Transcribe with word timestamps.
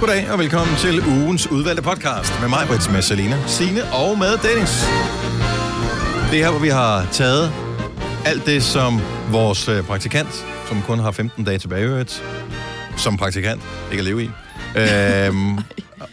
Goddag 0.00 0.30
og 0.30 0.38
velkommen 0.38 0.76
til 0.76 1.06
ugens 1.06 1.50
udvalgte 1.50 1.82
podcast 1.82 2.40
med 2.40 2.48
mig, 2.48 2.66
Brits, 2.68 2.90
med 2.90 3.02
Selina, 3.02 3.36
Signe 3.46 3.84
og 3.92 4.18
med 4.18 4.38
Dennis. 4.38 4.84
Det 6.30 6.40
er 6.40 6.44
her, 6.44 6.50
hvor 6.50 6.60
vi 6.60 6.68
har 6.68 7.08
taget 7.12 7.52
alt 8.26 8.46
det, 8.46 8.62
som 8.62 9.00
vores 9.30 9.68
øh, 9.68 9.84
praktikant, 9.84 10.46
som 10.68 10.82
kun 10.82 10.98
har 10.98 11.10
15 11.10 11.44
dage 11.44 11.58
tilbage, 11.58 11.84
øvrigt, 11.84 12.22
som 12.96 13.16
praktikant, 13.16 13.62
ikke 13.90 14.00
at 14.00 14.04
leve 14.04 14.22
i, 14.22 14.30
øhm, 14.80 15.58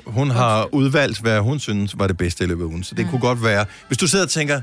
hun 0.05 0.31
har 0.31 0.75
udvalgt, 0.75 1.21
hvad 1.21 1.39
hun 1.39 1.59
synes 1.59 1.99
var 1.99 2.07
det 2.07 2.17
bedste 2.17 2.43
i 2.43 2.47
løbet 2.47 2.63
af 2.63 2.67
ugen. 2.67 2.83
Så 2.83 2.95
det 2.95 3.07
kunne 3.09 3.21
godt 3.21 3.43
være, 3.43 3.65
hvis 3.87 3.97
du 3.97 4.07
sidder 4.07 4.25
og 4.25 4.31
tænker, 4.31 4.61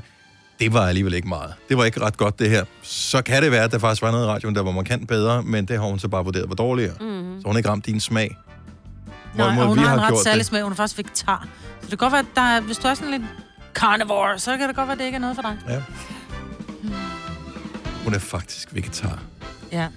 det 0.59 0.73
var 0.73 0.87
alligevel 0.87 1.13
ikke 1.13 1.27
meget. 1.27 1.53
Det 1.69 1.77
var 1.77 1.85
ikke 1.85 2.01
ret 2.01 2.17
godt, 2.17 2.39
det 2.39 2.49
her. 2.49 2.65
Så 2.81 3.21
kan 3.21 3.43
det 3.43 3.51
være, 3.51 3.63
at 3.63 3.71
der 3.71 3.79
faktisk 3.79 4.01
var 4.01 4.11
noget 4.11 4.25
i 4.25 4.27
radioen, 4.27 4.55
der 4.55 4.61
var 4.63 4.71
markant 4.71 5.07
bedre, 5.07 5.43
men 5.43 5.65
det 5.65 5.79
har 5.79 5.85
hun 5.87 5.99
så 5.99 6.07
bare 6.07 6.23
vurderet 6.23 6.49
var 6.49 6.55
dårligere. 6.55 6.93
Mm-hmm. 6.99 7.41
Så 7.41 7.47
hun 7.47 7.57
ikke 7.57 7.69
ramt 7.69 7.85
din 7.85 7.99
smag. 7.99 8.37
Nej, 9.35 9.45
Hvorimod 9.45 9.63
og 9.63 9.67
hun 9.69 9.77
vi 9.79 9.83
har 9.83 9.93
en 9.93 10.01
ret 10.01 10.23
særlig 10.23 10.39
det. 10.39 10.45
smag. 10.45 10.63
Hun 10.63 10.71
er 10.71 10.75
faktisk 10.75 10.97
vegetar. 10.97 11.47
Så 11.81 11.81
det 11.81 11.89
kan 11.89 11.97
godt 11.97 12.11
være, 12.11 12.19
at 12.19 12.35
der 12.35 12.41
er, 12.41 12.59
hvis 12.61 12.77
du 12.77 12.87
er 12.87 12.93
sådan 12.93 13.11
lidt 13.11 13.23
carnivore, 13.73 14.39
så 14.39 14.57
kan 14.57 14.67
det 14.67 14.75
godt 14.75 14.87
være, 14.87 14.93
at 14.93 14.99
det 14.99 15.05
ikke 15.05 15.15
er 15.15 15.19
noget 15.19 15.35
for 15.35 15.41
dig. 15.41 15.57
Ja. 15.69 15.81
Hun 18.03 18.13
er 18.13 18.19
faktisk 18.19 18.67
vegetar. 18.75 19.19
Ja. 19.71 19.87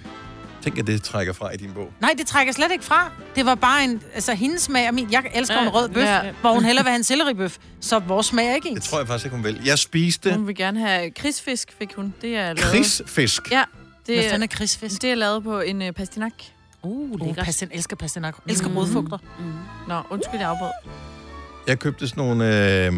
Tænk, 0.61 0.77
at 0.77 0.87
det 0.87 1.03
trækker 1.03 1.33
fra 1.33 1.51
i 1.53 1.57
din 1.57 1.71
bog. 1.73 1.93
Nej, 2.01 2.13
det 2.17 2.27
trækker 2.27 2.53
slet 2.53 2.71
ikke 2.71 2.83
fra. 2.83 3.11
Det 3.35 3.45
var 3.45 3.55
bare 3.55 3.83
en, 3.83 4.01
altså 4.13 4.33
hendes 4.33 4.61
smag 4.61 4.87
og 4.87 4.93
min. 4.93 5.11
Jeg 5.11 5.23
elsker 5.33 5.57
en 5.57 5.63
Ja, 5.63 5.69
rød 5.71 5.89
bøf, 5.89 6.03
ja. 6.05 6.21
hvor 6.41 6.53
hun 6.53 6.65
hellere 6.65 6.83
vil 6.85 6.89
have 6.89 6.97
en 6.97 7.03
selleribøf. 7.03 7.57
Så 7.81 7.99
vores 7.99 8.25
smag 8.25 8.47
er 8.47 8.55
ikke 8.55 8.69
ens. 8.69 8.79
Det 8.81 8.89
tror 8.89 8.97
jeg 8.99 9.07
faktisk 9.07 9.25
ikke, 9.25 9.35
hun 9.35 9.43
vil. 9.45 9.61
Jeg 9.65 9.79
spiste 9.79 10.33
Hun 10.33 10.47
vil 10.47 10.55
gerne 10.55 10.79
have 10.79 11.11
krigsfisk, 11.11 11.73
fik 11.79 11.93
hun. 11.95 12.13
Det 12.21 12.37
er 12.37 12.43
lavet... 12.43 12.59
krigsfisk. 12.59 13.51
Ja, 13.51 13.63
Hvad 14.05 14.15
det, 14.15 14.23
fanden 14.23 14.43
er 14.43 14.47
krigsfisk? 14.47 15.01
det 15.01 15.11
er 15.11 15.15
lavet 15.15 15.43
på 15.43 15.59
en 15.59 15.81
uh, 15.81 15.91
pastinak. 15.91 16.33
Uh, 16.83 17.19
lækkert. 17.19 17.37
uh 17.37 17.45
pastin, 17.45 17.69
elsker 17.71 17.95
pastinak. 17.95 18.35
Elsker 18.47 18.69
Mm. 18.69 18.77
rodfugter. 18.77 19.17
Nå, 19.87 20.01
undskyld, 20.09 20.39
jeg 20.39 20.49
afbrød. 20.49 20.71
Jeg 21.67 21.79
købte 21.79 22.07
sådan 22.07 22.23
nogle 22.23 22.85
øh, 22.85 22.93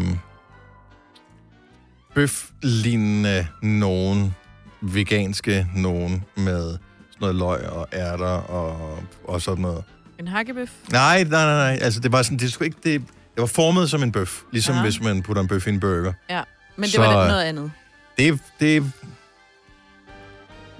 bøf-lignende 2.14 3.46
nogen, 3.62 4.34
veganske 4.80 5.66
nogen, 5.76 6.24
med 6.36 6.62
sådan 6.70 6.78
noget 7.20 7.34
løg 7.36 7.68
og 7.70 7.88
ærter 7.92 8.26
og, 8.26 8.98
og 9.24 9.42
sådan 9.42 9.62
noget. 9.62 9.84
En 10.18 10.28
hakkebøf. 10.28 10.70
Nej, 10.92 11.24
nej, 11.24 11.44
nej, 11.44 11.54
nej. 11.54 11.78
Altså, 11.82 12.00
det 12.00 12.12
var 12.12 12.22
sådan, 12.22 12.38
det, 12.38 12.52
skulle 12.52 12.66
ikke, 12.66 12.78
det, 12.84 13.00
det 13.34 13.40
var 13.40 13.46
formet 13.46 13.90
som 13.90 14.02
en 14.02 14.12
bøf. 14.12 14.42
Ligesom 14.52 14.74
ja. 14.74 14.82
Hvis 14.82 15.00
man 15.02 15.22
putter 15.22 15.42
en 15.42 15.48
bøf 15.48 15.66
i 15.66 15.70
en 15.70 15.80
burger. 15.80 16.12
Ja, 16.30 16.42
men 16.76 16.82
det 16.82 16.92
Så, 16.92 17.00
var 17.00 17.22
lidt 17.22 17.32
noget 17.32 17.44
andet. 17.44 17.72
Det, 18.18 18.40
det... 18.60 18.92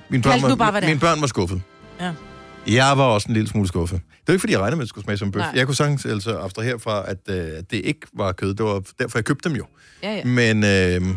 Mine 0.09 0.23
børn, 0.23 0.43
var, 0.43 0.55
bare, 0.55 0.81
mine 0.81 1.01
børn 1.01 1.21
var 1.21 1.27
skuffet. 1.27 1.63
Ja. 2.01 2.13
Jeg 2.69 2.99
var 2.99 3.05
også 3.05 3.29
en 3.29 3.35
lille 3.35 3.49
smule 3.49 3.69
skuffet. 3.69 4.01
Det 4.01 4.29
var 4.29 4.33
ikke, 4.33 4.41
fordi 4.41 4.53
jeg 4.53 4.61
regnede 4.61 4.77
med, 4.77 4.83
at 4.83 4.85
det 4.85 4.89
skulle 4.89 5.05
smage 5.05 5.19
som 5.19 5.33
bøf. 5.33 5.41
Nej. 5.41 5.53
Jeg 5.55 5.67
kunne 5.67 5.75
sagtens 5.75 6.07
altså 6.07 6.39
abstrahere 6.39 6.79
fra, 6.79 7.11
at 7.11 7.19
øh, 7.29 7.37
det 7.71 7.73
ikke 7.73 8.07
var 8.13 8.33
kød. 8.33 8.55
Det 8.55 8.67
var 8.67 8.83
derfor, 8.99 9.19
jeg 9.19 9.25
købte 9.25 9.49
dem 9.49 9.57
jo. 9.57 9.67
Ja, 10.03 10.15
ja. 10.15 10.25
Men 10.25 10.65
øh, 10.65 11.17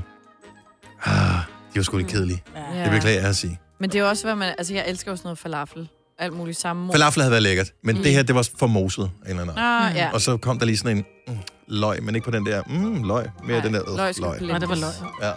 ah, 1.05 1.39
de 1.73 1.75
var 1.75 1.81
sgu 1.81 1.97
lidt 1.97 2.09
kedelige. 2.09 2.43
ja. 2.75 2.83
Det 2.83 2.91
beklager 2.91 3.19
jeg 3.19 3.29
at 3.29 3.35
sige. 3.35 3.59
Men 3.79 3.89
det 3.89 3.99
er 3.99 4.03
jo 4.03 4.09
også, 4.09 4.25
hvad 4.25 4.35
man... 4.35 4.53
Altså, 4.57 4.73
jeg 4.73 4.83
elsker 4.87 5.11
jo 5.11 5.15
sådan 5.15 5.27
noget 5.27 5.39
falafel. 5.39 5.89
Alt 6.19 6.33
muligt 6.33 6.59
samme. 6.59 6.91
Falafel 6.91 7.21
havde 7.21 7.31
været 7.31 7.43
lækkert, 7.43 7.71
men 7.83 7.95
mm. 7.97 8.03
det 8.03 8.11
her, 8.11 8.23
det 8.23 8.35
var 8.35 8.49
for 8.57 8.67
moset. 8.67 9.03
En 9.03 9.29
eller 9.29 9.41
anden. 9.41 9.57
Ah, 9.57 9.95
ja. 9.95 10.09
Og 10.13 10.21
så 10.21 10.37
kom 10.37 10.59
der 10.59 10.65
lige 10.65 10.77
sådan 10.77 10.97
en 10.97 11.05
mm, 11.27 11.37
løg, 11.67 12.03
men 12.03 12.15
ikke 12.15 12.25
på 12.25 12.31
den 12.31 12.45
der 12.45 12.63
mm, 12.67 13.03
løg. 13.03 13.25
Mere 13.43 13.57
Nej, 13.57 13.65
den 13.65 13.73
der 13.73 13.89
øh, 13.91 13.97
løg 13.97 14.13
løg. 14.19 14.41
Nej, 14.41 14.59
det 14.59 14.69
var 14.69 14.75
løg. 14.75 14.93
Ja. 15.21 15.31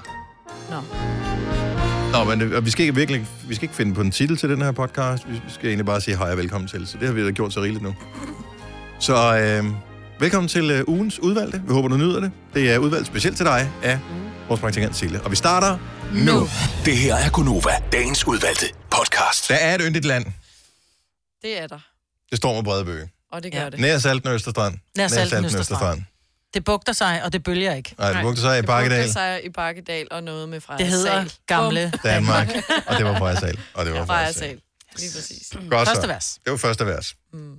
Nå. 0.71 1.32
Nå, 2.13 2.25
men 2.25 2.41
øh, 2.41 2.65
vi 2.65 2.71
skal 2.71 2.83
ikke 2.83 2.95
virkelig, 2.95 3.27
vi 3.49 3.55
skal 3.55 3.65
ikke 3.65 3.75
finde 3.75 3.95
på 3.95 4.01
en 4.01 4.11
titel 4.11 4.37
til 4.37 4.49
den 4.49 4.63
her 4.63 4.73
podcast. 4.73 5.29
Vi 5.29 5.41
skal 5.49 5.67
egentlig 5.69 5.87
bare 5.87 6.01
sige 6.01 6.17
hej 6.17 6.31
og 6.31 6.37
velkommen 6.37 6.69
til. 6.69 6.87
Så 6.87 6.99
det 6.99 7.07
har 7.07 7.15
vi 7.15 7.25
da 7.25 7.31
gjort 7.31 7.53
så 7.53 7.61
rigeligt 7.63 7.83
nu. 7.85 7.95
Så 9.01 9.15
øh, 9.39 9.65
velkommen 10.21 10.49
til 10.49 10.71
øh, 10.71 10.85
ugens 10.87 11.19
udvalgte. 11.19 11.63
Vi 11.67 11.73
håber, 11.73 11.89
du 11.89 11.97
nyder 11.97 12.21
det. 12.21 12.33
Det 12.55 12.73
er 12.73 12.79
udvalgt 12.79 13.07
specielt 13.07 13.37
til 13.37 13.47
dig 13.47 13.71
af 13.83 13.99
vores 14.49 14.61
praktikant 14.61 14.97
Sille. 14.97 15.21
Og 15.23 15.31
vi 15.31 15.37
starter 15.37 15.79
nu. 16.15 16.33
nu. 16.33 16.49
Det 16.85 16.97
her 16.97 17.15
er 17.15 17.31
Gunova, 17.31 17.71
dagens 17.93 18.27
udvalgte 18.27 18.67
podcast. 18.91 19.49
Der 19.49 19.55
er 19.55 19.75
et 19.75 19.81
yndigt 19.85 20.05
land. 20.05 20.25
Det 21.43 21.63
er 21.63 21.67
der. 21.67 21.79
Det 22.31 22.39
står 22.39 22.55
med 22.55 22.63
brede 22.65 22.85
bøge. 22.85 23.09
Og 23.33 23.43
det 23.43 23.53
gør 23.53 23.61
Ja. 23.61 23.71
det. 23.71 23.81
Nær 23.81 23.99
Salten 23.99 24.29
og 24.29 24.35
Østerstrand. 24.35 24.75
Nær 24.97 25.09
Salten, 25.09 25.45
Østerstrand. 25.45 26.03
Det 26.55 26.65
bugter 26.65 26.93
sig, 26.93 27.25
og 27.25 27.33
det 27.33 27.43
bølger 27.43 27.75
ikke. 27.75 27.95
Nej, 27.99 28.13
det 28.13 28.23
brugte 28.23 28.41
sig 28.41 28.55
i 28.55 28.61
det 28.61 28.67
Bakkedal, 28.67 28.99
brugte 28.99 29.13
sig 29.13 29.45
i 29.45 29.49
Bakkedal 29.49 30.09
og 30.11 30.23
noget 30.23 30.49
med 30.49 30.61
Freja 30.61 30.79
Det 30.79 30.87
hedder 30.87 31.25
Sal. 31.25 31.33
gamle 31.47 31.93
Danmark. 32.05 32.49
Og 32.87 32.97
det 32.97 33.05
var 33.05 33.19
Freja 33.19 33.41
Sal. 33.41 33.59
Og 33.75 33.85
det 33.87 33.95
var. 33.95 34.07
Freja 34.07 34.33
Sal. 34.33 34.61
Lige 34.99 35.11
præcis. 35.15 35.53
Godt 35.71 35.89
første 35.89 36.09
vers. 36.09 36.39
Det 36.45 36.51
var 36.51 36.57
første 36.57 36.87
vers. 36.87 37.15
Mm. 37.33 37.57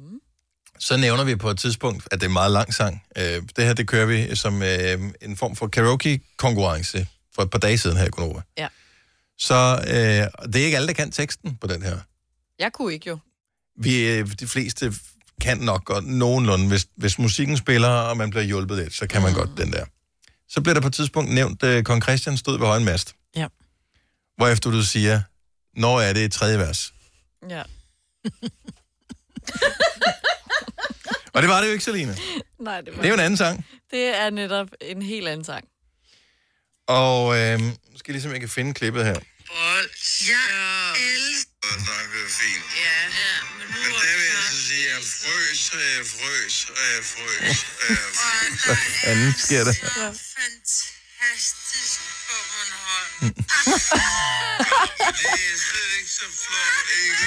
Så 0.79 0.97
nævner 0.97 1.23
vi 1.23 1.35
på 1.35 1.49
et 1.49 1.59
tidspunkt, 1.59 2.07
at 2.11 2.11
det 2.11 2.23
er 2.23 2.27
en 2.29 2.33
meget 2.33 2.51
lang 2.51 2.73
sang. 2.73 3.03
Øh, 3.17 3.23
det 3.23 3.65
her, 3.65 3.73
det 3.73 3.87
kører 3.87 4.05
vi 4.05 4.35
som 4.35 4.61
øh, 4.63 4.99
en 5.21 5.37
form 5.37 5.55
for 5.55 5.67
karaoke-konkurrence 5.67 7.07
for 7.35 7.41
et 7.41 7.49
par 7.49 7.59
dage 7.59 7.77
siden 7.77 7.97
her 7.97 8.05
i 8.05 8.09
Gonova. 8.09 8.41
Ja. 8.57 8.67
Så 9.37 9.79
øh, 9.87 9.93
det 10.53 10.61
er 10.61 10.65
ikke 10.65 10.77
alle, 10.77 10.87
der 10.87 10.93
kan 10.93 11.11
teksten 11.11 11.57
på 11.61 11.67
den 11.67 11.81
her. 11.81 11.97
Jeg 12.59 12.71
kunne 12.73 12.93
ikke 12.93 13.09
jo. 13.09 13.17
Vi, 13.77 14.09
øh, 14.09 14.27
de 14.39 14.47
fleste 14.47 14.93
kan 15.41 15.57
nok 15.57 15.85
godt 15.85 16.07
nogenlunde. 16.07 16.67
Hvis, 16.67 16.87
hvis 16.95 17.19
musikken 17.19 17.57
spiller, 17.57 17.89
og 17.89 18.17
man 18.17 18.29
bliver 18.29 18.43
hjulpet 18.43 18.77
lidt, 18.77 18.93
så 18.93 19.07
kan 19.07 19.21
man 19.21 19.31
mm. 19.31 19.37
godt 19.37 19.49
den 19.57 19.73
der. 19.73 19.85
Så 20.49 20.61
bliver 20.61 20.73
der 20.73 20.81
på 20.81 20.87
et 20.87 20.93
tidspunkt 20.93 21.33
nævnt, 21.33 21.63
at 21.63 21.85
Kong 21.85 22.03
Christian 22.03 22.37
stod 22.37 22.59
ved 22.59 22.67
højen 22.67 22.85
mast. 22.85 23.15
Ja. 23.35 23.47
Hvorefter 24.37 24.71
du 24.71 24.83
siger, 24.83 25.21
når 25.75 26.01
er 26.01 26.13
det 26.13 26.25
et 26.25 26.31
tredje 26.31 26.59
vers? 26.59 26.93
Ja. 27.49 27.63
Og 31.33 31.41
det 31.41 31.49
var 31.49 31.61
det 31.61 31.67
jo 31.67 31.71
ikke, 31.71 31.83
Selina. 31.83 32.15
Nej, 32.59 32.81
det, 32.81 32.95
var... 32.95 33.01
Det 33.01 33.05
er 33.05 33.09
jo 33.09 33.13
en 33.13 33.19
anden 33.19 33.37
sang. 33.37 33.65
det 33.91 34.07
er 34.07 34.29
netop 34.29 34.67
en 34.81 35.01
helt 35.01 35.27
anden 35.27 35.45
sang. 35.45 35.67
Og 36.87 37.39
øh, 37.39 37.59
skal 37.59 37.73
jeg 38.07 38.13
ligesom, 38.13 38.31
jeg 38.31 38.39
kan 38.39 38.49
finde 38.49 38.73
klippet 38.73 39.05
her. 39.05 39.13
Bold. 39.47 39.89
Jeg 40.33 40.49
elsker 41.13 41.53
det 42.13 42.21
er 42.25 42.31
fint. 42.41 42.65
Ja, 42.85 42.99
ja. 43.21 43.35
Men, 43.57 43.67
nu 43.73 43.79
men 43.81 43.93
frøs, 45.21 45.61
og 45.73 45.79
jeg 45.79 46.05
frøs, 46.15 46.55
og 46.69 46.83
jeg 46.93 47.03
frøs, 47.13 47.57
og 47.81 47.85
jeg 47.89 47.97
frøs. 48.19 48.65
Hvad 48.65 48.75
fanden 48.75 49.33
sker 49.37 49.63
der? 49.63 49.73
Fantastisk 50.35 51.99
på 52.27 52.35
Bornholm. 52.51 53.19
Det 55.19 55.41
er 55.51 55.57
slet 55.67 55.91
ikke 55.99 56.11
så 56.19 56.27
flot, 56.43 56.87
ikke? 57.03 57.25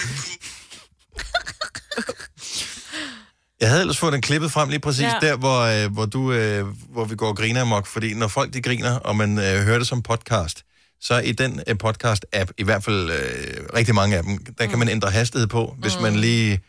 Jeg 3.61 3.69
havde 3.69 3.81
ellers 3.81 3.99
fået 3.99 4.13
den 4.13 4.23
klippet 4.23 4.53
frem 4.53 4.69
lige 4.69 4.81
præcis. 4.81 5.03
Ja. 5.03 5.19
der, 5.21 5.37
hvor, 5.37 5.61
øh, 5.61 5.93
hvor, 5.93 6.07
du, 6.07 6.33
øh, 6.33 6.67
hvor 6.67 7.05
vi 7.05 7.17
går 7.17 7.29
og 7.29 7.37
griner 7.37 7.61
amok. 7.61 7.87
Fordi 7.87 8.15
når 8.15 8.29
folk 8.29 8.55
de 8.55 8.63
griner, 8.63 8.99
og 8.99 9.17
man 9.17 9.39
øh, 9.39 9.63
hører 9.65 9.79
det 9.79 9.87
som 9.87 10.03
podcast, 10.03 10.65
så 11.01 11.19
i 11.19 11.33
den 11.33 11.61
øh, 11.67 11.77
podcast-app, 11.85 12.51
i 12.59 12.63
hvert 12.63 12.85
fald 12.85 13.11
øh, 13.11 13.67
rigtig 13.75 13.95
mange 13.95 14.17
af 14.17 14.23
dem, 14.23 14.45
der 14.45 14.65
mm. 14.65 14.71
kan 14.71 14.79
man 14.79 14.89
ændre 14.89 15.11
hastighed 15.11 15.47
på. 15.47 15.77
Hvis 15.79 15.97
mm. 15.97 16.03
man 16.03 16.17
lige... 16.17 16.61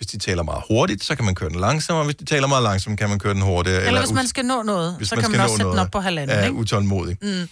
Hvis 0.00 0.06
de 0.06 0.18
taler 0.18 0.42
meget 0.42 0.62
hurtigt, 0.68 1.04
så 1.04 1.14
kan 1.16 1.24
man 1.24 1.34
køre 1.34 1.50
den 1.50 1.60
langsommere. 1.60 2.04
Hvis 2.04 2.16
de 2.16 2.24
taler 2.24 2.46
meget 2.46 2.62
langsomt, 2.62 2.98
kan 2.98 3.08
man 3.08 3.18
køre 3.18 3.34
den 3.34 3.42
hurtigere. 3.42 3.84
Eller 3.84 4.00
hvis 4.00 4.10
ut- 4.10 4.14
man 4.14 4.26
skal 4.26 4.44
nå 4.44 4.62
noget, 4.62 4.96
hvis 4.96 5.08
så 5.08 5.14
man 5.14 5.22
kan 5.22 5.30
skal 5.30 5.38
man 5.38 5.38
nå 5.38 5.42
også 5.44 5.52
sætte 5.56 5.64
den 5.68 5.74
noget, 5.76 5.86
op 5.86 5.90
på 5.92 6.00
halvanden, 6.00 6.36
er 6.38 6.44
ikke? 6.44 6.54
utålmodig. 6.56 7.16
Mm. 7.22 7.48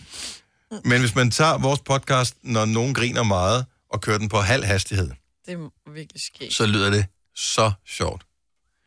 Men 0.84 1.00
hvis 1.00 1.14
man 1.14 1.30
tager 1.30 1.58
vores 1.58 1.80
podcast, 1.80 2.34
når 2.42 2.64
nogen 2.64 2.94
griner 2.94 3.22
meget, 3.22 3.66
og 3.92 4.00
kører 4.00 4.18
den 4.18 4.28
på 4.28 4.40
halv 4.40 4.64
hastighed, 4.64 5.10
Det 5.46 5.54
er 5.54 5.90
virkelig 5.90 6.22
sket. 6.22 6.54
så 6.54 6.66
lyder 6.66 6.90
det 6.90 7.06
så 7.36 7.72
sjovt. 7.86 8.22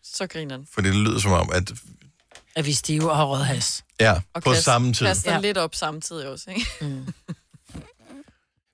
Så 0.03 0.27
griner 0.27 0.57
den. 0.57 0.67
For 0.73 0.81
det 0.81 0.95
lyder 0.95 1.19
som 1.19 1.31
om, 1.31 1.49
at 1.53 1.71
At 2.55 2.65
vi 2.65 2.73
stive 2.73 3.11
og 3.11 3.17
har 3.17 3.25
rød 3.25 3.43
has. 3.43 3.83
ja, 3.99 4.13
Og 4.33 4.43
på 4.43 4.49
kaster- 4.49 4.63
samme 4.63 4.93
tid. 4.93 5.05
Kaster 5.05 5.31
Ja. 5.31 5.35
ja. 5.35 5.41
lidt 5.41 5.57
op 5.57 5.75
samtidig 5.75 6.27
også, 6.29 6.49
ikke? 6.51 6.65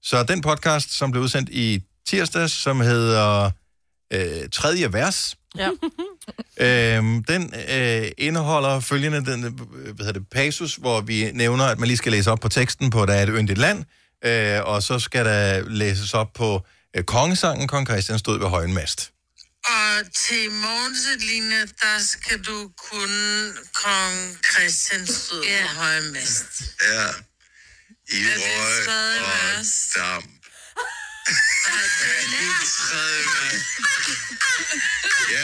Så 0.03 0.23
den 0.23 0.41
podcast, 0.41 0.91
som 0.97 1.11
blev 1.11 1.23
udsendt 1.23 1.49
i 1.49 1.83
tirsdags, 2.07 2.53
som 2.53 2.81
hedder 2.81 3.51
øh, 4.13 4.49
Tredje 4.51 4.93
Vers, 4.93 5.35
Ja. 5.57 5.69
øhm, 6.97 7.23
den 7.23 7.53
øh, 7.69 8.11
indeholder 8.17 8.79
følgende 8.79 9.25
den, 9.25 9.43
øh, 9.45 9.51
hvad 9.95 10.05
hedder 10.05 10.19
det, 10.19 10.29
passus, 10.31 10.75
hvor 10.75 11.01
vi 11.01 11.31
nævner, 11.31 11.65
at 11.65 11.79
man 11.79 11.87
lige 11.87 11.97
skal 11.97 12.11
læse 12.11 12.31
op 12.31 12.39
på 12.39 12.49
teksten 12.49 12.89
på, 12.89 13.05
der 13.05 13.13
er 13.13 13.23
et 13.23 13.29
yndigt 13.37 13.59
land, 13.59 13.85
øh, 14.25 14.63
og 14.63 14.83
så 14.83 14.99
skal 14.99 15.25
der 15.25 15.69
læses 15.69 16.13
op 16.13 16.33
på 16.33 16.65
øh, 16.95 17.03
kongesangen, 17.03 17.67
Kong 17.67 17.87
Christian 17.87 18.19
stod 18.19 18.39
ved 18.39 18.47
højen 18.47 18.73
mast. 18.73 19.11
Og 19.65 20.11
til 20.15 20.51
morgenseline, 20.51 21.61
der 21.61 21.99
skal 21.99 22.39
du 22.39 22.71
kunne 22.89 23.53
kong 23.73 24.37
Christian 24.51 25.07
stod 25.07 25.43
ja. 25.43 25.61
på 25.61 25.79
høje 25.79 26.01
mest. 26.01 26.45
Ja. 26.81 27.07
I 28.09 28.23
røg 28.25 28.87
og 28.87 29.57
vers? 29.57 29.97
Det 31.27 32.69
tredje 32.77 33.23
vers? 33.35 33.63
Ja. 35.31 35.43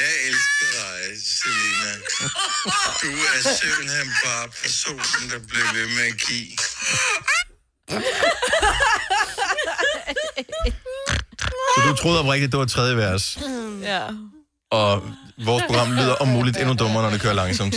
Jeg 0.00 0.10
elsker 0.28 0.66
dig, 0.72 1.00
Selina. 1.24 1.92
Du 3.02 3.10
er 3.34 3.40
simpelthen 3.60 4.08
bare 4.24 4.48
personen, 4.62 5.30
der 5.30 5.38
bliver 5.48 5.72
ved 5.72 5.86
med 5.86 6.06
at 6.06 6.18
give. 6.26 6.56
Så 11.74 11.80
du 11.88 11.96
troede 11.96 12.20
oprigtigt, 12.20 12.52
det 12.52 12.58
var 12.60 12.66
tredje 12.66 12.96
vers. 12.96 13.38
Ja. 13.82 14.06
Og 14.70 15.10
vores 15.44 15.64
program 15.66 15.92
lyder 15.92 16.14
om 16.14 16.28
muligt 16.28 16.56
endnu 16.56 16.74
dummere, 16.74 17.02
når 17.02 17.10
det 17.10 17.20
kører 17.20 17.34
langsomt. 17.34 17.74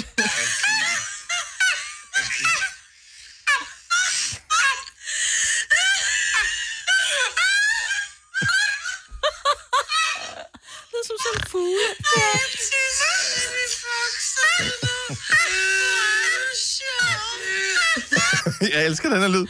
Jeg 18.73 18.85
elsker 18.85 19.09
den 19.09 19.21
her 19.21 19.27
lyd. 19.27 19.47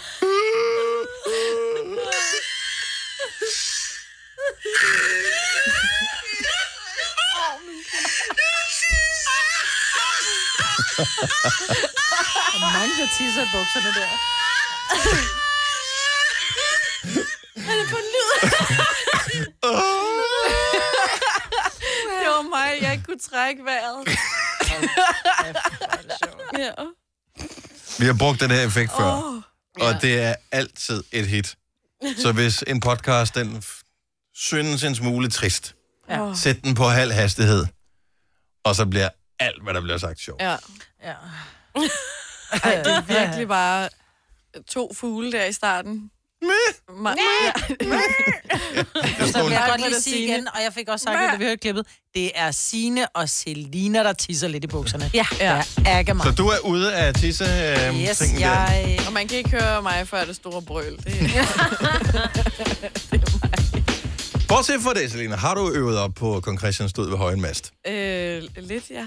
Der 10.96 12.68
er 12.68 12.74
mange, 12.74 12.94
der 13.02 13.08
tisser 13.18 13.42
i 13.42 13.48
bukserne 13.54 13.92
der. 13.96 14.10
Det 22.20 22.28
var 22.30 22.42
mig, 22.42 22.78
jeg 22.82 22.92
ikke 22.92 23.04
kunne 23.04 23.20
trække 23.20 23.66
vejret. 23.66 24.08
ja. 26.58 26.72
Vi 28.00 28.06
har 28.06 28.16
brugt 28.20 28.40
den 28.40 28.52
her 28.52 28.62
effekt 28.68 28.92
før, 28.98 29.12
oh, 29.12 29.42
og 29.88 30.02
det 30.02 30.22
er 30.22 30.36
altid 30.52 31.04
et 31.12 31.28
hit. 31.28 31.56
Så 32.18 32.32
hvis 32.32 32.64
en 32.68 32.80
podcast, 32.80 33.36
den 33.36 33.64
synes 34.34 34.84
en 34.84 34.96
smule 34.96 35.30
trist, 35.30 35.76
Ja. 36.10 36.34
sæt 36.36 36.64
den 36.64 36.76
på 36.76 36.84
halv 36.84 37.12
hastighed, 37.12 37.66
og 38.66 38.76
så 38.76 38.86
bliver 38.86 39.10
alt, 39.40 39.64
hvad 39.64 39.74
der 39.74 39.82
bliver 39.82 39.98
sagt, 39.98 40.20
sjovt. 40.20 40.42
ja. 40.42 40.56
Ja. 41.04 41.14
Ej, 42.64 42.76
det 42.84 42.94
er 42.94 43.02
virkelig 43.02 43.48
bare 43.48 43.90
to 44.68 44.94
fugle 44.94 45.32
der 45.32 45.46
i 45.46 45.52
starten. 45.54 46.12
Ma- 46.90 47.16
ja. 47.18 47.52
Så 49.32 49.44
vil 49.44 49.52
jeg 49.52 49.64
godt 49.70 49.82
er 49.82 49.86
lige 49.86 49.96
det 49.96 50.04
sige 50.04 50.24
igen, 50.26 50.48
og 50.48 50.64
jeg 50.64 50.74
fik 50.74 50.88
også 50.90 51.04
sagt 51.04 51.20
det, 51.22 51.32
da 51.32 51.38
vi 51.38 51.44
hørte 51.44 51.58
klippet, 51.58 51.86
det 52.16 52.32
er 52.36 52.52
Sine 52.52 53.08
og 53.08 53.30
Selina, 53.30 54.04
der 54.04 54.14
tisser 54.14 54.48
lidt 54.48 54.64
i 54.64 54.68
bukserne. 54.68 55.12
Ja. 55.14 55.26
Ja. 55.40 55.54
Jeg 55.86 56.00
ægger 56.00 56.14
mig. 56.14 56.26
Så 56.26 56.32
du 56.32 56.48
er 56.48 56.60
ude 56.60 56.96
af 56.96 57.14
tisse 57.14 57.44
øh, 57.46 58.02
Yes, 58.02 58.18
tingen 58.18 58.42
der. 58.42 58.72
jeg... 58.72 59.00
Og 59.08 59.14
man 59.14 59.28
kan 59.28 59.38
ikke 59.38 59.50
høre 59.50 59.82
mig 59.82 60.08
før 60.08 60.26
det 60.26 60.36
store 60.36 60.62
brøl. 60.62 60.98
Det, 60.98 61.32
Bortset 64.48 64.82
fra 64.82 64.94
det, 64.94 65.12
Selina, 65.12 65.36
har 65.36 65.56
du 65.56 65.72
øvet 65.72 65.98
op 65.98 66.14
på 66.16 66.40
kong 66.44 66.60
Christian 66.60 66.90
stod 66.90 67.10
ved 67.10 67.18
højen 67.18 67.42
mast? 67.42 67.72
øh, 67.88 68.44
lidt, 68.58 68.90
ja. 68.90 69.06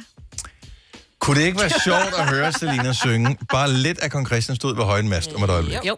Kunne 1.21 1.41
det 1.41 1.47
ikke 1.47 1.61
være 1.61 1.71
sjovt 1.85 2.15
at 2.19 2.29
høre 2.29 2.53
Selina 2.53 2.93
synge 2.93 3.39
bare 3.53 3.73
lidt 3.73 3.99
af 3.99 4.11
kong 4.11 4.27
Christian 4.27 4.57
stod 4.57 4.77
ved 4.77 4.85
højen 4.85 5.09
mast 5.09 5.33
om 5.33 5.43
et 5.43 5.51
øjeblik? 5.51 5.77
Jo. 5.85 5.97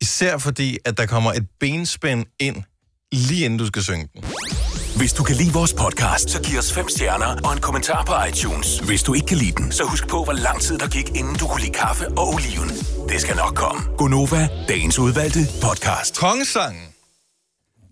Især 0.00 0.38
fordi, 0.38 0.78
at 0.84 0.98
der 0.98 1.06
kommer 1.06 1.32
et 1.32 1.46
benspænd 1.60 2.26
ind, 2.40 2.56
lige 3.12 3.44
inden 3.44 3.58
du 3.58 3.66
skal 3.66 3.82
synge 3.82 4.08
den. 4.14 4.24
Hvis 4.96 5.12
du 5.12 5.22
kan 5.22 5.36
lide 5.36 5.52
vores 5.52 5.74
podcast, 5.74 6.30
så 6.30 6.42
giv 6.42 6.58
os 6.58 6.72
fem 6.72 6.88
stjerner 6.88 7.40
og 7.44 7.52
en 7.52 7.60
kommentar 7.60 8.04
på 8.04 8.12
iTunes. 8.28 8.78
Hvis 8.78 9.02
du 9.02 9.14
ikke 9.14 9.26
kan 9.26 9.36
lide 9.36 9.52
den, 9.52 9.72
så 9.72 9.84
husk 9.84 10.08
på, 10.08 10.24
hvor 10.24 10.32
lang 10.32 10.60
tid 10.60 10.78
der 10.78 10.88
gik, 10.88 11.08
inden 11.08 11.34
du 11.36 11.46
kunne 11.46 11.60
lide 11.60 11.72
kaffe 11.72 12.08
og 12.08 12.28
oliven. 12.34 12.68
Det 13.08 13.20
skal 13.20 13.36
nok 13.36 13.54
komme. 13.54 13.82
Gonova, 13.96 14.48
dagens 14.68 14.98
udvalgte 14.98 15.40
podcast. 15.62 16.16
Kongesangen, 16.18 16.88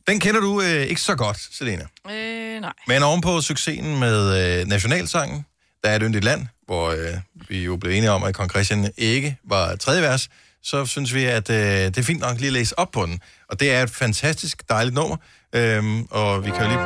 den 0.08 0.20
kender 0.20 0.41
du 0.41 0.61
øh, 0.61 0.82
ikke 0.82 1.00
så 1.00 1.14
godt, 1.14 1.38
Selina. 1.58 1.85
Øh, 2.11 2.61
nej. 2.61 2.73
Men 2.87 3.03
ovenpå 3.03 3.41
succesen 3.41 3.99
med 3.99 4.19
øh, 4.61 4.67
nationalsangen, 4.67 5.47
der 5.85 5.91
er 5.91 5.97
et 5.97 6.03
yndigt 6.03 6.25
land, 6.25 6.47
hvor 6.67 6.91
øh, 6.91 7.14
vi 7.49 7.64
jo 7.64 7.76
blev 7.76 7.93
enige 7.93 8.11
om, 8.11 8.23
at 8.25 8.35
kong 8.35 8.50
Christian 8.50 8.93
ikke 8.97 9.37
var 9.44 9.76
tredje 9.76 10.03
vers, 10.03 10.29
så 10.66 10.86
synes 10.86 11.14
vi, 11.14 11.24
at 11.24 11.50
øh, 11.50 11.56
det 11.56 11.98
er 11.98 12.02
fint 12.02 12.20
nok 12.20 12.36
lige 12.36 12.46
at 12.46 12.52
læse 12.52 12.78
op 12.78 12.90
på 12.90 13.06
den. 13.06 13.20
Og 13.48 13.60
det 13.60 13.72
er 13.72 13.82
et 13.82 13.90
fantastisk 13.90 14.68
dejligt 14.68 14.94
nummer, 14.94 15.16
øhm, 15.52 16.06
og 16.10 16.44
vi 16.44 16.50
kan 16.50 16.62
jo 16.62 16.68
lige... 16.68 16.78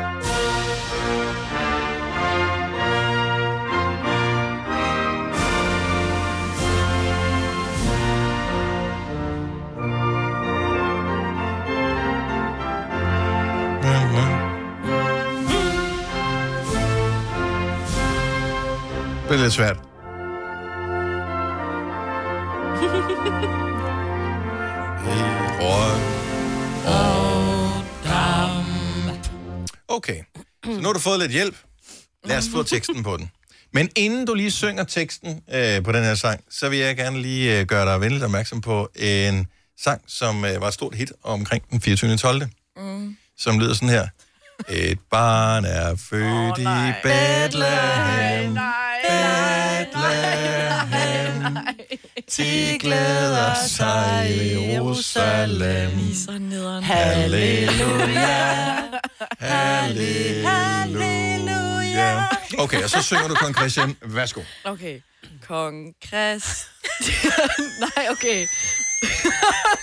Det 19.28 19.36
er 19.36 19.42
lidt 19.42 19.52
svært. 19.52 19.89
Okay, 30.00 30.22
så 30.64 30.70
nu 30.70 30.82
har 30.82 30.92
du 30.92 30.98
fået 30.98 31.18
lidt 31.18 31.32
hjælp. 31.32 31.56
Lad 32.24 32.38
os 32.38 32.44
få 32.52 32.62
teksten 32.72 33.02
på 33.02 33.16
den. 33.16 33.30
Men 33.72 33.88
inden 33.96 34.26
du 34.26 34.34
lige 34.34 34.50
synger 34.50 34.84
teksten 34.84 35.42
øh, 35.52 35.84
på 35.84 35.92
den 35.92 36.04
her 36.04 36.14
sang, 36.14 36.44
så 36.50 36.68
vil 36.68 36.78
jeg 36.78 36.96
gerne 36.96 37.22
lige 37.22 37.60
øh, 37.60 37.66
gøre 37.66 37.92
dig 37.92 38.00
venligt 38.00 38.24
opmærksom 38.24 38.60
på 38.60 38.90
en 38.96 39.46
sang, 39.80 40.02
som 40.06 40.44
øh, 40.44 40.60
var 40.60 40.68
et 40.68 40.74
stort 40.74 40.94
hit 40.94 41.12
omkring 41.22 41.70
den 41.70 41.80
24. 41.80 42.16
12. 42.16 42.42
Mm. 42.76 43.16
Som 43.38 43.58
lyder 43.60 43.74
sådan 43.74 43.88
her. 43.88 44.08
Et 44.68 44.98
barn 45.10 45.64
er 45.64 45.96
født 45.96 46.58
oh, 46.58 46.88
i 46.88 46.92
Bethlehem. 47.02 48.58
Bethlehem. 49.02 50.59
De 52.36 52.78
glæder 52.80 53.54
sig 53.68 54.30
i 54.30 54.72
Jerusalem. 54.72 55.90
Halleluja. 56.92 58.82
Halleluja. 59.38 61.30
Okay, 62.58 62.82
og 62.82 62.90
så 62.90 63.02
synger 63.02 63.28
du 63.28 63.34
kong 63.34 63.54
Christian. 63.56 63.96
Værsgo. 64.02 64.40
Okay. 64.64 65.00
Kong 65.46 65.94
Christian. 66.06 67.32
Nej, 67.96 68.06
okay. 68.10 68.46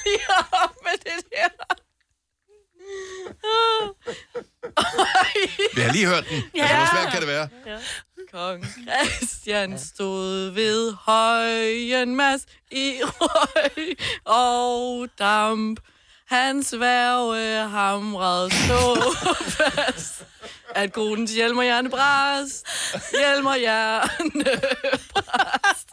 Lige 0.06 0.28
op 0.52 0.76
med 0.84 0.98
det 1.04 1.26
der. 1.32 1.87
Vi 5.76 5.82
har 5.82 5.92
lige 5.92 6.08
hørt 6.08 6.26
den. 6.30 6.44
Altså, 6.54 6.76
hvor 6.76 6.86
svært 6.94 7.12
kan 7.12 7.22
det 7.22 7.28
være? 7.28 7.50
Kong 8.32 8.66
Christian 8.84 9.80
stod 9.80 10.50
ved 10.50 10.94
højen 10.94 12.16
mas 12.16 12.46
i 12.72 13.00
røg 13.04 13.98
og 14.26 15.08
damp. 15.20 15.80
Hans 16.30 16.74
værve 16.80 17.70
hamrede 17.70 18.52
så 18.52 19.16
fast, 19.40 20.26
at 20.76 20.94
konens 20.94 21.32
hjelm 21.32 21.58
og 21.58 21.64
hjerne 21.64 21.90
brast. 21.90 22.68
Hjelm 23.12 23.46
og 23.46 23.58
hjerne 23.58 24.62
brast. 25.14 25.88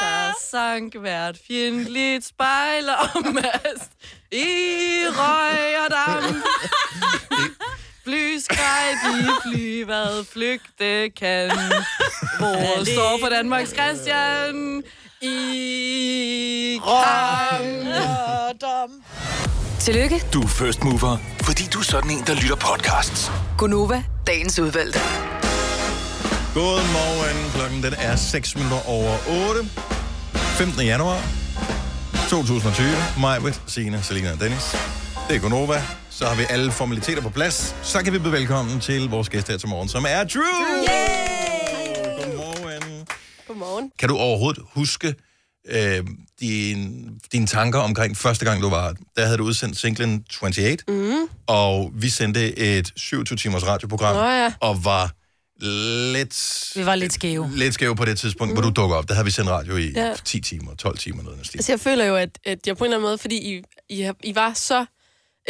Der 0.00 0.32
sank 0.50 0.96
hvert 0.96 1.36
fjendtligt 1.46 2.26
spejl 2.26 2.88
og 2.88 3.24
mast 3.34 3.90
i 4.32 4.46
røg 5.08 5.84
og 5.84 5.90
damp. 5.90 6.44
Flyskrej, 8.04 8.90
de 9.04 9.28
flyvad, 9.42 10.24
flygte 10.24 11.10
kan. 11.10 11.50
Hvor 12.38 12.84
står 12.84 13.18
for 13.20 13.28
Danmarks 13.28 13.70
Christian 13.70 14.82
i 15.20 16.80
kamp. 16.84 17.88
Tillykke, 19.88 20.24
Du 20.32 20.42
er 20.42 20.46
first 20.46 20.84
mover, 20.84 21.16
fordi 21.42 21.62
du 21.72 21.78
er 21.78 21.82
sådan 21.82 22.10
en, 22.10 22.22
der 22.26 22.34
lytter 22.34 22.56
podcasts. 22.56 23.30
Gunova, 23.58 24.04
dagens 24.26 24.58
udvalgte. 24.58 24.98
Godmorgen. 26.54 27.50
Klokken 27.54 27.82
den 27.82 27.94
er 27.98 28.16
6 28.16 28.56
minutter 28.56 28.88
over 28.88 29.12
8. 29.48 29.64
15. 30.34 30.86
januar 30.86 31.18
2020. 32.28 32.88
Majbrit, 33.20 33.62
Signe, 33.66 34.02
Selina 34.02 34.32
og 34.32 34.40
Dennis. 34.40 34.76
Det 35.28 35.36
er 35.36 35.40
Gonova. 35.40 35.82
Så 36.10 36.26
har 36.26 36.36
vi 36.36 36.42
alle 36.50 36.72
formaliteter 36.72 37.22
på 37.22 37.30
plads. 37.30 37.76
Så 37.82 38.02
kan 38.04 38.12
vi 38.12 38.18
byde 38.18 38.32
velkommen 38.32 38.80
til 38.80 39.10
vores 39.10 39.28
gæst 39.28 39.48
her 39.48 39.58
til 39.58 39.68
morgen, 39.68 39.88
som 39.88 40.04
er 40.08 40.24
Drew. 40.24 40.42
Yay! 40.42 40.98
Godmorgen. 42.16 43.06
Godmorgen. 43.46 43.90
Kan 43.98 44.08
du 44.08 44.16
overhovedet 44.16 44.62
huske 44.74 45.14
øh, 45.68 46.04
din, 46.40 47.08
dine 47.32 47.46
tanker 47.46 47.78
omkring 47.78 48.16
første 48.16 48.44
gang, 48.44 48.62
du 48.62 48.68
var 48.68 48.88
her? 48.88 48.94
Der 49.16 49.24
havde 49.24 49.38
du 49.38 49.44
udsendt 49.44 49.76
singlen 49.76 50.24
28, 50.42 50.76
mm. 50.88 51.28
og 51.46 51.92
vi 51.94 52.08
sendte 52.08 52.58
et 52.58 52.92
27-timers 53.00 53.66
radioprogram, 53.66 54.16
Nå 54.16 54.22
ja. 54.22 54.52
og 54.60 54.84
var 54.84 55.12
lidt... 56.12 56.72
Vi 56.74 56.86
var 56.86 56.94
lidt 56.94 57.12
skæve. 57.12 57.50
Lidt 57.54 57.74
skæve 57.74 57.96
på 57.96 58.04
det 58.04 58.18
tidspunkt, 58.18 58.50
mm. 58.50 58.54
hvor 58.54 58.70
du 58.70 58.80
dukker 58.82 58.96
op. 58.96 59.08
Der 59.08 59.14
havde 59.14 59.24
vi 59.24 59.30
sendt 59.30 59.50
radio 59.50 59.76
i 59.76 59.92
ja. 59.94 60.06
Ja. 60.06 60.14
10 60.24 60.40
timer, 60.40 60.74
12 60.74 60.98
timer, 60.98 61.22
noget 61.22 61.36
af. 61.38 61.40
Altså, 61.54 61.72
jeg 61.72 61.80
føler 61.80 62.04
jo, 62.04 62.16
at, 62.16 62.38
at 62.44 62.66
jeg 62.66 62.76
på 62.76 62.84
en 62.84 62.86
eller 62.86 62.96
anden 62.96 63.08
måde, 63.08 63.18
fordi 63.18 63.36
I, 63.36 63.62
I, 63.88 64.10
I 64.24 64.34
var 64.34 64.52
så 64.52 64.86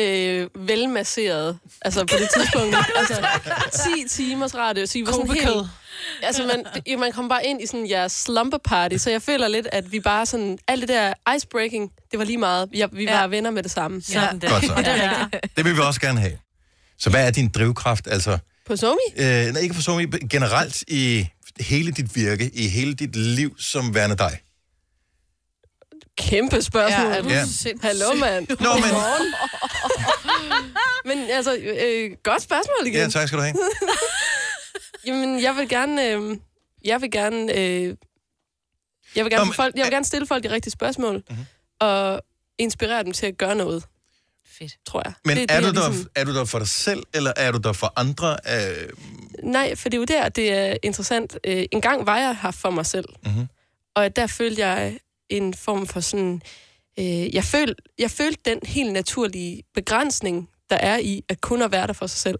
øh, 0.01 0.49
velmasseret, 0.69 1.59
altså 1.83 2.01
på 2.01 2.17
det 2.19 2.29
tidspunkt. 2.37 2.77
altså 2.99 3.27
10 3.97 4.09
timers 4.09 4.55
radio, 4.55 4.87
så 4.87 4.99
I 4.99 5.07
var 5.07 5.13
sådan 5.13 5.31
helt... 5.31 5.49
Altså, 6.23 6.43
man, 6.47 6.65
det- 6.87 6.99
man 6.99 7.13
kom 7.13 7.29
bare 7.29 7.47
ind 7.47 7.63
i 7.63 7.67
sådan 7.67 7.91
jeres 7.91 8.13
slumber 8.13 8.59
party, 8.65 8.97
så 8.97 9.11
jeg 9.11 9.23
føler 9.23 9.49
lidt, 9.49 9.69
at 9.73 9.93
vi 9.93 10.01
bare 10.01 10.27
sådan... 10.27 10.59
Alt 10.69 10.81
det 10.81 10.89
der 10.89 11.35
icebreaking, 11.37 11.91
det 12.11 12.19
var 12.19 12.25
lige 12.25 12.39
meget. 12.39 12.69
Ja, 12.75 12.87
vi 12.93 13.07
var 13.07 13.13
Ja. 13.21 13.27
venner 13.27 13.51
med 13.51 13.63
det 13.63 13.71
samme. 13.71 14.03
Sådan 14.03 14.39
der. 14.39 14.51
Godt 14.51 14.65
så. 14.65 15.41
Det 15.57 15.65
vil 15.65 15.75
vi 15.77 15.81
også 15.81 16.01
gerne 16.01 16.21
have. 16.21 16.39
Så 16.99 17.11
hvad 17.11 17.27
er 17.27 17.31
din 17.31 17.49
drivkraft? 17.49 18.07
Altså, 18.11 18.39
På 18.67 18.77
Somi? 18.77 18.99
øh, 19.17 19.25
nej, 19.47 19.63
ikke 19.63 19.75
for 19.75 19.83
Somi, 19.83 20.05
generelt 20.31 20.85
i 20.89 21.27
hele 21.61 21.93
dit 21.93 22.17
virke, 22.17 22.51
i 22.55 22.69
hele 22.69 22.95
dit 22.95 23.17
liv 23.17 23.55
som 23.59 23.95
værende 23.95 24.17
dig. 24.17 24.39
Kæmpe 26.19 26.63
spørgsmål. 26.63 27.07
Ja, 27.11 27.17
er 27.19 27.23
du 27.23 27.29
Ja. 27.29 27.41
sindssyg? 27.45 27.77
Hallo, 27.83 28.15
mand. 28.15 28.47
Nå, 28.61 28.75
men... 28.75 28.85
Men 31.05 31.31
altså, 31.31 31.57
øh, 31.57 32.11
godt 32.23 32.43
spørgsmål 32.43 32.87
igen. 32.87 32.95
Ja, 33.01 33.09
tak 33.09 33.29
skal 33.29 33.39
du 33.39 33.43
have. 33.43 33.55
Jamen, 35.07 35.43
jeg 35.43 35.57
vil 35.57 35.69
gerne... 35.69 36.09
Øh, 36.11 36.37
jeg 36.85 37.01
vil 37.01 37.11
gerne... 37.11 37.53
Øh, 37.59 37.95
jeg 39.17 39.25
vil 39.25 39.31
gerne, 39.31 39.37
Nå, 39.37 39.45
men- 39.45 39.55
folk, 39.55 39.75
jeg 39.77 39.85
vil 39.85 39.93
gerne 39.93 40.05
stille 40.05 40.27
folk 40.27 40.45
de 40.45 40.51
rigtige 40.51 40.71
spørgsmål, 40.73 41.15
mm-hmm. 41.31 41.45
og 41.81 42.23
inspirere 42.59 43.05
dem 43.05 43.13
til 43.13 43.27
at 43.27 43.39
gøre 43.39 43.55
noget, 43.55 43.85
Fedt. 44.59 44.73
tror 44.87 45.03
jeg. 45.05 45.13
Men 45.25 45.37
det, 45.37 45.51
er, 45.51 45.55
det, 45.61 45.63
du 45.63 45.67
jeg 45.67 45.75
der, 45.85 45.91
ligesom- 45.91 46.11
er 46.15 46.25
du 46.25 46.35
der 46.35 46.45
for 46.45 46.59
dig 46.59 46.69
selv, 46.69 47.03
eller 47.15 47.33
er 47.37 47.53
du 47.53 47.59
der 47.59 47.73
for 47.73 47.93
andre? 47.97 48.37
Øh, 48.53 48.89
Nej, 49.43 49.75
for 49.77 49.89
det 49.89 49.97
er 49.97 49.99
jo 50.01 50.05
der, 50.05 50.29
det 50.29 50.53
er 50.53 50.77
interessant. 50.83 51.39
Øh, 51.45 51.65
en 51.73 51.81
gang 51.81 52.07
var 52.07 52.19
jeg 52.19 52.37
her 52.43 52.51
for 52.51 52.71
mig 52.71 52.87
selv, 52.87 53.09
Mhm. 53.25 53.49
og 53.95 54.17
der 54.17 54.27
følte 54.27 54.67
jeg 54.67 54.99
en 55.31 55.55
form 55.55 55.87
for 55.87 56.01
sådan... 56.01 56.43
Øh, 56.99 57.35
jeg, 57.35 57.45
føl, 57.45 57.75
jeg 57.99 58.11
følte 58.11 58.41
den 58.45 58.59
helt 58.65 58.93
naturlige 58.93 59.63
begrænsning, 59.75 60.49
der 60.71 60.77
er 60.77 60.99
i 60.99 61.25
at 61.29 61.41
kun 61.41 61.63
at 61.63 61.73
være 61.73 61.87
der 61.87 61.93
for 61.93 62.07
sig 62.07 62.19
selv. 62.19 62.39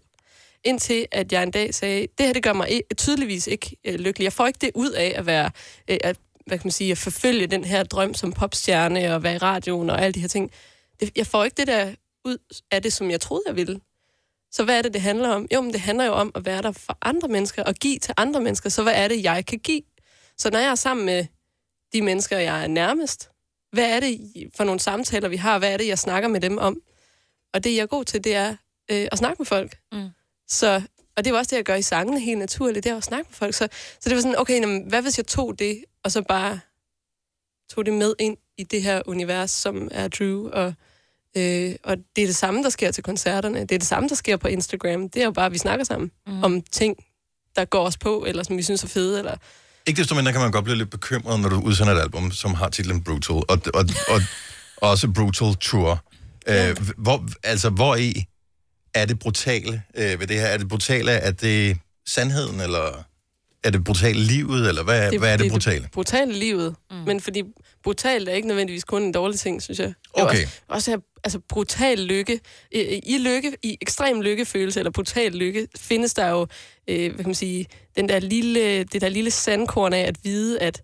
Indtil 0.63 1.05
at 1.11 1.31
jeg 1.31 1.43
en 1.43 1.51
dag 1.51 1.73
sagde, 1.73 2.07
det 2.17 2.25
her 2.25 2.33
det 2.33 2.43
gør 2.43 2.53
mig 2.53 2.81
tydeligvis 2.97 3.47
ikke 3.47 3.77
øh, 3.85 3.95
lykkelig. 3.95 4.23
Jeg 4.23 4.33
får 4.33 4.47
ikke 4.47 4.59
det 4.61 4.71
ud 4.75 4.91
af 4.91 5.13
at 5.15 5.25
være... 5.25 5.51
Øh, 5.89 5.97
at, 6.03 6.17
hvad 6.45 6.57
kan 6.57 6.65
man 6.65 6.71
sige, 6.71 6.91
at 6.91 6.97
forfølge 6.97 7.47
den 7.47 7.63
her 7.63 7.83
drøm 7.83 8.13
som 8.13 8.33
popstjerne 8.33 9.15
og 9.15 9.23
være 9.23 9.35
i 9.35 9.37
radioen 9.37 9.89
og 9.89 10.01
alle 10.01 10.13
de 10.13 10.19
her 10.19 10.27
ting. 10.27 10.51
Det, 10.99 11.11
jeg 11.15 11.27
får 11.27 11.43
ikke 11.43 11.55
det 11.57 11.67
der 11.67 11.93
ud 12.25 12.37
af 12.71 12.81
det, 12.81 12.93
som 12.93 13.11
jeg 13.11 13.21
troede, 13.21 13.43
jeg 13.47 13.55
ville. 13.55 13.79
Så 14.51 14.63
hvad 14.63 14.77
er 14.77 14.81
det, 14.81 14.93
det 14.93 15.01
handler 15.01 15.29
om? 15.29 15.47
Jo, 15.53 15.61
men 15.61 15.73
det 15.73 15.81
handler 15.81 16.05
jo 16.05 16.11
om 16.11 16.31
at 16.35 16.45
være 16.45 16.61
der 16.61 16.71
for 16.71 16.97
andre 17.01 17.27
mennesker 17.27 17.63
og 17.63 17.73
give 17.73 17.99
til 17.99 18.13
andre 18.17 18.41
mennesker. 18.41 18.69
Så 18.69 18.83
hvad 18.83 18.93
er 18.95 19.07
det, 19.07 19.23
jeg 19.23 19.45
kan 19.45 19.59
give? 19.59 19.81
Så 20.37 20.49
når 20.49 20.59
jeg 20.59 20.71
er 20.71 20.75
sammen 20.75 21.05
med 21.05 21.25
de 21.93 22.01
mennesker, 22.01 22.37
jeg 22.37 22.63
er 22.63 22.67
nærmest, 22.67 23.29
hvad 23.71 23.95
er 23.95 23.99
det 23.99 24.31
for 24.55 24.63
nogle 24.63 24.79
samtaler, 24.79 25.27
vi 25.29 25.35
har? 25.35 25.59
Hvad 25.59 25.73
er 25.73 25.77
det, 25.77 25.87
jeg 25.87 25.99
snakker 25.99 26.29
med 26.29 26.41
dem 26.41 26.57
om? 26.57 26.81
Og 27.53 27.63
det, 27.63 27.75
jeg 27.75 27.81
er 27.81 27.87
god 27.87 28.05
til, 28.05 28.23
det 28.23 28.35
er 28.35 28.49
øh, 28.91 29.07
at 29.11 29.17
snakke 29.17 29.35
med 29.39 29.45
folk. 29.45 29.77
Mm. 29.91 30.09
Så, 30.47 30.81
og 31.17 31.23
det 31.23 31.27
er 31.27 31.31
jo 31.31 31.37
også 31.37 31.49
det, 31.49 31.57
jeg 31.57 31.65
gør 31.65 31.75
i 31.75 31.81
sangene 31.81 32.19
helt 32.19 32.39
naturligt, 32.39 32.83
det 32.83 32.91
er 32.91 32.97
at 32.97 33.03
snakke 33.03 33.27
med 33.29 33.35
folk. 33.35 33.53
Så, 33.53 33.67
så 33.99 34.09
det 34.09 34.15
var 34.15 34.21
sådan, 34.21 34.39
okay, 34.39 34.61
jamen, 34.61 34.83
hvad 34.87 35.01
hvis 35.01 35.17
jeg 35.17 35.27
tog 35.27 35.59
det, 35.59 35.83
og 36.03 36.11
så 36.11 36.21
bare 36.21 36.59
tog 37.69 37.85
det 37.85 37.93
med 37.93 38.13
ind 38.19 38.37
i 38.57 38.63
det 38.63 38.83
her 38.83 39.01
univers, 39.05 39.51
som 39.51 39.87
er 39.91 40.07
Drew, 40.07 40.49
og 40.49 40.73
Øh, 41.37 41.75
og 41.83 41.97
det 42.15 42.21
er 42.21 42.25
det 42.25 42.35
samme, 42.35 42.63
der 42.63 42.69
sker 42.69 42.91
til 42.91 43.03
koncerterne. 43.03 43.59
Det 43.61 43.71
er 43.71 43.79
det 43.79 43.87
samme, 43.87 44.09
der 44.09 44.15
sker 44.15 44.37
på 44.37 44.47
Instagram. 44.47 45.09
Det 45.09 45.21
er 45.21 45.25
jo 45.25 45.31
bare, 45.31 45.45
at 45.45 45.53
vi 45.53 45.57
snakker 45.57 45.85
sammen 45.85 46.11
mm. 46.27 46.43
om 46.43 46.61
ting, 46.61 47.05
der 47.55 47.65
går 47.65 47.85
os 47.85 47.97
på, 47.97 48.25
eller 48.27 48.43
som 48.43 48.57
vi 48.57 48.63
synes 48.63 48.83
er 48.83 48.87
fede. 48.87 49.19
Eller... 49.19 49.37
ikke 49.87 49.97
desto 49.97 50.15
mindre 50.15 50.31
kan 50.31 50.41
man 50.41 50.51
godt 50.51 50.63
blive 50.63 50.77
lidt 50.77 50.89
bekymret, 50.89 51.39
når 51.39 51.49
du 51.49 51.59
udsender 51.59 51.93
et 51.93 52.01
album, 52.01 52.31
som 52.31 52.53
har 52.53 52.69
titlen 52.69 53.03
Brutal, 53.03 53.35
og, 53.35 53.61
og, 53.73 53.85
og 54.07 54.21
også 54.77 55.07
Brutal 55.07 55.55
Tour. 55.55 56.05
Øh, 56.47 56.77
hvor, 56.97 57.27
altså, 57.43 57.69
hvor 57.69 57.95
i 57.95 58.25
er 58.95 59.05
det 59.05 59.19
brutale 59.19 59.83
øh, 59.97 60.19
ved 60.19 60.27
det 60.27 60.39
her? 60.39 60.45
Er 60.45 60.57
det 60.57 60.67
brutale, 60.67 61.11
er 61.11 61.31
det 61.31 61.77
sandheden, 62.07 62.61
eller 62.61 63.03
er 63.63 63.69
det 63.69 63.83
brutale 63.83 64.19
livet, 64.19 64.69
eller 64.69 64.83
hvad, 64.83 65.11
det, 65.11 65.19
hvad 65.19 65.33
er 65.33 65.37
det, 65.37 65.51
brutale? 65.51 65.83
Det 65.83 65.91
brutale 65.91 66.33
livet. 66.33 66.75
Mm. 66.91 66.97
Men 66.97 67.21
fordi 67.21 67.43
brutalt 67.83 68.29
er 68.29 68.33
ikke 68.33 68.47
nødvendigvis 68.47 68.83
kun 68.83 69.03
en 69.03 69.11
dårlig 69.11 69.39
ting, 69.39 69.61
synes 69.61 69.79
jeg. 69.79 69.87
Det 69.87 70.23
Okay. 70.23 70.43
Også, 70.43 70.61
også 70.67 70.91
her, 70.91 70.97
altså 71.23 71.39
brutal 71.39 71.99
lykke. 71.99 72.39
I, 72.71 73.01
I 73.05 73.17
lykke, 73.17 73.57
i 73.63 73.77
ekstrem 73.81 74.21
lykkefølelse, 74.21 74.79
eller 74.79 74.91
brutal 74.91 75.31
lykke, 75.31 75.67
findes 75.77 76.13
der 76.13 76.27
jo, 76.27 76.47
øh, 76.87 77.07
hvad 77.07 77.17
kan 77.17 77.25
man 77.25 77.35
sige, 77.35 77.65
den 77.95 78.09
der 78.09 78.19
lille, 78.19 78.83
det 78.83 79.01
der 79.01 79.09
lille 79.09 79.31
sandkorn 79.31 79.93
af 79.93 80.01
at 80.01 80.15
vide, 80.23 80.59
at, 80.59 80.81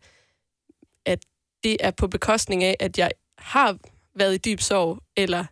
at 1.06 1.20
det 1.64 1.78
er 1.80 1.92
på 1.92 2.08
bekostning 2.08 2.64
af, 2.64 2.76
at 2.80 2.98
jeg 2.98 3.12
har 3.38 3.78
været 4.16 4.36
i 4.36 4.38
dyb 4.38 4.62
sorg, 4.62 5.00
eller 5.18 5.46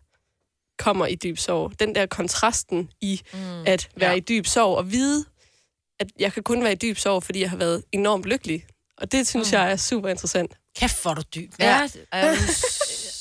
kommer 0.78 1.06
i 1.06 1.14
dyb 1.14 1.38
sorg. 1.38 1.80
Den 1.80 1.94
der 1.94 2.06
kontrasten 2.06 2.88
i 3.00 3.20
mm, 3.32 3.38
at 3.66 3.88
være 3.96 4.10
ja. 4.10 4.16
i 4.16 4.20
dyb 4.20 4.46
sorg 4.46 4.76
og 4.76 4.92
vide, 4.92 5.24
at 6.00 6.06
jeg 6.20 6.32
kan 6.32 6.42
kun 6.42 6.62
være 6.62 6.72
i 6.72 6.76
dyb 6.76 6.98
sorg, 6.98 7.22
fordi 7.22 7.40
jeg 7.40 7.50
har 7.50 7.56
været 7.56 7.82
enormt 7.92 8.24
lykkelig. 8.24 8.64
Og 8.98 9.12
det 9.12 9.26
synes 9.26 9.52
mm. 9.52 9.58
jeg 9.58 9.72
er 9.72 9.76
super 9.76 10.08
interessant. 10.08 10.54
Kæft, 10.78 11.02
hvor 11.02 11.10
er 11.10 11.14
du 11.14 11.22
dyb. 11.34 11.52
Ja, 11.58 11.88
er 12.12 12.34
du 12.34 12.40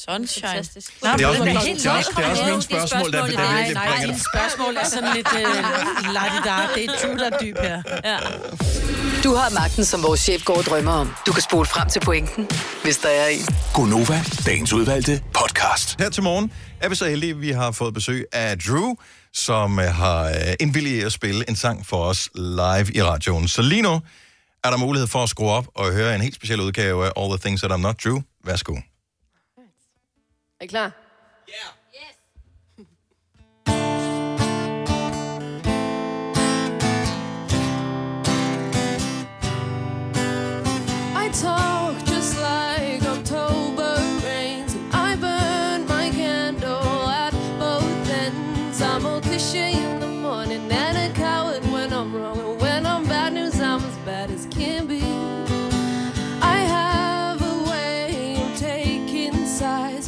sunshine. 0.06 0.48
Fantastisk. 0.48 1.02
Det 1.02 1.08
er 1.08 1.28
også, 1.28 1.44
det 1.44 1.52
er 1.52 1.92
også, 1.92 2.12
det 2.18 2.26
er 2.26 2.30
også 2.30 2.44
vildt. 2.44 2.50
mine 2.50 2.62
spørgsmål, 2.62 3.12
der, 3.12 3.26
der 3.26 3.34
Nej, 3.34 3.56
virkelig 3.56 3.74
nej, 3.74 3.88
bringer 3.90 4.14
det. 4.14 4.26
spørgsmål 4.34 4.76
er 4.76 4.86
sådan 4.86 5.16
lidt 5.16 5.28
øh, 5.36 6.14
ladidar. 6.14 6.72
Det 6.76 6.86
er 6.86 6.92
Drew, 7.02 7.18
der 7.18 7.30
er 7.32 7.38
dyb 7.42 7.58
her. 7.58 7.82
Ja. 8.04 8.18
Du 9.24 9.36
har 9.36 9.50
magten, 9.50 9.86
som 9.86 10.04
vores 10.04 10.20
chef 10.20 10.46
går 10.46 10.58
og 10.58 10.64
drømmer 10.64 10.92
om. 10.92 11.14
Du 11.28 11.34
kan 11.34 11.42
spole 11.42 11.66
frem 11.66 11.90
til 11.90 12.00
pointen, 12.00 12.50
hvis 12.84 12.98
der 12.98 13.10
er 13.10 13.28
en. 13.28 13.46
Gonova, 13.74 14.24
dagens 14.46 14.74
udvalgte 14.74 15.22
podcast. 15.34 16.02
Her 16.02 16.10
til 16.10 16.24
morgen 16.24 16.52
er 16.84 16.90
vi 16.90 16.96
så 16.96 17.06
heldige, 17.06 17.32
at 17.32 17.42
vi 17.42 17.52
har 17.52 17.72
fået 17.72 17.94
besøg 17.94 18.26
af 18.32 18.60
Drew, 18.60 18.96
som 19.34 19.80
øh, 19.80 19.86
har 19.86 20.24
øh, 20.26 20.54
indvilliget 20.60 21.06
at 21.06 21.12
spille 21.12 21.50
en 21.50 21.56
sang 21.56 21.86
for 21.86 22.04
os 22.04 22.30
live 22.36 22.94
i 22.94 23.04
radioen. 23.04 23.48
Så 23.48 23.62
lige 23.62 23.82
nu 23.82 24.02
er 24.64 24.70
der 24.70 24.78
mulighed 24.78 25.08
for 25.08 25.24
at 25.24 25.30
skrue 25.30 25.50
op 25.52 25.68
og 25.76 25.92
høre 25.92 26.16
en 26.16 26.22
helt 26.22 26.36
speciel 26.36 26.62
udgave 26.62 27.06
af 27.06 27.12
All 27.18 27.30
the 27.30 27.38
Things 27.38 27.62
That 27.62 27.72
I'm 27.72 27.82
Not 27.82 28.04
Drew. 28.04 28.22
Værsgo. 28.46 28.74
Er 30.60 30.64
I 30.64 30.68
klar? 30.68 30.92
I 41.26 41.30
talk 41.34 41.73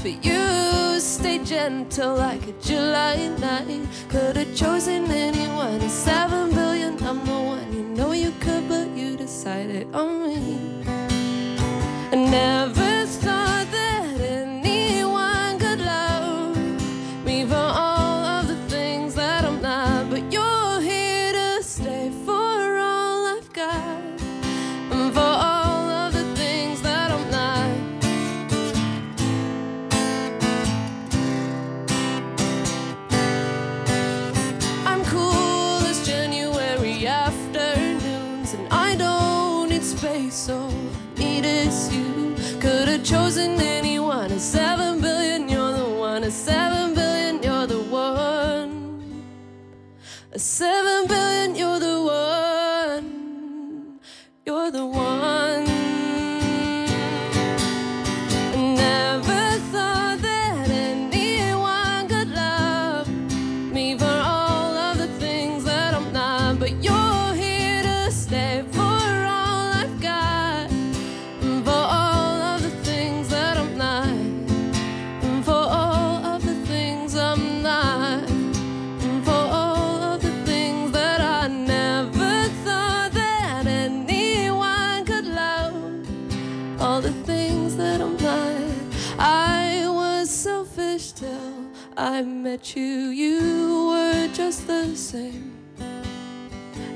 but 0.06 0.24
you 0.24 1.00
stay 1.00 1.40
gentle 1.40 2.16
like 2.16 2.46
a 2.48 2.52
July 2.62 3.28
night. 3.40 3.88
Could 4.08 4.38
have 4.38 4.56
chosen 4.56 5.10
anyone 5.10 5.82
in 5.82 5.90
seven 5.90 6.52
billion. 6.52 6.94
I'm 7.04 7.26
the 7.26 7.40
one 7.54 7.74
you 7.74 7.82
know 7.82 8.12
you 8.12 8.32
could, 8.40 8.70
but 8.70 8.88
you 8.96 9.18
decided 9.18 9.88
on 9.96 10.28
me. 10.28 10.60
I 12.12 12.16
never 12.16 12.85
I 91.98 92.24
met 92.24 92.76
you, 92.76 92.84
you 92.84 93.88
were 93.88 94.28
just 94.34 94.68
the 94.68 94.94
same. 94.98 95.54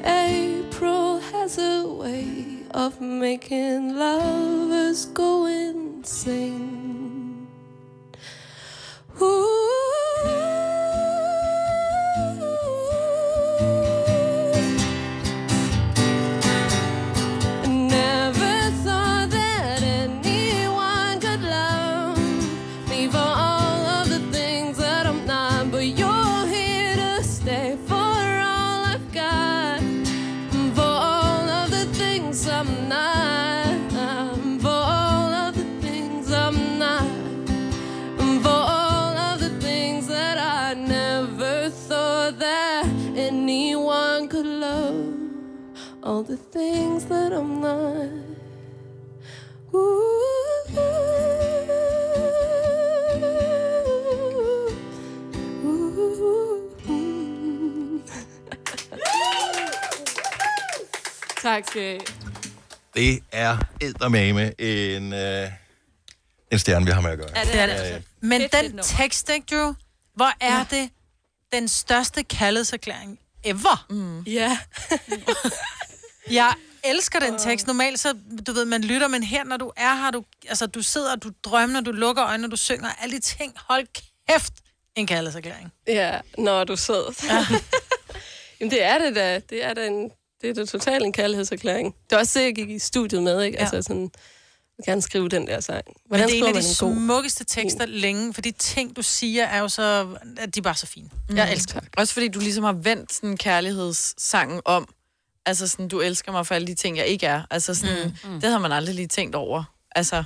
April 0.03 1.19
has 1.19 1.57
a 1.57 1.87
way 1.87 2.63
of 2.71 2.99
making 2.99 3.95
lovers 3.95 5.05
go 5.05 5.45
insane. 5.45 6.78
Things 46.51 47.05
that 47.05 47.33
I'm 47.33 47.61
not. 47.61 48.09
Ooh. 49.73 50.19
tak 61.41 61.67
skal 61.67 61.95
I. 61.95 61.99
Det 62.95 63.23
er 63.31 63.57
eddermame 63.81 64.61
en, 64.61 65.13
øh, 65.13 65.51
en 66.51 66.59
stjerne, 66.59 66.85
vi 66.85 66.91
har 66.91 67.01
med 67.01 67.11
at 67.11 67.17
gøre. 67.17 67.29
Ja, 67.35 67.43
det 67.43 67.59
er 67.59 67.65
det. 67.65 67.73
altså. 67.73 68.01
Men 68.21 68.41
Fedt, 68.41 68.55
fedt 68.55 68.71
den 68.71 68.79
tekst, 68.83 69.29
ikke, 69.29 69.55
Drew? 69.55 69.73
Hvor 70.15 70.31
er 70.39 70.57
ja. 70.57 70.65
det 70.71 70.89
den 71.51 71.67
største 71.67 72.23
kærlighedserklæring 72.23 73.19
ever? 73.43 73.85
Mm. 73.89 74.21
Ja. 74.21 74.57
Jeg 76.31 76.53
elsker 76.83 77.19
den 77.19 77.39
tekst. 77.39 77.67
Normalt 77.67 77.99
så, 77.99 78.13
du 78.47 78.53
ved, 78.53 78.65
man 78.65 78.81
lytter, 78.81 79.07
men 79.07 79.23
her, 79.23 79.43
når 79.43 79.57
du 79.57 79.71
er 79.77 79.95
her, 79.95 80.11
du, 80.11 80.23
altså, 80.49 80.67
du 80.67 80.81
sidder, 80.81 81.15
du 81.15 81.31
drømmer, 81.43 81.81
du 81.81 81.91
lukker 81.91 82.25
øjnene, 82.25 82.49
du 82.49 82.55
synger, 82.55 82.89
alle 83.01 83.15
de 83.15 83.21
ting. 83.21 83.53
Hold 83.69 83.87
kæft, 84.29 84.53
en 84.95 85.07
kærlighedserklæring. 85.07 85.71
Ja, 85.87 86.19
når 86.37 86.63
du 86.63 86.75
sød. 86.75 87.15
Ja. 87.29 87.45
Jamen, 88.59 88.71
det 88.71 88.83
er 88.83 88.97
det 88.97 89.15
da. 89.15 89.39
Det 89.49 89.65
er 89.65 89.73
da 89.73 89.87
en, 89.87 90.11
det 90.41 90.49
er 90.49 90.53
da 90.53 90.65
totalt 90.65 91.03
en 91.03 91.13
kærlighedserklæring. 91.13 91.95
Det 92.09 92.15
er 92.15 92.19
også 92.19 92.39
det, 92.39 92.45
jeg 92.45 92.55
gik 92.55 92.69
i 92.69 92.79
studiet 92.79 93.23
med, 93.23 93.41
ikke? 93.43 93.57
Ja. 93.57 93.61
Altså 93.63 93.81
sådan, 93.81 94.11
jeg 94.77 94.85
gerne 94.85 95.01
skrive 95.01 95.29
den 95.29 95.47
der 95.47 95.59
sang. 95.59 95.81
Men 95.85 95.95
Hvordan 96.05 96.27
det 96.29 96.39
er 96.39 96.43
en 96.47 96.55
af 96.55 96.61
de 96.61 96.75
smukkeste 96.75 97.43
tekster 97.43 97.85
længe, 97.85 98.33
for 98.33 98.41
de 98.41 98.51
ting, 98.51 98.95
du 98.95 99.01
siger, 99.01 99.43
er 99.45 99.59
jo 99.59 99.67
så... 99.67 100.07
at 100.37 100.55
De 100.55 100.59
er 100.59 100.61
bare 100.61 100.75
så 100.75 100.87
fine. 100.87 101.09
Mm. 101.29 101.35
Jeg 101.37 101.51
elsker 101.51 101.79
det. 101.79 101.89
Også 101.97 102.13
fordi 102.13 102.27
du 102.27 102.39
ligesom 102.39 102.63
har 102.63 102.73
vendt 102.73 103.13
sådan 103.13 103.37
kærlighedssangen 103.37 104.61
om. 104.65 104.87
Altså 105.45 105.67
sådan, 105.67 105.87
du 105.87 105.99
elsker 106.01 106.31
mig 106.31 106.47
for 106.47 106.55
alle 106.55 106.67
de 106.67 106.73
ting, 106.75 106.97
jeg 106.97 107.05
ikke 107.07 107.25
er. 107.25 107.41
Altså 107.49 107.75
sådan, 107.75 108.17
mm. 108.23 108.41
det 108.41 108.49
har 108.49 108.59
man 108.59 108.71
aldrig 108.71 108.95
lige 108.95 109.07
tænkt 109.07 109.35
over. 109.35 109.63
Altså, 109.95 110.15
at 110.15 110.25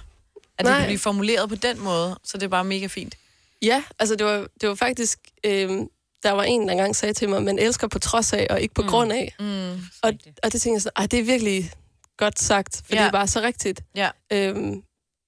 det 0.58 0.65
Nej. 0.65 0.78
kan 0.78 0.88
blive 0.88 0.99
formuleret 0.99 1.49
på 1.49 1.56
den 1.56 1.80
måde, 1.80 2.19
så 2.23 2.38
det 2.38 2.43
er 2.43 2.49
bare 2.49 2.63
mega 2.63 2.88
fint. 2.88 3.15
Ja, 3.62 3.84
altså 3.99 4.15
det 4.15 4.26
var, 4.26 4.47
det 4.62 4.69
var 4.69 4.76
faktisk... 4.76 5.19
Øhm, 5.43 5.88
der 6.23 6.32
var 6.32 6.43
en, 6.43 6.62
der 6.67 6.71
engang 6.71 6.95
sagde 6.95 7.13
til 7.13 7.30
mig, 7.30 7.43
man 7.43 7.60
elsker 7.60 7.88
på 7.88 7.99
trods 7.99 8.34
af, 8.34 8.47
og 8.49 8.62
ikke 8.62 8.73
på 8.73 8.82
mm. 8.82 8.88
grund 8.88 9.12
af. 9.12 9.36
Mm. 9.39 9.71
Og, 10.02 10.13
og 10.43 10.54
det 10.54 10.62
tænkte 10.62 10.73
jeg 10.73 10.82
sådan, 10.82 11.08
det 11.08 11.19
er 11.19 11.23
virkelig 11.23 11.71
godt 12.17 12.39
sagt, 12.39 12.82
for 12.86 12.95
ja. 12.95 12.95
Ja. 12.95 13.02
det 13.02 13.08
er 13.08 13.12
bare 13.12 13.28
så 13.28 13.41
rigtigt. 13.41 13.84
Ja. 13.95 14.10
Øhm, 14.32 14.84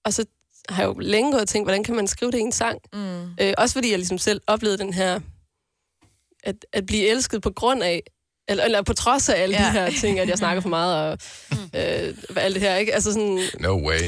og 0.06 0.13
så 0.13 0.26
har 0.69 0.84
jeg 0.84 0.88
jo 0.88 1.00
længe 1.00 1.32
gået 1.32 1.41
og 1.41 1.48
tænkt, 1.48 1.65
hvordan 1.65 1.84
kan 1.84 1.95
man 1.95 2.08
skrive 2.08 2.32
det 2.32 2.38
i 2.38 2.41
en 2.41 2.52
sang? 2.52 2.80
Mm. 2.93 3.24
Øh, 3.41 3.54
også 3.58 3.74
fordi 3.74 3.89
jeg 3.89 3.98
ligesom 4.00 4.17
selv 4.17 4.41
oplevede 4.48 4.78
den 4.78 4.93
her, 4.93 5.19
at, 6.43 6.65
at 6.74 6.86
blive 6.86 7.08
elsket 7.08 7.41
på 7.41 7.52
grund 7.52 7.84
af, 7.84 8.04
eller, 8.48 8.64
eller 8.64 8.82
på 8.82 8.94
trods 8.94 9.30
af 9.30 9.42
alle 9.42 9.58
ja. 9.58 9.66
De 9.66 9.72
her 9.72 9.92
ting, 10.00 10.20
at 10.20 10.30
jeg 10.30 10.38
snakker 10.38 10.62
for 10.62 10.70
meget, 10.70 10.96
og 10.96 11.18
øh, 11.74 12.14
alt 12.36 12.56
det 12.56 12.62
her, 12.62 12.76
ikke? 12.76 12.94
Altså 12.94 13.12
sådan, 13.12 13.40
No 13.60 13.88
way. 13.88 14.00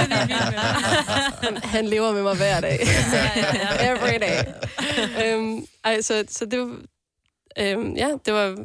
Men 0.00 0.12
han, 1.42 1.56
han 1.56 1.86
lever 1.86 2.12
med 2.12 2.22
mig 2.22 2.36
hver 2.36 2.60
dag. 2.60 2.80
Every 3.90 4.18
day. 4.20 4.44
øhm, 5.24 5.66
ej, 5.84 6.00
så, 6.02 6.24
så 6.30 6.44
det 6.44 6.58
var, 6.58 6.76
øhm, 7.58 7.94
ja, 7.96 8.08
det 8.26 8.34
var, 8.34 8.56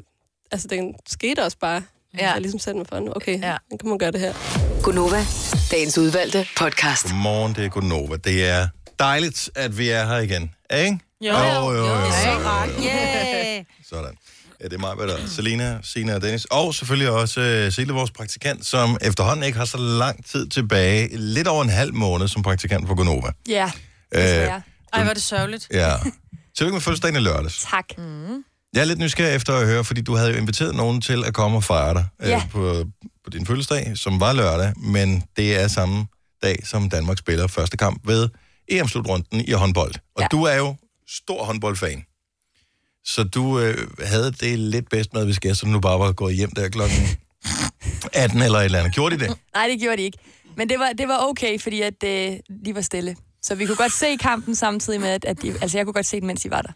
altså 0.52 0.68
den 0.68 0.96
skete 1.08 1.44
også 1.44 1.58
bare. 1.58 1.84
Ja. 2.18 2.32
Jeg 2.32 2.42
ligesom 2.42 2.60
satte 2.60 2.78
mig 2.78 2.88
for, 2.88 3.00
nu, 3.00 3.12
okay, 3.16 3.42
ja. 3.42 3.58
Nu 3.72 3.78
kan 3.78 3.90
man 3.90 3.98
gøre 3.98 4.12
det 4.12 4.20
her. 4.20 4.34
Gunova, 4.84 5.26
dagens 5.72 5.98
udvalgte 5.98 6.48
podcast. 6.58 7.04
Godmorgen, 7.04 7.56
det 7.56 7.66
er 7.66 7.70
Gunova. 7.70 8.16
Det 8.16 8.50
er 8.50 8.68
dejligt, 9.00 9.50
at 9.56 9.78
vi 9.78 9.90
er 9.90 10.06
her 10.06 10.18
igen. 10.18 10.52
Ikke? 10.74 11.00
Jo, 11.22 11.34
jo, 11.34 11.72
jo. 11.72 11.76
jo, 11.76 11.84
jo, 11.84 11.86
jo, 11.86 11.94
jo. 12.78 12.84
Yeah. 12.86 13.66
Sådan. 13.90 14.18
Ja, 14.62 14.65
det 14.67 14.74
er 14.74 14.78
mig, 14.80 15.08
der 15.08 15.28
Selina, 15.28 15.80
Sina 15.84 16.15
og 16.15 16.21
Dennis. 16.21 16.45
Og 16.45 16.76
selvfølgelig 16.76 17.10
også 17.10 17.63
uh, 17.67 17.74
Sille, 17.74 17.93
vores 17.93 18.12
praktikant, 18.12 18.65
som 18.65 18.97
efterhånden 19.02 19.43
ikke 19.45 19.58
har 19.58 19.65
så 19.65 19.78
lang 19.78 20.26
tid 20.26 20.47
tilbage. 20.50 21.17
Lidt 21.17 21.47
over 21.47 21.63
en 21.63 21.69
halv 21.69 21.93
måned 21.93 22.28
som 22.28 22.41
praktikant 22.43 22.88
for 22.88 22.95
Gonova. 22.95 23.32
Ja, 23.50 23.71
Øh, 24.15 24.21
desværre. 24.21 24.62
Ej, 24.93 25.02
hvor 25.04 25.10
er 25.10 25.13
det 25.13 25.24
sørgeligt. 25.24 25.67
ja. 25.74 25.93
Tillykke 26.58 26.74
med 26.74 26.82
fødselsdagen 26.82 27.15
i 27.15 27.19
lørdags. 27.19 27.67
Tak. 27.71 27.86
Jeg 28.74 28.82
er 28.82 28.86
lidt 28.86 29.00
nysgerrig 29.00 29.36
efter 29.36 29.54
at 29.54 29.67
høre, 29.67 29.84
fordi 29.84 30.02
du 30.02 30.15
havde 30.15 30.32
jo 30.32 30.38
inviteret 30.38 30.76
nogen 30.76 31.02
til 31.02 31.24
at 31.26 31.34
komme 31.34 31.58
og 31.58 31.63
fejre 31.63 31.93
dig 31.93 32.06
Ja. 32.21 32.36
øh, 32.36 32.50
på, 32.50 32.84
på 33.24 33.30
din 33.30 33.45
fødselsdag, 33.45 33.91
som 33.95 34.19
var 34.19 34.34
lørdag, 34.34 34.74
men 34.78 35.24
det 35.38 35.62
er 35.62 35.67
samme 35.67 36.06
dag, 36.43 36.60
som 36.67 36.89
Danmark 36.89 37.17
spiller 37.17 37.47
første 37.47 37.78
kamp 37.78 38.02
ved 38.08 38.30
EM-slutrunden 38.69 39.41
i 39.47 39.52
håndbold. 39.52 39.93
Og. 40.15 40.21
Ja. 40.21 40.28
du 40.32 40.43
er 40.43 40.56
jo 40.56 40.76
stor 41.10 41.43
håndboldfan. 41.45 42.04
Så 43.06 43.24
du 43.24 43.60
øh, 43.60 43.78
havde 44.04 44.32
det 44.32 44.60
lidt 44.60 44.90
bedst 44.90 45.14
med, 45.14 45.26
hvis 45.26 45.40
gæsterne 45.40 45.72
nu 45.74 45.80
bare 45.80 46.00
var 46.00 46.12
gået 46.12 46.36
hjem 46.36 46.52
der 46.52 46.70
klokken 46.70 46.98
18 48.14 48.42
eller 48.42 48.60
et 48.60 48.66
eller 48.66 48.80
andet. 48.80 48.94
Gjorde 48.94 49.18
de 49.18 49.24
det? 49.28 49.38
Nej, 49.56 49.68
det 49.68 49.80
gjorde 49.80 49.98
de 49.98 50.02
ikke. 50.02 50.18
Men 50.58 50.70
det 50.70 50.80
var, 50.80 50.90
det 50.98 51.08
var 51.08 51.18
okay, 51.30 51.60
fordi 51.60 51.82
at, 51.82 52.04
øh, 52.06 52.10
de 52.66 52.76
var 52.76 52.82
stille. 52.82 53.16
Så 53.44 53.56
vi 53.56 53.66
kunne 53.66 53.76
godt 53.76 53.94
se 53.94 54.18
kampen 54.18 54.56
samtidig 54.56 55.02
med, 55.02 55.10
at, 55.10 55.26
at 55.26 55.42
de, 55.42 55.54
altså 55.62 55.78
jeg 55.78 55.86
kunne 55.86 55.94
godt 55.94 56.06
se 56.06 56.20
den, 56.20 56.28
mens 56.28 56.42
de 56.42 56.52
var 56.52 56.62
der. 56.62 56.72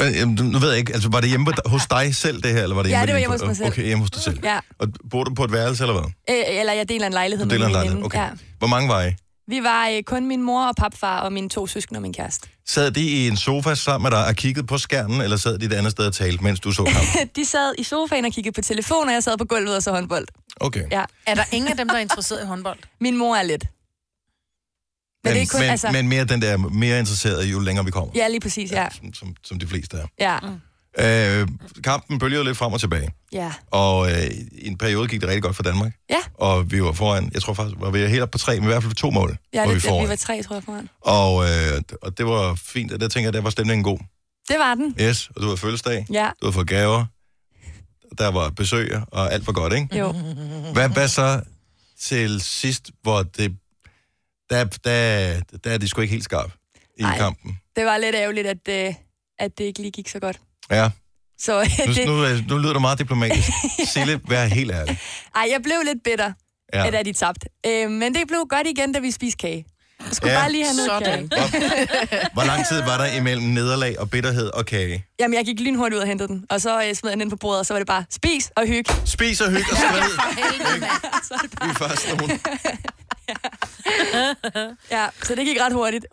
Jamen, 0.00 0.34
Nu 0.34 0.58
ved 0.58 0.68
jeg 0.68 0.78
ikke, 0.78 0.92
altså 0.94 1.08
var 1.08 1.20
det 1.20 1.28
hjemme 1.30 1.52
hos 1.66 1.86
dig 1.90 2.16
selv 2.16 2.42
det 2.42 2.52
her, 2.52 2.62
eller 2.62 2.76
var 2.76 2.82
det 2.82 2.90
Ja, 2.90 2.94
hjemme 2.94 3.06
det 3.06 3.12
var 3.12 3.18
hjemme 3.18 3.34
hos 3.34 3.46
mig 3.46 3.56
selv. 3.56 3.68
Okay, 3.68 3.84
hjemme 3.84 4.02
hos 4.02 4.10
dig 4.10 4.22
selv. 4.22 4.40
Ja. 4.44 4.58
Og 4.78 4.88
bor 5.10 5.24
du 5.24 5.34
på 5.34 5.44
et 5.44 5.52
værelse, 5.52 5.84
eller 5.84 6.00
hvad? 6.00 6.10
Øh, 6.30 6.58
eller 6.60 6.72
jeg 6.72 6.88
deler 6.88 7.06
en 7.06 7.12
lejlighed 7.12 7.46
Du 7.46 7.50
deler 7.54 7.68
med 7.68 7.74
en 7.74 7.80
lejlighed, 7.80 8.04
okay. 8.04 8.18
Ja. 8.18 8.28
Hvor 8.58 8.66
mange 8.68 8.88
var 8.88 9.02
I? 9.02 9.10
Vi 9.48 9.62
var 9.62 9.88
øh, 9.88 10.02
kun 10.02 10.26
min 10.26 10.42
mor 10.42 10.66
og 10.66 10.76
papfar 10.76 11.20
og 11.20 11.32
mine 11.32 11.48
to 11.48 11.66
søskende 11.66 11.98
og 11.98 12.02
min 12.02 12.12
kæreste. 12.12 12.48
Sad 12.66 12.90
de 12.90 13.00
i 13.00 13.28
en 13.28 13.36
sofa 13.36 13.74
sammen 13.74 14.10
med 14.10 14.18
dig 14.18 14.26
og 14.26 14.34
kiggede 14.34 14.66
på 14.66 14.78
skærmen, 14.78 15.20
eller 15.20 15.36
sad 15.36 15.58
de 15.58 15.66
et 15.66 15.72
andet 15.72 15.92
sted 15.92 16.06
og 16.06 16.14
talte, 16.14 16.44
mens 16.44 16.60
du 16.60 16.72
så 16.72 16.84
kampen? 16.84 17.28
De 17.36 17.44
sad 17.44 17.74
i 17.78 17.82
sofaen 17.82 18.24
og 18.24 18.32
kiggede 18.32 18.54
på 18.54 18.60
telefon, 18.60 19.08
og 19.08 19.14
jeg 19.14 19.22
sad 19.22 19.38
på 19.38 19.44
gulvet 19.44 19.76
og 19.76 19.82
så 19.82 19.90
håndbold. 19.90 20.26
Okay. 20.60 20.84
Ja. 20.90 21.04
Er 21.26 21.34
der 21.34 21.44
ingen 21.52 21.70
af 21.70 21.76
dem, 21.76 21.88
der 21.88 21.94
er 21.94 22.00
interesseret 22.00 22.42
i 22.42 22.46
håndbold? 22.46 22.78
Min 23.00 23.16
mor 23.16 23.36
er 23.36 23.42
lidt. 23.42 23.64
Men, 25.24 25.32
Men, 25.32 25.40
det 25.40 25.42
er 25.42 25.52
kun, 25.52 25.60
men, 25.60 25.70
altså... 25.70 25.90
men 25.90 26.08
mere 26.08 26.24
den 26.24 26.42
der, 26.42 26.56
mere 26.56 26.98
interesseret, 26.98 27.44
jo 27.44 27.58
længere 27.58 27.84
vi 27.84 27.90
kommer. 27.90 28.12
Ja, 28.16 28.28
lige 28.28 28.40
præcis, 28.40 28.70
ja. 28.70 28.88
Som, 28.90 29.14
som, 29.14 29.34
som 29.42 29.58
de 29.58 29.66
fleste 29.66 29.96
er. 29.96 30.06
Ja, 30.18 30.38
Øh, 30.98 31.48
kampen 31.84 32.18
bølgede 32.18 32.44
lidt 32.44 32.56
frem 32.56 32.72
og 32.72 32.80
tilbage, 32.80 33.10
ja. 33.32 33.52
og 33.70 34.10
øh, 34.10 34.26
i 34.52 34.66
en 34.66 34.78
periode 34.78 35.08
gik 35.08 35.20
det 35.20 35.28
rigtig 35.28 35.42
godt 35.42 35.56
for 35.56 35.62
Danmark. 35.62 35.92
Ja. 36.10 36.16
Og 36.34 36.70
vi 36.70 36.82
var 36.82 36.92
foran, 36.92 37.30
jeg 37.34 37.42
tror 37.42 37.54
faktisk, 37.54 37.76
var 37.80 37.90
vi 37.90 37.98
helt 37.98 38.22
op 38.22 38.30
på 38.30 38.38
tre, 38.38 38.54
men 38.54 38.62
i 38.64 38.66
hvert 38.66 38.82
fald 38.82 38.90
på 38.90 38.94
to 38.96 39.10
mål 39.10 39.36
Ja, 39.54 39.60
var 39.60 39.68
vi 39.68 39.74
det, 39.74 39.82
foran. 39.82 40.04
vi 40.04 40.08
var 40.08 40.16
tre, 40.16 40.42
tror 40.42 40.56
jeg, 40.56 40.62
foran. 40.62 40.88
Og, 41.00 41.44
øh, 41.44 41.82
og 42.02 42.18
det 42.18 42.26
var 42.26 42.54
fint, 42.54 42.92
og 42.92 43.00
der 43.00 43.08
tænker 43.08 43.26
jeg, 43.26 43.32
der 43.32 43.40
var 43.40 43.50
stemningen 43.50 43.84
god. 43.84 43.98
Det 44.48 44.56
var 44.58 44.74
den. 44.74 44.94
Yes, 45.00 45.28
og 45.28 45.34
du 45.36 45.46
havde 45.46 45.56
fødselsdag, 45.56 46.06
Ja, 46.12 46.30
du 46.40 46.46
havde 46.46 46.52
fået 46.52 46.66
gaver, 46.68 47.04
der 48.18 48.28
var 48.28 48.50
besøg, 48.50 49.00
og 49.12 49.32
alt 49.32 49.46
var 49.46 49.52
godt, 49.52 49.72
ikke? 49.72 49.98
jo. 49.98 50.12
Hvad, 50.72 50.88
hvad 50.88 51.08
så 51.08 51.40
til 52.00 52.40
sidst, 52.40 52.90
hvor 53.02 53.22
det... 53.22 53.56
Der, 54.50 54.64
der, 54.64 55.40
der 55.64 55.70
er 55.70 55.78
de 55.78 55.88
sgu 55.88 56.00
ikke 56.00 56.12
helt 56.12 56.24
skarp 56.24 56.52
i 56.98 57.02
Ej. 57.02 57.16
kampen. 57.18 57.58
Det 57.76 57.84
var 57.84 57.98
lidt 57.98 58.14
ærgerligt, 58.14 58.46
at, 58.46 58.68
øh, 58.88 58.94
at 59.38 59.58
det 59.58 59.64
ikke 59.64 59.80
lige 59.80 59.90
gik 59.90 60.08
så 60.08 60.18
godt. 60.20 60.40
Ja, 60.70 60.90
Så 61.38 61.60
øh, 61.60 61.66
nu, 61.86 61.92
det, 61.94 62.06
nu, 62.06 62.12
er- 62.22 62.48
nu 62.48 62.58
lyder 62.58 62.72
du 62.72 62.78
meget 62.80 62.98
diplomatisk. 62.98 63.48
Sille, 63.94 64.20
vær 64.28 64.44
helt 64.44 64.72
ærlig. 64.72 64.98
ej, 65.34 65.46
jeg 65.50 65.62
blev 65.62 65.76
lidt 65.84 65.98
bitter, 66.04 66.32
Ja. 66.74 66.90
da 66.90 67.02
de 67.02 67.12
tabte. 67.12 67.46
Øh, 67.66 67.90
men 67.90 68.14
det 68.14 68.22
blev 68.28 68.44
godt 68.50 68.66
igen, 68.66 68.92
da 68.92 68.98
vi 69.00 69.10
spiste 69.10 69.36
kage. 69.38 69.64
Jeg 70.00 70.08
skulle 70.12 70.32
Ja. 70.32 70.38
bare 70.40 70.52
lige 70.52 70.64
have 70.64 70.76
noget 70.76 70.90
Sådan. 71.06 71.28
kage. 71.28 71.48
Hvor, 71.48 72.32
hvor 72.32 72.44
lang 72.44 72.66
tid 72.66 72.80
var 72.82 72.98
der 72.98 73.06
imellem 73.16 73.46
nederlag 73.46 74.00
og 74.00 74.10
bitterhed 74.10 74.46
og 74.46 74.66
kage? 74.66 75.04
Jamen, 75.20 75.34
jeg 75.36 75.44
gik 75.44 75.60
lynhurtigt 75.60 75.96
ud 75.96 76.00
og 76.00 76.06
hentede 76.06 76.28
den, 76.28 76.44
og 76.50 76.60
så 76.60 76.82
øh, 76.88 76.94
smed 76.94 77.10
jeg 77.10 77.16
den 77.16 77.20
ind 77.20 77.30
på 77.30 77.36
bordet, 77.36 77.58
og 77.60 77.66
så 77.66 77.74
var 77.74 77.78
det 77.80 77.86
bare, 77.86 78.04
spis 78.10 78.50
og 78.56 78.66
hygge. 78.66 78.92
Spis 79.04 79.40
og 79.40 79.50
hygge 79.50 79.66
og 79.70 79.76
skrid. 79.76 80.00
Så 81.28 81.34
det 81.42 81.50
bare, 81.58 81.68
Vi 81.68 81.70
er 81.70 81.88
først 81.88 82.08
nogen. 82.18 82.40
Ja, 84.90 85.06
så 85.22 85.34
det 85.34 85.44
gik 85.46 85.60
ret 85.60 85.72
hurtigt. 85.72 86.06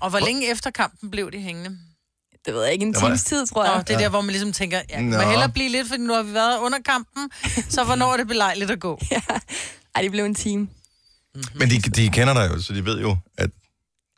Og 0.00 0.10
hvor 0.10 0.18
længe 0.18 0.50
efter 0.50 0.70
kampen 0.70 1.10
blev 1.10 1.32
de 1.32 1.38
hængende? 1.38 1.78
Det 2.46 2.54
ved 2.54 2.62
jeg 2.64 2.72
ikke, 2.72 2.86
en 2.86 2.94
var- 2.94 3.00
times 3.00 3.22
tid, 3.24 3.46
tror 3.46 3.66
Nå, 3.66 3.72
jeg. 3.72 3.88
det 3.88 3.94
er 3.94 3.98
der, 3.98 4.08
hvor 4.08 4.20
man 4.20 4.30
ligesom 4.30 4.52
tænker, 4.52 4.80
ja, 4.90 5.00
må 5.00 5.10
Nå. 5.16 5.20
hellere 5.28 5.48
blive 5.48 5.68
lidt, 5.68 5.88
for 5.88 5.96
nu 5.96 6.12
har 6.14 6.22
vi 6.22 6.32
været 6.34 6.58
under 6.58 6.78
kampen, 6.84 7.30
så 7.68 7.84
hvornår 7.84 8.12
er 8.12 8.16
det 8.16 8.28
belejligt 8.28 8.70
at 8.70 8.80
gå? 8.80 9.00
Ej, 9.94 10.02
det 10.02 10.10
blev 10.10 10.24
en 10.24 10.34
time. 10.34 10.68
Men 11.54 11.70
de, 11.70 11.78
de 11.80 12.08
kender 12.08 12.34
dig 12.34 12.50
jo, 12.54 12.62
så 12.62 12.72
de 12.72 12.84
ved 12.84 13.00
jo, 13.00 13.16
at, 13.38 13.50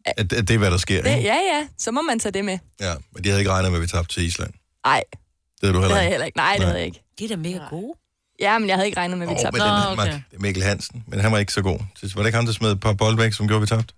at, 0.06 0.32
at 0.32 0.48
det 0.48 0.54
er, 0.54 0.58
hvad 0.58 0.70
der 0.70 0.76
sker. 0.76 1.02
Det, 1.02 1.10
Ikke? 1.16 1.22
ja, 1.28 1.34
ja, 1.34 1.68
så 1.78 1.90
må 1.90 2.02
man 2.02 2.18
tage 2.18 2.32
det 2.32 2.44
med. 2.44 2.58
Ja, 2.80 2.94
men 3.14 3.24
de 3.24 3.28
havde 3.28 3.40
ikke 3.40 3.50
regnet 3.52 3.70
med, 3.72 3.78
at 3.78 3.82
vi 3.82 3.86
tabte 3.86 4.14
til 4.14 4.22
Island. 4.26 4.50
Nej, 4.86 5.02
Det 5.10 5.18
havde 5.62 5.72
du 5.74 5.78
det 5.78 5.82
heller 5.84 5.94
havde 5.96 5.96
jeg 5.96 6.04
ikke. 6.04 6.12
heller 6.12 6.26
ikke. 6.26 6.36
Nej, 6.38 6.52
det 6.52 6.60
Nej. 6.60 6.66
havde 6.66 6.78
jeg 6.78 6.86
ikke. 6.86 7.02
De 7.18 7.24
er 7.24 7.28
da 7.28 7.36
mega 7.36 7.58
gode. 7.70 7.94
Ja, 8.40 8.58
men 8.58 8.68
jeg 8.68 8.76
havde 8.76 8.86
ikke 8.86 8.98
regnet 8.98 9.18
med, 9.18 9.26
at 9.26 9.30
vi 9.30 9.34
Åh, 9.34 9.40
tabte. 9.42 9.58
men 9.60 9.68
Nå, 9.68 9.90
det, 9.90 9.98
okay. 9.98 10.12
det 10.30 10.36
er 10.36 10.40
Mikkel 10.40 10.62
Hansen, 10.62 11.04
men 11.08 11.20
han 11.20 11.32
var 11.32 11.38
ikke 11.38 11.52
så 11.52 11.62
god. 11.62 11.78
Så 11.96 12.10
Var 12.14 12.22
det 12.22 12.28
ikke 12.28 12.36
ham, 12.36 12.46
der 12.46 12.52
smed 12.52 12.72
et 12.72 12.80
par 12.80 12.92
bold 12.92 13.16
væk, 13.16 13.32
som 13.32 13.48
gjorde, 13.48 13.60
vi 13.60 13.66
tabte? 13.66 13.94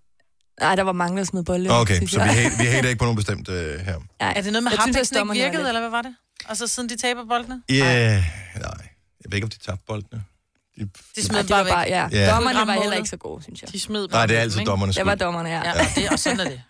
Nej, 0.61 0.75
der 0.77 0.83
var 0.83 0.93
mange, 0.93 1.19
der 1.19 1.25
smed 1.25 1.43
bolde. 1.43 1.71
Okay, 1.81 1.97
synes 1.97 2.11
så 2.11 2.23
vi, 2.23 2.29
hate, 2.29 2.59
vi 2.59 2.65
hater 2.65 2.89
ikke 2.89 2.99
på 2.99 3.05
nogen 3.05 3.17
bestemt 3.17 3.49
uh, 3.49 3.55
her. 3.55 3.97
Nej. 4.21 4.33
Er 4.37 4.41
det 4.43 4.53
noget 4.53 4.63
med 4.65 4.73
at 4.73 4.87
ikke 4.89 5.19
dommerne 5.19 5.41
virkede, 5.41 5.57
lidt- 5.57 5.69
eller 5.69 5.81
hvad 5.81 5.91
var 5.91 6.03
det? 6.03 6.15
Og 6.49 6.57
så 6.57 6.67
siden 6.67 6.89
de 6.89 6.97
taber 6.97 7.25
boldene? 7.29 7.63
Ja, 7.69 7.75
yeah, 7.75 8.23
nej. 8.57 8.71
Jeg 9.25 9.33
ved 9.33 9.35
ikke, 9.35 9.45
om 9.45 9.51
de 9.51 9.59
tabte 9.59 9.85
boldene. 9.87 10.23
De, 10.79 10.85
De 10.85 10.91
Ja, 11.17 11.23
smed 11.23 11.39
det 11.39 11.49
bare 11.49 11.59
var 11.59 11.65
væk. 11.65 11.73
bare, 11.73 11.87
ja. 11.89 12.09
Ja. 12.13 12.31
Dommerne 12.35 12.67
var 12.67 12.73
heller 12.73 12.97
ikke 12.97 13.09
så 13.09 13.17
gode, 13.17 13.43
synes 13.43 13.63
jeg. 13.63 13.73
De 13.73 13.81
smed 13.81 14.09
bare 14.09 14.19
nej, 14.21 14.27
det 14.27 14.37
er 14.37 14.41
altid 14.41 14.65
dommernes 14.65 14.97
Det 14.97 15.07
var 15.07 15.15
dommerne, 15.15 15.49
ja. 15.49 15.63
Ja, 15.65 15.87
det, 15.97 16.09
og 16.11 16.19
sådan 16.19 16.41
er 16.41 16.45
det. 16.45 16.63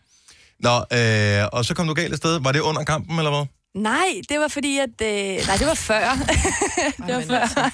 Nå, 0.61 0.77
øh, 0.99 1.49
og 1.53 1.65
så 1.65 1.75
kom 1.75 1.87
du 1.87 1.95
galt 1.95 2.13
afsted. 2.13 2.41
Var 2.41 2.53
det 2.53 2.61
under 2.61 2.85
kampen, 2.85 3.19
eller 3.19 3.31
hvad? 3.31 3.47
Nej, 3.75 4.21
det 4.29 4.41
var 4.41 4.49
fordi, 4.49 4.79
at... 4.79 5.01
Øh, 5.03 5.47
nej, 5.47 5.57
det 5.57 5.67
var 5.67 5.75
før. 5.75 6.19
det 7.07 7.15
var 7.15 7.21
før. 7.21 7.71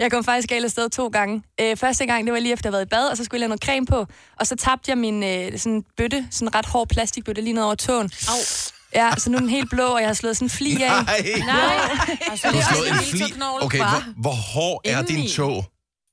jeg 0.00 0.10
kom 0.10 0.24
faktisk 0.24 0.48
galt 0.48 0.64
afsted 0.64 0.90
to 0.90 1.08
gange. 1.08 1.42
Øh, 1.60 1.76
første 1.76 2.06
gang, 2.06 2.26
det 2.26 2.32
var 2.32 2.40
lige 2.40 2.52
efter, 2.52 2.70
at 2.70 2.72
jeg 2.72 2.78
havde 2.78 2.86
været 2.92 3.02
i 3.02 3.04
bad, 3.04 3.10
og 3.10 3.16
så 3.16 3.24
skulle 3.24 3.40
jeg 3.40 3.44
have 3.44 3.48
noget 3.48 3.64
creme 3.64 3.86
på. 3.86 4.06
Og 4.40 4.46
så 4.46 4.56
tabte 4.56 4.90
jeg 4.90 4.98
min 4.98 5.22
øh, 5.24 5.58
sådan 5.58 5.84
bøtte, 5.96 6.26
sådan 6.30 6.48
en 6.48 6.54
ret 6.54 6.66
hård 6.66 6.88
plastikbøtte, 6.88 7.42
lige 7.42 7.54
ned 7.54 7.62
over 7.62 7.74
tåen. 7.74 8.10
Au. 8.28 8.36
Ja, 8.94 9.10
så 9.18 9.30
nu 9.30 9.36
er 9.36 9.40
den 9.40 9.48
helt 9.50 9.70
blå, 9.70 9.86
og 9.86 10.00
jeg 10.00 10.08
har 10.08 10.14
slået 10.14 10.36
sådan 10.36 10.46
en 10.46 10.50
fli 10.50 10.82
af. 10.82 11.04
Nej, 11.04 11.22
Nej. 11.46 11.88
Altså, 12.30 12.48
du 12.50 12.56
har 12.56 12.74
slået 12.74 12.88
en 12.90 12.96
fli. 12.96 13.22
Okay, 13.60 13.78
hvor, 13.78 14.20
hvor 14.20 14.30
hård 14.30 14.80
er 14.84 15.02
din 15.02 15.28
tog? 15.30 15.64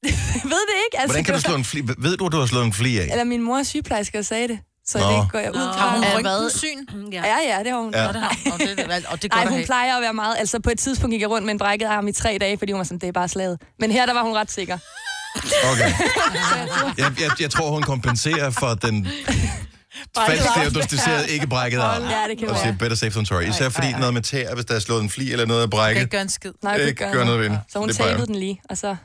Ved 0.53 0.61
det 0.69 0.77
ikke. 0.85 0.99
Altså, 0.99 1.07
Hvordan 1.07 1.23
kan 1.23 1.33
du 1.33 1.41
slå 1.41 1.55
en 1.55 1.63
fli? 1.65 1.81
Ved 1.97 2.17
du, 2.17 2.25
at 2.25 2.31
du 2.31 2.37
har 2.37 2.45
slået 2.45 2.65
en 2.65 2.73
fli 2.73 2.99
af? 2.99 3.07
Eller 3.11 3.23
min 3.23 3.41
mor 3.41 3.57
er 3.57 3.63
sygeplejerske 3.63 4.19
og 4.19 4.25
sagde 4.25 4.47
det. 4.47 4.59
Så 4.87 4.97
Nå. 4.99 5.21
det 5.21 5.31
går 5.31 5.39
jeg 5.39 5.51
ud 5.51 5.55
fra. 5.59 5.71
Har 5.71 5.95
hun 5.95 6.03
Er 6.03 6.15
røntgensyn? 6.15 6.77
Ja. 7.11 7.21
Ja, 7.25 7.37
ja, 7.57 7.63
det 7.63 7.71
har 7.71 7.79
hun. 7.79 7.93
Ja. 7.93 8.07
Det 8.07 8.15
har, 8.15 8.29
og 8.53 8.59
det, 8.59 9.05
og 9.07 9.21
det 9.21 9.33
er 9.33 9.37
at 9.37 9.43
hun 9.47 9.53
have. 9.53 9.65
plejer 9.65 9.95
at 9.95 10.01
være 10.01 10.13
meget... 10.13 10.35
Altså, 10.39 10.59
på 10.59 10.69
et 10.69 10.79
tidspunkt 10.79 11.11
gik 11.13 11.21
jeg 11.21 11.29
rundt 11.29 11.45
med 11.45 11.51
en 11.53 11.57
brækket 11.57 11.85
arm 11.85 12.07
i 12.07 12.11
tre 12.11 12.37
dage, 12.41 12.57
fordi 12.57 12.71
hun 12.71 12.77
var 12.77 12.83
sådan, 12.83 12.97
det 12.99 13.07
er 13.07 13.11
bare 13.11 13.27
slaget. 13.27 13.59
Men 13.79 13.91
her, 13.91 14.05
der 14.05 14.13
var 14.13 14.21
hun 14.23 14.35
ret 14.35 14.51
sikker. 14.51 14.77
Okay. 15.71 15.91
Jeg, 16.97 17.11
jeg, 17.21 17.31
jeg 17.41 17.49
tror, 17.51 17.69
hun 17.71 17.81
kompenserer 17.83 18.49
for 18.49 18.73
den 18.73 19.07
falsk 20.27 20.43
diagnosticerede, 20.55 21.29
ikke 21.29 21.47
brækket 21.47 21.79
arm. 21.79 22.03
Ja, 22.03 22.23
det 22.29 22.37
kan 22.39 22.47
Og 22.49 22.55
være. 22.63 22.75
better 22.79 22.97
safe 22.97 23.11
than 23.11 23.25
sorry. 23.25 23.43
Især 23.49 23.69
fordi 23.69 23.87
ej, 23.87 23.93
ej. 23.93 23.99
noget 23.99 24.13
med 24.13 24.21
tæer, 24.21 24.55
hvis 24.55 24.65
der 24.65 24.75
er 24.75 24.79
slået 24.79 25.03
en 25.03 25.09
fli 25.09 25.31
eller 25.31 25.45
noget 25.45 25.63
er 25.63 25.67
brækket. 25.67 26.01
ikke 26.01 26.11
gøre 26.11 26.21
en 26.21 26.29
skid. 26.29 26.51
Nej, 26.63 26.77
kunne 26.77 26.87
Ikke 26.87 27.11
gøre 27.11 27.25
noget 27.25 27.39
ved. 27.39 27.57
Så 27.69 27.79
hun 27.79 27.87
Det 27.87 27.97
tabede 27.97 28.27
den 28.27 28.35
lige, 28.35 28.61
og 28.69 28.77
så 28.77 28.95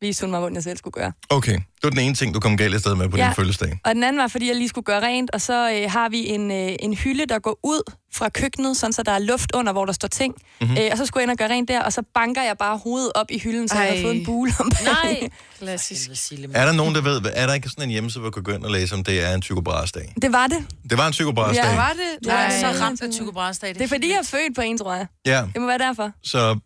viste 0.00 0.20
hun 0.24 0.30
mig, 0.30 0.38
hvordan 0.40 0.54
jeg 0.54 0.62
selv 0.62 0.76
skulle 0.78 0.92
gøre. 0.92 1.12
Okay, 1.30 1.52
det 1.54 1.82
var 1.82 1.90
den 1.90 1.98
ene 1.98 2.14
ting, 2.14 2.34
du 2.34 2.40
kom 2.40 2.56
galt 2.56 2.74
afsted 2.74 2.94
med 2.94 3.08
på 3.08 3.16
Ja. 3.16 3.24
din 3.26 3.34
fødselsdag. 3.34 3.78
Og 3.84 3.94
den 3.94 4.04
anden 4.04 4.22
var, 4.22 4.28
fordi 4.28 4.48
jeg 4.48 4.56
lige 4.56 4.68
skulle 4.68 4.84
gøre 4.84 5.02
rent, 5.02 5.30
og 5.30 5.40
så 5.40 5.70
øh, 5.72 5.90
har 5.90 6.08
vi 6.08 6.26
en, 6.28 6.50
øh, 6.50 6.72
en 6.80 6.94
hylde, 6.94 7.26
der 7.26 7.38
går 7.38 7.58
ud 7.62 7.92
fra 8.14 8.28
køkkenet, 8.28 8.76
sådan 8.76 8.92
så 8.92 9.02
der 9.02 9.12
er 9.12 9.18
luft 9.18 9.52
under, 9.54 9.72
hvor 9.72 9.84
der 9.84 9.92
står 9.92 10.08
ting. 10.08 10.34
Mhm. 10.60 10.68
Mm-hmm. 10.70 10.82
Øh, 10.84 10.88
og 10.92 10.98
så 10.98 11.06
skulle 11.06 11.20
jeg 11.20 11.24
ind 11.24 11.30
og 11.30 11.36
gøre 11.38 11.48
rent 11.48 11.68
der, 11.68 11.82
og 11.82 11.92
så 11.92 12.02
banker 12.14 12.42
jeg 12.42 12.56
bare 12.58 12.78
hovedet 12.78 13.12
op 13.14 13.26
i 13.30 13.38
hylden, 13.38 13.68
så 13.68 13.74
Ej. 13.74 13.80
jeg 13.80 13.94
har 13.94 14.02
fået 14.02 14.16
en 14.16 14.24
bule 14.24 14.52
om. 14.60 14.72
Nej. 14.84 15.28
Klassisk. 15.58 16.32
Er 16.54 16.66
der 16.66 16.72
nogen, 16.72 16.94
der 16.94 17.00
ved, 17.00 17.20
er 17.34 17.46
der 17.46 17.54
ikke 17.54 17.68
sådan 17.68 17.84
en 17.84 17.90
hjemmeside, 17.90 18.20
hvor 18.20 18.30
du 18.30 18.34
kan 18.34 18.42
gå 18.42 18.52
ind 18.52 18.64
og 18.64 18.70
læse, 18.70 18.94
om 18.94 19.04
det 19.04 19.22
er 19.24 19.34
en 19.34 19.40
psykobrasdag? 19.40 20.12
Det 20.22 20.32
var 20.32 20.46
det. 20.46 20.66
Det 20.90 20.98
var 20.98 21.06
en 21.06 21.10
psykobrasdag. 21.12 21.64
Ja, 21.64 21.74
Var 21.76 21.92
det? 22.22 22.28
Er 22.30 22.34
Nej. 22.34 22.60
så 22.60 22.84
ramt 22.84 23.02
af 23.02 23.10
Tycho 23.10 23.30
Brahes 23.32 23.58
dag. 23.58 23.74
Det 23.74 23.82
er 23.82 23.88
fordi, 23.88 24.08
jeg 24.10 24.16
er 24.18 24.22
født 24.24 24.54
på 24.54 24.60
en, 24.60 24.78
tror 24.78 24.94
jeg. 24.94 25.06
ja. 25.26 25.44
Det 25.54 25.60
må 25.60 25.66
være 25.66 25.78
derfor. 25.78 26.10
Så, 26.24 26.58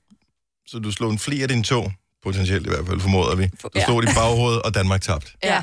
så 0.67 0.79
du 0.79 0.93
slog 0.93 1.11
en 1.11 1.19
fli 1.19 1.43
af 1.43 1.49
din 1.49 1.63
tog, 1.63 1.93
potentielt 2.23 2.67
i 2.67 2.71
hvert 2.71 2.87
fald, 2.87 3.01
formoder 3.01 3.35
vi. 3.37 3.47
Du 3.63 3.69
Ja. 3.75 3.85
slog 3.85 4.03
dit 4.03 4.11
baghoved, 4.15 4.57
og 4.65 4.75
Danmark 4.75 5.01
tabt. 5.03 5.35
Ja. 5.45 5.55
ja. 5.55 5.63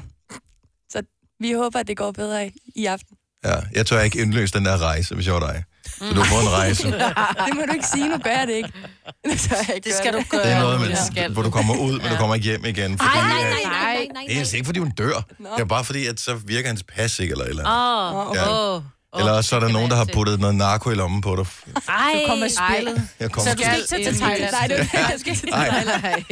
Så 0.92 1.02
vi 1.40 1.52
håber, 1.52 1.80
at 1.80 1.88
det 1.88 1.98
går 1.98 2.12
bedre 2.12 2.48
i, 2.48 2.52
i 2.76 2.86
aften. 2.86 3.18
Ja, 3.46 3.56
jeg 3.74 3.86
tør 3.86 4.02
ikke 4.02 4.22
indløse 4.22 4.54
den 4.54 4.66
der 4.66 4.78
rejse, 4.78 5.16
hvis 5.16 5.26
jeg 5.26 5.34
var 5.34 5.40
dig. 5.40 5.64
Så 5.86 6.14
du 6.14 6.24
får 6.24 6.42
en 6.42 6.50
rejse. 6.50 6.84
Det 7.48 7.56
må 7.56 7.62
du 7.68 7.74
ikke 7.74 7.88
sige, 7.88 8.10
nu 8.10 8.18
gør 8.18 8.30
jeg 8.32 8.48
det 8.48 8.54
ikke. 8.54 8.72
Det, 9.32 9.40
tør 9.40 9.56
jeg 9.68 9.76
ikke 9.76 9.90
Det 9.90 9.94
gøre 9.94 9.98
skal 10.02 10.14
du 10.14 10.24
gøre. 10.30 10.44
Det 10.44 10.52
er 10.52 10.60
noget, 10.60 10.80
det 10.80 10.90
med, 10.90 10.98
skal 11.12 11.32
hvor 11.34 11.42
du 11.42 11.50
kommer 11.50 11.76
ud, 11.78 12.00
men 12.00 12.12
du 12.12 12.16
kommer 12.16 12.36
ikke 12.36 12.46
hjem 12.48 12.66
igen. 12.66 12.98
Fordi, 12.98 13.18
Nej, 13.18 13.28
nej, 13.30 13.42
nej, 13.42 13.60
at- 13.64 13.68
nej, 13.72 13.96
nej, 13.96 14.08
nej. 14.14 14.24
Det 14.44 14.52
er 14.52 14.56
ikke, 14.56 14.66
fordi 14.66 14.80
hun 14.80 14.92
dør. 14.92 15.24
Det 15.38 15.62
er 15.62 15.66
bare 15.66 15.84
fordi, 15.86 16.06
at 16.08 16.20
så 16.20 16.36
virker 16.36 16.68
hans 16.70 16.84
pas 16.84 17.20
ikke, 17.20 17.32
eller 17.32 17.46
et 17.46 17.50
eller 17.50 17.66
andet. 17.66 18.16
Åh, 18.16 18.28
okay. 18.30 18.40
Ja. 18.40 18.80
Åh. 19.14 19.20
Eller 19.20 19.42
så 19.42 19.56
er 19.56 19.60
der 19.60 19.68
nogen, 19.68 19.90
der 19.92 19.96
har 19.98 20.08
puttet 20.14 20.40
noget 20.40 20.56
narko 20.56 20.90
i 20.92 20.96
lommen 20.96 21.22
på 21.22 21.36
dig. 21.36 21.46
Ej, 21.90 22.14
Du 22.14 22.30
kommer 22.30 22.46
i 22.46 22.50
spillet. 22.50 23.08
Jeg 23.20 23.32
kommer 23.32 23.52
Så 23.52 23.56
du 23.58 23.64
skal 23.64 23.76
ikke 23.78 23.88
tage 23.90 24.04
til 24.06 24.20
Thailand. 24.22 24.52
Nej, 24.52 24.68
det 24.68 24.80
er 24.94 25.00
jeg 25.00 25.14
skal 25.20 25.32
ikke 25.34 25.50
Nej. 25.50 25.84
Nej. 26.02 26.24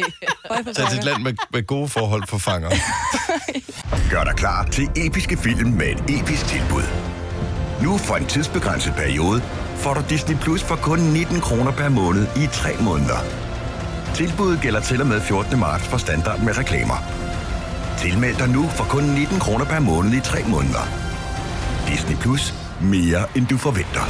Tag 0.74 0.90
til 0.90 0.98
et 0.98 1.04
land 1.04 1.22
med, 1.24 1.34
med 1.54 1.68
gode 1.68 1.90
forhold 1.90 2.24
for 2.28 2.38
fanger. 2.38 2.70
Gør 4.12 4.24
dig 4.24 4.36
klar 4.36 4.64
til 4.72 4.90
episke 4.96 5.38
film 5.38 5.70
med 5.70 5.88
et 5.88 6.20
episk 6.20 6.46
tilbud. 6.48 6.84
Nu 7.82 7.98
for 7.98 8.16
en 8.16 8.26
tidsbegrænset 8.26 8.94
periode 8.96 9.42
får 9.78 9.94
du 9.94 10.04
Disney 10.10 10.36
Plus 10.38 10.64
for 10.64 10.76
kun 10.76 11.00
19 11.00 11.42
kroner 11.42 11.72
per 11.72 11.90
måned 11.90 12.28
i 12.38 12.48
3 12.54 12.76
måneder. 12.80 13.18
Tilbuddet 14.16 14.62
gælder 14.62 14.80
til 14.82 15.02
og 15.02 15.08
med 15.08 15.22
14. 15.22 15.60
marts 15.60 15.84
for 15.88 15.98
standard 15.98 16.40
med 16.40 16.58
reklamer. 16.58 17.04
Tilmeld 17.98 18.36
dig 18.38 18.50
nu 18.50 18.70
for 18.70 18.84
kun 18.84 19.04
19 19.04 19.40
kroner 19.40 19.66
per 19.66 19.80
måned 19.80 20.14
i 20.14 20.20
3 20.20 20.44
måneder. 20.44 20.88
Disney 21.88 22.16
Plus. 22.18 22.54
Mere 22.82 23.38
end 23.38 23.48
du 23.48 23.58
forventer. 23.58 24.06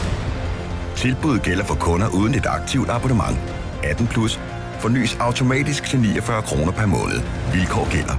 Tilbuddet 0.95 1.43
gælder 1.43 1.63
for 1.65 1.75
kunder 1.75 2.09
uden 2.09 2.35
et 2.35 2.45
aktivt 2.45 2.89
abonnement. 2.89 3.37
18 3.83 4.07
plus. 4.07 4.39
Fornyes 4.79 5.17
automatisk 5.19 5.83
til 5.83 5.99
49 5.99 6.41
kroner 6.41 6.71
per 6.71 6.85
måned. 6.85 7.21
Vilkår 7.53 7.91
gælder. 7.91 8.17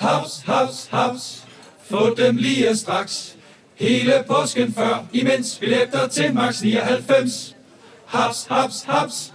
Haps, 0.00 0.42
haps, 0.46 0.88
haps. 0.92 1.46
Få 1.90 2.14
dem 2.14 2.36
lige 2.36 2.76
straks. 2.76 3.36
Hele 3.74 4.12
påsken 4.28 4.72
før, 4.72 5.04
imens 5.12 5.58
billetter 5.60 6.08
til 6.08 6.34
max 6.34 6.62
99. 6.62 7.56
Haps, 8.06 8.46
haps, 8.50 8.82
haps. 8.88 9.34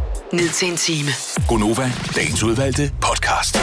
ned 0.33 0.49
til 0.49 0.67
en 0.67 0.77
time. 0.77 1.09
Gonova, 1.47 1.91
dagens 2.15 2.43
udvalgte 2.43 2.91
podcast. 3.01 3.55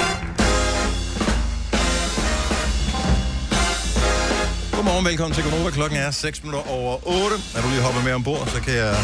Godmorgen, 4.72 5.06
velkommen 5.06 5.34
til 5.34 5.44
Gonova. 5.44 5.70
Klokken 5.70 5.98
er 5.98 6.10
6 6.10 6.42
minutter 6.42 6.70
over 6.70 6.94
8. 7.06 7.36
Er 7.56 7.62
du 7.62 7.68
lige 7.68 7.82
hoppet 7.82 8.04
med 8.04 8.12
ombord, 8.12 8.46
så 8.46 8.60
kan 8.60 8.74
jeg 8.74 8.96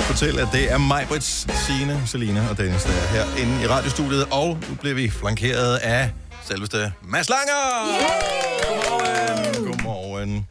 fortælle, 0.00 0.42
at 0.42 0.48
det 0.52 0.72
er 0.72 0.78
mig, 0.78 1.06
Brits, 1.08 1.46
Signe, 1.66 2.02
Selina 2.06 2.48
og 2.50 2.58
Dennis, 2.58 2.82
der 2.82 2.90
er 2.92 3.06
herinde 3.06 3.64
i 3.64 3.66
radiostudiet. 3.66 4.26
Og 4.30 4.58
nu 4.68 4.74
bliver 4.80 4.94
vi 4.94 5.10
flankeret 5.10 5.76
af 5.76 6.10
selveste 6.48 6.92
Mads 7.02 7.28
Langer! 7.28 7.62
Godmorgen! 8.68 9.66
Godmorgen. 9.66 10.46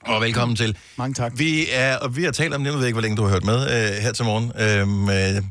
Og 0.00 0.20
velkommen 0.20 0.56
til. 0.56 0.76
Mange 0.96 1.14
tak. 1.14 1.32
Vi, 1.36 1.66
er, 1.72 1.96
og 1.96 2.16
vi 2.16 2.24
har 2.24 2.32
talt 2.32 2.54
om 2.54 2.64
det, 2.64 2.70
jeg 2.70 2.78
ved 2.78 2.86
ikke, 2.86 2.94
hvor 2.94 3.02
længe 3.02 3.16
du 3.16 3.22
har 3.22 3.30
hørt 3.30 3.44
med 3.44 3.60
øh, 3.62 4.02
her 4.02 4.12
til 4.12 4.24
morgen. 4.24 4.52
Øhm, 4.60 5.08
øh, 5.08 5.42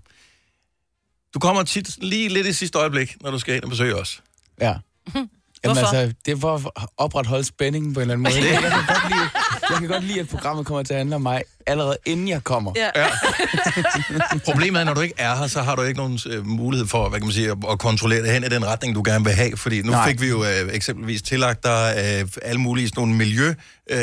du 1.34 1.40
kommer 1.40 1.64
tit 1.64 2.04
lige 2.04 2.30
lidt 2.30 2.48
i 2.48 2.54
sidste 2.54 2.78
øjeblik, 2.78 3.16
når 3.22 3.32
du 3.32 3.40
skal 3.40 3.56
ind 3.56 3.64
og 3.64 3.70
besøge 3.70 3.96
os. 3.96 4.22
Ja. 4.62 4.74
Jamen 5.66 5.78
Hvorfor? 5.78 5.98
altså, 5.98 6.16
det 6.26 6.32
er 6.32 6.40
for 6.40 6.56
at 6.56 6.88
opretholde 6.98 7.44
spændingen 7.44 7.94
på 7.94 8.00
en 8.00 8.02
eller 8.02 8.14
anden 8.14 8.24
måde. 8.24 8.54
Jeg 8.54 8.62
kan, 8.62 8.72
godt 8.72 9.10
lide, 9.10 9.30
jeg 9.70 9.78
kan 9.80 9.88
godt 9.88 10.04
lide, 10.04 10.20
at 10.20 10.28
programmet 10.28 10.66
kommer 10.66 10.84
til 10.84 10.94
at 10.94 10.98
handle 10.98 11.16
om 11.16 11.22
mig, 11.22 11.42
allerede 11.68 11.98
inden 12.06 12.28
jeg 12.28 12.44
kommer. 12.44 12.72
Ja. 12.76 12.90
Ja. 12.96 13.08
Problemet 14.46 14.80
er, 14.80 14.84
når 14.84 14.94
du 14.94 15.02
ikke 15.02 15.16
er 15.18 15.36
her, 15.36 15.48
så 15.48 15.62
har 15.62 15.76
du 15.76 15.82
ikke 15.82 15.98
nogen 15.98 16.20
øh, 16.30 16.46
mulighed 16.48 16.88
for 16.88 17.10
hvad 17.10 17.20
kan 17.20 17.26
man 17.26 17.34
sige, 17.34 17.52
at, 17.52 17.58
at 17.72 17.80
kontrollere 17.80 18.22
det 18.22 18.32
hen 18.32 18.44
i 18.44 18.48
den 18.50 18.66
retning, 18.66 18.96
du 18.96 19.04
gerne 19.06 19.26
vil 19.26 19.34
have. 19.34 19.58
Fordi 19.58 19.82
nu 19.82 19.92
Nej. 19.92 20.00
Nej. 20.00 20.10
fik 20.10 20.22
vi 20.22 20.28
jo 20.28 20.44
øh, 20.44 20.70
eksempelvis 20.74 21.22
tillagt 21.22 21.64
dig 21.64 21.94
øh, 21.98 22.28
alle 22.42 22.62
mulige 22.62 22.88
sådan 22.88 23.02
nogle 23.02 23.16
miljø... 23.16 23.54
Øh, 23.90 23.98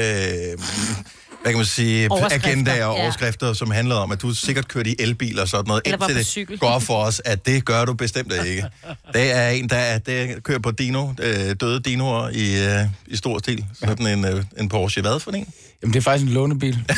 hvad 1.42 1.53
kan 1.53 1.57
man 1.57 1.66
sige, 1.66 2.09
agendaer 2.31 2.85
og 2.85 2.96
ja. 2.96 3.03
overskrifter, 3.03 3.53
som 3.53 3.70
handler 3.70 3.94
om, 3.94 4.12
at 4.12 4.22
du 4.22 4.35
sikkert 4.35 4.68
kørt 4.68 4.87
i 4.87 4.96
elbil 4.98 5.40
og 5.40 5.48
sådan 5.48 5.64
noget, 5.68 5.83
Eller 5.85 5.98
indtil 5.98 6.16
det 6.16 6.26
cykel. 6.26 6.59
går 6.59 6.68
op 6.68 6.83
for 6.83 7.05
os, 7.05 7.22
at 7.24 7.46
det 7.46 7.64
gør 7.64 7.85
du 7.85 7.94
bestemt 7.94 8.33
ikke. 8.46 8.64
Det 9.12 9.33
er 9.33 9.48
en, 9.48 9.68
der, 9.68 9.76
er, 9.76 9.98
der 9.98 10.40
kører 10.40 10.59
på 10.59 10.70
dino, 10.70 11.09
øh, 11.22 11.57
døde 11.61 11.81
dinoer 11.81 12.29
i, 12.29 12.64
øh, 12.66 12.87
i 13.07 13.16
stor 13.16 13.38
stil. 13.38 13.64
Sådan 13.81 14.07
en, 14.07 14.24
øh, 14.24 14.44
en 14.59 14.68
Porsche. 14.68 15.03
Hvad 15.03 15.20
for 15.20 15.31
en? 15.31 15.46
Jamen, 15.83 15.92
det 15.92 15.98
er 15.98 16.03
faktisk 16.03 16.26
en 16.26 16.33
lånebil. 16.35 16.79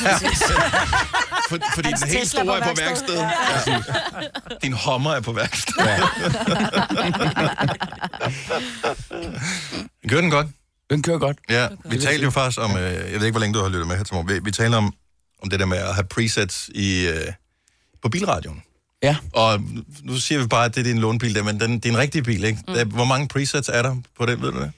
For, 1.48 1.58
fordi 1.74 1.88
Hans 1.88 2.00
den 2.00 2.08
helt 2.10 2.22
Tesla 2.22 2.40
store 2.42 2.60
på 2.60 2.68
er 2.68 2.74
på 2.74 2.80
værksted. 2.80 3.16
værksted. 3.16 3.72
Ja. 3.72 4.54
Din 4.62 4.72
Hummer 4.72 5.10
er 5.12 5.20
på 5.20 5.32
værksted. 5.32 5.74
Ja. 5.78 5.98
Gør 10.08 10.20
den 10.20 10.30
godt? 10.30 10.46
Den 10.92 11.02
kører 11.02 11.18
godt. 11.18 11.38
Ja, 11.50 11.68
vi 11.84 11.98
talte 11.98 12.24
jo 12.24 12.30
faktisk 12.30 12.60
om, 12.60 12.76
øh, 12.76 12.82
jeg 12.82 12.92
ved 12.92 13.26
ikke, 13.26 13.30
hvor 13.30 13.40
længe 13.40 13.54
du 13.58 13.62
har 13.62 13.68
lyttet 13.68 13.86
med 13.88 13.96
her 13.96 14.04
til 14.04 14.14
morgen, 14.14 14.28
vi, 14.28 14.40
vi 14.44 14.50
taler 14.50 14.76
om, 14.76 14.94
om 15.42 15.50
det 15.50 15.60
der 15.60 15.66
med 15.66 15.78
at 15.78 15.94
have 15.94 16.04
presets 16.04 16.70
i, 16.74 17.06
øh, 17.08 17.32
på 18.02 18.08
bilradioen. 18.08 18.62
Ja. 19.02 19.16
Og 19.32 19.60
nu 20.02 20.16
siger 20.16 20.40
vi 20.40 20.46
bare, 20.46 20.64
at 20.64 20.74
det 20.74 20.80
er 20.80 20.84
din 20.84 20.98
lånebil, 20.98 21.34
der, 21.34 21.42
men 21.42 21.60
den, 21.60 21.74
det 21.74 21.86
er 21.86 21.90
en 21.92 21.98
rigtig 21.98 22.24
bil, 22.24 22.44
ikke? 22.44 22.58
Mm. 22.68 22.88
Hvor 22.90 23.04
mange 23.04 23.28
presets 23.28 23.68
er 23.72 23.82
der 23.82 23.96
på 24.18 24.26
den, 24.26 24.42
ved 24.42 24.52
du 24.52 24.60
det? 24.60 24.72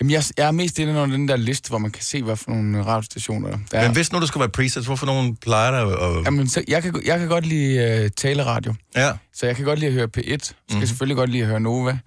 Jamen, 0.00 0.10
jeg, 0.10 0.24
jeg 0.36 0.46
er 0.46 0.50
mest 0.50 0.78
inde 0.78 0.92
under 1.00 1.16
den 1.16 1.28
der 1.28 1.36
liste, 1.36 1.68
hvor 1.68 1.78
man 1.78 1.90
kan 1.90 2.02
se, 2.02 2.22
hvad 2.22 2.36
for 2.36 2.50
nogle 2.50 2.84
radiostationer 2.84 3.48
der 3.50 3.78
er. 3.78 3.82
Men 3.86 3.92
hvis 3.96 4.12
nu 4.12 4.20
der 4.20 4.26
skulle 4.26 4.40
være 4.40 4.48
presets, 4.48 4.86
hvorfor 4.86 5.06
nogen 5.06 5.36
plejer 5.36 5.70
der 5.70 5.96
at... 6.18 6.24
Jamen, 6.24 6.48
så 6.48 6.64
jeg, 6.68 6.82
kan, 6.82 7.02
jeg 7.04 7.18
kan 7.18 7.28
godt 7.28 7.46
lide 7.46 8.02
uh, 8.04 8.10
taleradio. 8.16 8.74
Ja. 8.96 9.12
Så 9.34 9.46
jeg 9.46 9.56
kan 9.56 9.64
godt 9.64 9.78
lide 9.78 9.88
at 9.88 9.92
høre 9.94 10.08
P1. 10.18 10.36
Skal 10.44 10.54
Mhm. 10.70 10.80
mm. 10.80 10.86
selvfølgelig 10.86 11.16
godt 11.16 11.30
lide 11.30 11.42
at 11.42 11.48
høre 11.48 11.60
Nova. 11.60 11.98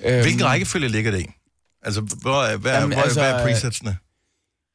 Hvilken 0.00 0.44
rækkefølge 0.44 0.88
ligger 0.88 1.10
det 1.10 1.20
i? 1.20 1.26
Altså, 1.86 2.00
hvor 2.00 2.42
er, 2.42 2.56
hvad, 2.56 2.72
Jamen, 2.72 2.92
hvor, 2.92 3.02
altså, 3.02 3.20
hvad 3.20 3.30
er 3.30 3.42
presetsene? 3.42 3.96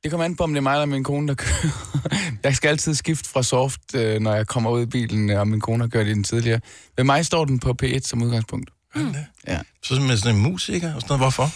Det 0.04 0.12
kommer 0.12 0.26
an 0.26 0.36
på, 0.36 0.44
om 0.44 0.52
det 0.54 0.58
er 0.58 0.62
mig 0.62 0.74
eller 0.74 0.86
min 0.86 1.04
kone, 1.04 1.28
der 1.28 1.34
kører. 1.34 2.00
jeg 2.44 2.56
skal 2.56 2.70
altid 2.70 2.94
skifte 2.94 3.30
fra 3.30 3.44
soft, 3.44 3.96
øh, 3.96 4.20
når 4.22 4.36
jeg 4.36 4.48
kommer 4.48 4.70
ud 4.70 4.82
i 4.82 4.86
bilen, 4.86 5.30
og 5.30 5.48
min 5.48 5.60
kone 5.60 5.84
har 5.84 5.88
kørt 5.90 6.08
i 6.08 6.10
den 6.10 6.24
tidligere. 6.24 6.60
Ved 6.98 7.04
mig 7.04 7.26
står 7.26 7.46
den 7.46 7.60
på 7.60 7.76
P1 7.84 8.00
som 8.00 8.24
udgangspunkt. 8.24 8.70
Mm. 8.96 9.16
Ja. 9.48 9.60
Så 9.84 10.02
med 10.02 10.18
sådan 10.18 10.36
en 10.36 10.42
musiker 10.42 10.94
og 10.94 11.02
sådan 11.02 11.08
noget, 11.10 11.22
hvorfor? 11.22 11.50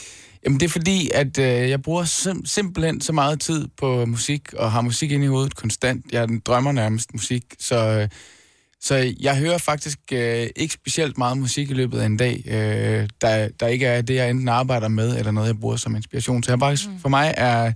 Jamen, 0.46 0.60
det 0.60 0.65
er 0.65 0.70
fordi, 0.70 1.10
at 1.13 1.38
øh, 1.38 1.70
jeg 1.70 1.82
bruger 1.82 2.04
sim- 2.04 2.46
simpelthen 2.46 3.02
så 3.02 3.13
meget 3.13 3.39
tid 3.39 3.68
på 3.78 4.06
musik, 4.06 4.54
og 4.54 4.72
har 4.72 4.82
musik 4.82 5.12
ind 5.12 5.24
i 5.24 5.28
hovedet 5.28 5.56
konstant. 5.56 6.06
Jeg 6.12 6.30
drømmer 6.46 6.72
nærmest 6.72 7.13
musik, 7.13 7.44
så, 7.60 7.76
øh, 7.76 8.10
så 8.86 9.13
jeg 9.19 9.38
hører 9.38 9.58
faktisk 9.58 10.00
øh, 10.12 10.48
ikke 10.56 10.74
specielt 10.74 11.17
meget 11.17 11.38
musik 11.38 11.69
i 11.69 11.74
løbet 11.74 12.00
af 12.00 12.06
en 12.06 12.17
dag, 12.17 12.43
øh, 12.45 13.10
der, 13.21 13.50
der 13.60 13.67
ikke 13.67 13.86
er 13.86 14.02
det, 14.02 14.15
jeg 14.15 14.30
enten 14.30 14.48
arbejder 14.48 14.88
med, 14.88 15.17
eller 15.17 15.32
noget, 15.32 15.48
jeg 15.48 15.60
bruger 15.60 15.76
som 15.76 15.95
inspiration. 15.95 16.43
Så 16.43 16.52
jeg 16.52 16.60
bare, 16.60 16.78
mm. 16.88 17.00
for 17.00 17.10
mig 17.10 17.34
er, 17.38 17.71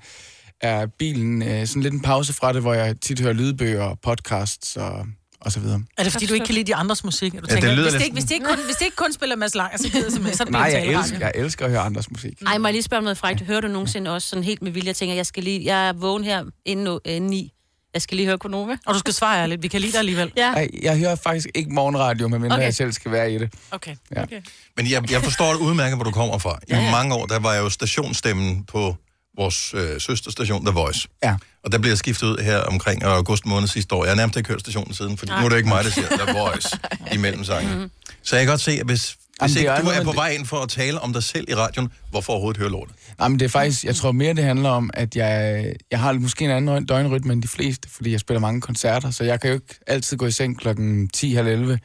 er 0.62 0.88
bilen 1.00 1.42
øh, 1.42 1.68
sådan 1.68 1.84
lidt 1.84 1.94
en 1.94 2.02
pause 2.02 2.34
fra 2.34 2.54
det, 2.54 2.62
hvor 2.62 2.74
jeg 2.74 2.96
tit 3.02 3.20
hører 3.20 3.34
lydbøger, 3.34 3.84
og 3.84 4.00
podcasts 4.00 4.76
og, 4.76 5.06
og 5.42 5.52
så 5.52 5.60
videre. 5.60 5.84
Er 5.98 6.04
det 6.04 6.12
fordi, 6.12 6.26
du 6.26 6.34
ikke 6.34 6.46
kan 6.46 6.56
lide 6.56 6.68
de 6.68 6.76
andres 6.76 7.04
musik? 7.04 7.32
Du 7.32 7.38
Ja, 7.38 7.42
det 7.42 7.50
tænker, 7.50 7.72
lyder 7.72 7.84
hvis, 7.84 7.94
det 7.94 8.04
ikke, 8.04 8.14
hvis, 8.14 8.24
det 8.24 8.32
ikke 8.32 8.46
kun, 8.46 8.58
hvis 8.66 8.76
det 8.76 8.86
ikke 8.86 8.98
kun 8.98 9.14
spiller 9.14 9.36
Mads 9.36 9.56
Langer, 9.56 9.78
så 9.78 9.90
gider 9.90 10.06
jeg 10.06 10.12
simpelthen, 10.12 10.38
så 10.38 10.44
det 10.44 10.52
Nej, 10.52 10.62
jeg 10.62 10.86
elsker, 10.86 11.20
jeg 11.20 11.32
elsker 11.36 11.66
at 11.66 11.72
høre 11.72 11.82
andres 11.82 12.12
musik. 12.12 12.42
Ej, 12.48 12.58
må 12.58 12.68
jeg 12.68 12.74
lige 12.74 12.84
spørge 12.84 12.98
om 12.98 13.04
noget 13.04 13.18
frækt? 13.18 13.42
Hører 13.42 13.62
du 13.62 13.68
nogensinde 13.68 14.12
også 14.12 14.28
sådan 14.28 14.44
helt 14.44 14.62
med 14.62 14.72
vilje, 14.72 14.88
jeg 14.88 14.96
tænker, 14.96 15.16
jeg 15.16 15.26
skal 15.26 15.44
lige, 15.44 15.66
jeg 15.66 15.88
er 15.90 15.94
vågen 15.94 16.24
her 16.24 16.44
inden, 16.66 17.00
øh, 17.06 17.22
ni. 17.22 17.54
Jeg 17.94 18.02
skal 18.02 18.16
lige 18.18 18.28
høre 18.28 18.38
Konova. 18.38 18.78
Og 18.86 18.94
du 18.94 19.00
skal 19.00 19.14
svare 19.14 19.42
ærligt, 19.42 19.64
vi 19.64 19.68
kan 19.68 19.82
lide 19.82 19.92
dig 19.92 20.00
alligevel. 20.00 20.32
Ja. 20.38 20.52
Ej, 20.54 20.68
jeg 20.82 20.98
hører 20.98 21.16
faktisk 21.16 21.48
ikke 21.56 21.70
morgenradio, 21.74 22.28
medmindre 22.28 22.56
Okay. 22.56 22.66
jeg 22.66 22.76
selv 22.76 22.92
skal 22.92 23.12
være 23.12 23.34
i 23.34 23.38
det. 23.38 23.54
Okay. 23.72 23.96
Ja. 24.16 24.24
okay. 24.24 24.42
Men 24.78 24.92
jeg, 24.92 25.12
jeg 25.12 25.24
forstår 25.24 25.50
det 25.54 25.60
udmærket, 25.60 25.98
hvor 25.98 26.04
du 26.04 26.12
kommer 26.12 26.38
fra. 26.38 26.60
I 26.68 26.74
mange 26.92 27.16
år, 27.16 27.26
der 27.26 27.40
var 27.40 27.54
jeg 27.54 27.62
jo 27.62 27.70
stationsstemmen 27.70 28.64
på 28.66 28.96
vores 29.38 29.74
øh, 29.74 30.02
søsterstation, 30.02 30.66
The 30.66 30.74
Voice. 30.74 31.08
Ja. 31.24 31.36
Og 31.64 31.72
der 31.72 31.78
blev 31.78 31.92
jeg 31.92 31.98
skiftet 31.98 32.28
ud 32.28 32.38
her 32.38 32.58
omkring 32.60 33.04
august 33.04 33.46
måned 33.46 33.68
sidste 33.68 33.96
år. 33.96 34.04
Jeg 34.04 34.12
har 34.12 34.16
nærmest 34.16 34.38
ikke 34.38 34.50
hørt 34.50 34.60
stationen 34.60 34.94
siden, 34.94 35.18
for 35.18 35.26
nu 35.26 35.46
er 35.46 35.50
det 35.50 35.58
ikke 35.58 35.70
mig, 35.70 35.84
der 35.84 35.90
siger 35.90 36.08
The 36.08 36.34
Voice 36.40 36.80
imellem 37.16 37.44
sangen. 37.44 37.80
Mhm. 37.80 37.92
Så 38.24 38.36
jeg 38.36 38.46
kan 38.46 38.52
godt 38.52 38.62
se, 38.62 38.72
at 38.72 38.86
hvis, 38.86 39.16
hvis 39.40 39.52
det 39.52 39.60
ikke 39.60 39.72
du 39.72 39.88
er 39.88 40.04
på 40.04 40.12
vej 40.12 40.30
ind 40.30 40.46
for 40.46 40.58
at 40.58 40.70
tale 40.70 41.00
om 41.00 41.14
dig 41.14 41.24
selv 41.24 41.46
i 41.50 41.56
radioen, 41.56 41.90
hvorfor 42.12 42.34
overhovedet 42.34 42.60
høre 42.60 42.72
lortet? 42.72 42.96
Nej, 43.20 43.28
men 43.28 43.40
det 43.40 43.46
er 43.46 43.50
faktisk, 43.50 43.84
jeg 43.84 43.96
tror 43.96 44.12
mere, 44.12 44.34
det 44.34 44.44
handler 44.44 44.70
om, 44.70 44.90
at 44.94 45.16
jeg, 45.16 45.66
jeg 45.92 46.00
har 46.00 46.14
måske 46.14 46.46
en 46.46 46.52
anden 46.52 46.86
døgnrytme 46.86 47.34
end 47.34 47.42
de 47.42 47.48
fleste, 47.48 47.90
fordi 47.90 48.12
jeg 48.12 48.20
spiller 48.20 48.40
mange 48.40 48.62
koncerter, 48.62 49.12
så 49.12 49.24
jeg 49.24 49.42
kan 49.42 49.50
jo 49.50 49.54
ikke 49.54 49.80
altid 49.88 50.18
gå 50.18 50.26
i 50.26 50.32
seng 50.32 50.60
klokken 50.60 51.08
10 51.08 51.34
halv 51.34 51.48
11. 51.48 51.80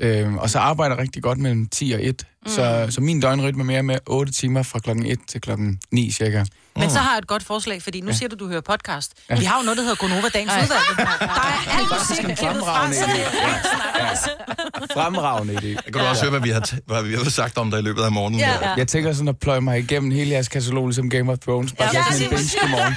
Øhm, 0.00 0.38
og 0.38 0.50
så 0.50 0.58
arbejder 0.58 0.94
jeg 0.94 1.02
rigtig 1.02 1.22
godt 1.22 1.38
mellem 1.38 1.68
10 1.68 1.92
og 1.92 2.04
1. 2.04 2.26
Mm. 2.46 2.50
Så, 2.52 2.86
så 2.90 3.00
min 3.00 3.20
døgnrytme 3.20 3.62
er 3.62 3.64
mere 3.64 3.82
med 3.82 3.98
8 4.06 4.32
timer 4.32 4.62
fra 4.62 4.78
klokken 4.78 5.06
1 5.06 5.18
til 5.28 5.40
klokken 5.40 5.80
9 5.90 6.10
cirka. 6.10 6.44
Men 6.76 6.90
så 6.90 6.98
har 6.98 7.10
jeg 7.12 7.18
et 7.18 7.26
godt 7.26 7.44
forslag, 7.44 7.82
fordi 7.82 8.00
nu 8.00 8.12
siger 8.12 8.28
du, 8.28 8.36
du 8.36 8.48
hører 8.48 8.60
podcast. 8.60 9.12
Ja. 9.30 9.38
Vi 9.38 9.44
har 9.44 9.58
jo 9.58 9.62
noget, 9.64 9.76
der 9.76 9.82
hedder 9.82 9.96
Gonova 9.96 10.28
Dagens 10.28 10.52
Ej. 10.52 10.62
Udvalgte. 10.62 10.94
Der 10.96 11.02
er 11.26 11.78
alt 11.78 11.88
musik 12.10 12.24
en 12.30 12.36
klippet 12.36 12.62
fra, 12.62 12.86
fremragende 12.86 12.96
så 12.96 13.04
det 13.06 13.12
idé. 13.12 14.82
er 14.82 14.86
Fremragende 14.94 15.54
idé. 15.54 15.82
Kan 15.82 15.92
du 15.92 15.98
også 16.00 16.22
høre, 16.22 16.30
hvad 16.30 16.40
vi, 16.40 16.50
har 16.50 16.60
t- 16.68 16.78
hvad 16.86 17.02
vi 17.02 17.14
har 17.14 17.30
sagt 17.30 17.58
om 17.58 17.70
dig 17.70 17.78
i 17.78 17.82
løbet 17.82 18.02
af 18.02 18.12
morgenen. 18.12 18.40
Ja. 18.40 18.74
Jeg 18.76 18.88
tænker 18.88 19.12
sådan 19.12 19.28
at 19.28 19.38
pløje 19.38 19.60
mig 19.60 19.78
igennem 19.78 20.10
hele 20.10 20.30
jeres 20.30 20.48
katalog, 20.48 20.86
ligesom 20.86 21.10
Game 21.10 21.32
of 21.32 21.38
Thrones. 21.38 21.72
Bare 21.72 21.88
Ja, 21.92 21.98
ja, 21.98 22.04
sådan 22.12 22.22
en 22.24 22.28
binge 22.30 22.58
i 22.66 22.70
morgen. 22.70 22.94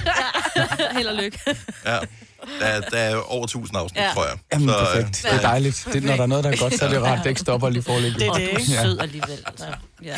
Held 0.98 1.08
og 1.08 1.16
lykke. 1.24 1.40
Ja. 1.86 1.98
Der, 2.60 2.66
er- 2.66 2.82
der 2.82 2.98
er 2.98 3.16
over 3.16 3.44
1000 3.44 3.78
afsnit, 3.78 4.02
Ja. 4.02 4.12
tror 4.14 4.26
jeg. 4.26 4.38
Jamen, 4.54 4.70
Så, 4.70 4.76
øh, 4.80 4.86
perfekt. 4.86 5.24
Det 5.24 5.34
er 5.34 5.42
dejligt. 5.42 5.88
Det, 5.94 6.04
når 6.04 6.16
der 6.16 6.24
er 6.24 6.28
noget, 6.28 6.44
der 6.44 6.52
er 6.52 6.58
godt, 6.58 6.74
så 6.80 6.86
er 6.86 6.90
det 6.90 7.02
rart, 7.02 7.20
det 7.24 7.30
ikke 7.30 7.42
stopper 7.42 7.70
lige 7.70 7.84
forlægget. 7.84 8.20
Det 8.20 8.28
er 8.28 8.34
det, 8.34 8.42
ikke? 8.50 8.64
Sød 8.66 9.00
alligevel. 9.00 9.40
Altså. 9.48 9.66
Ja. 10.04 10.16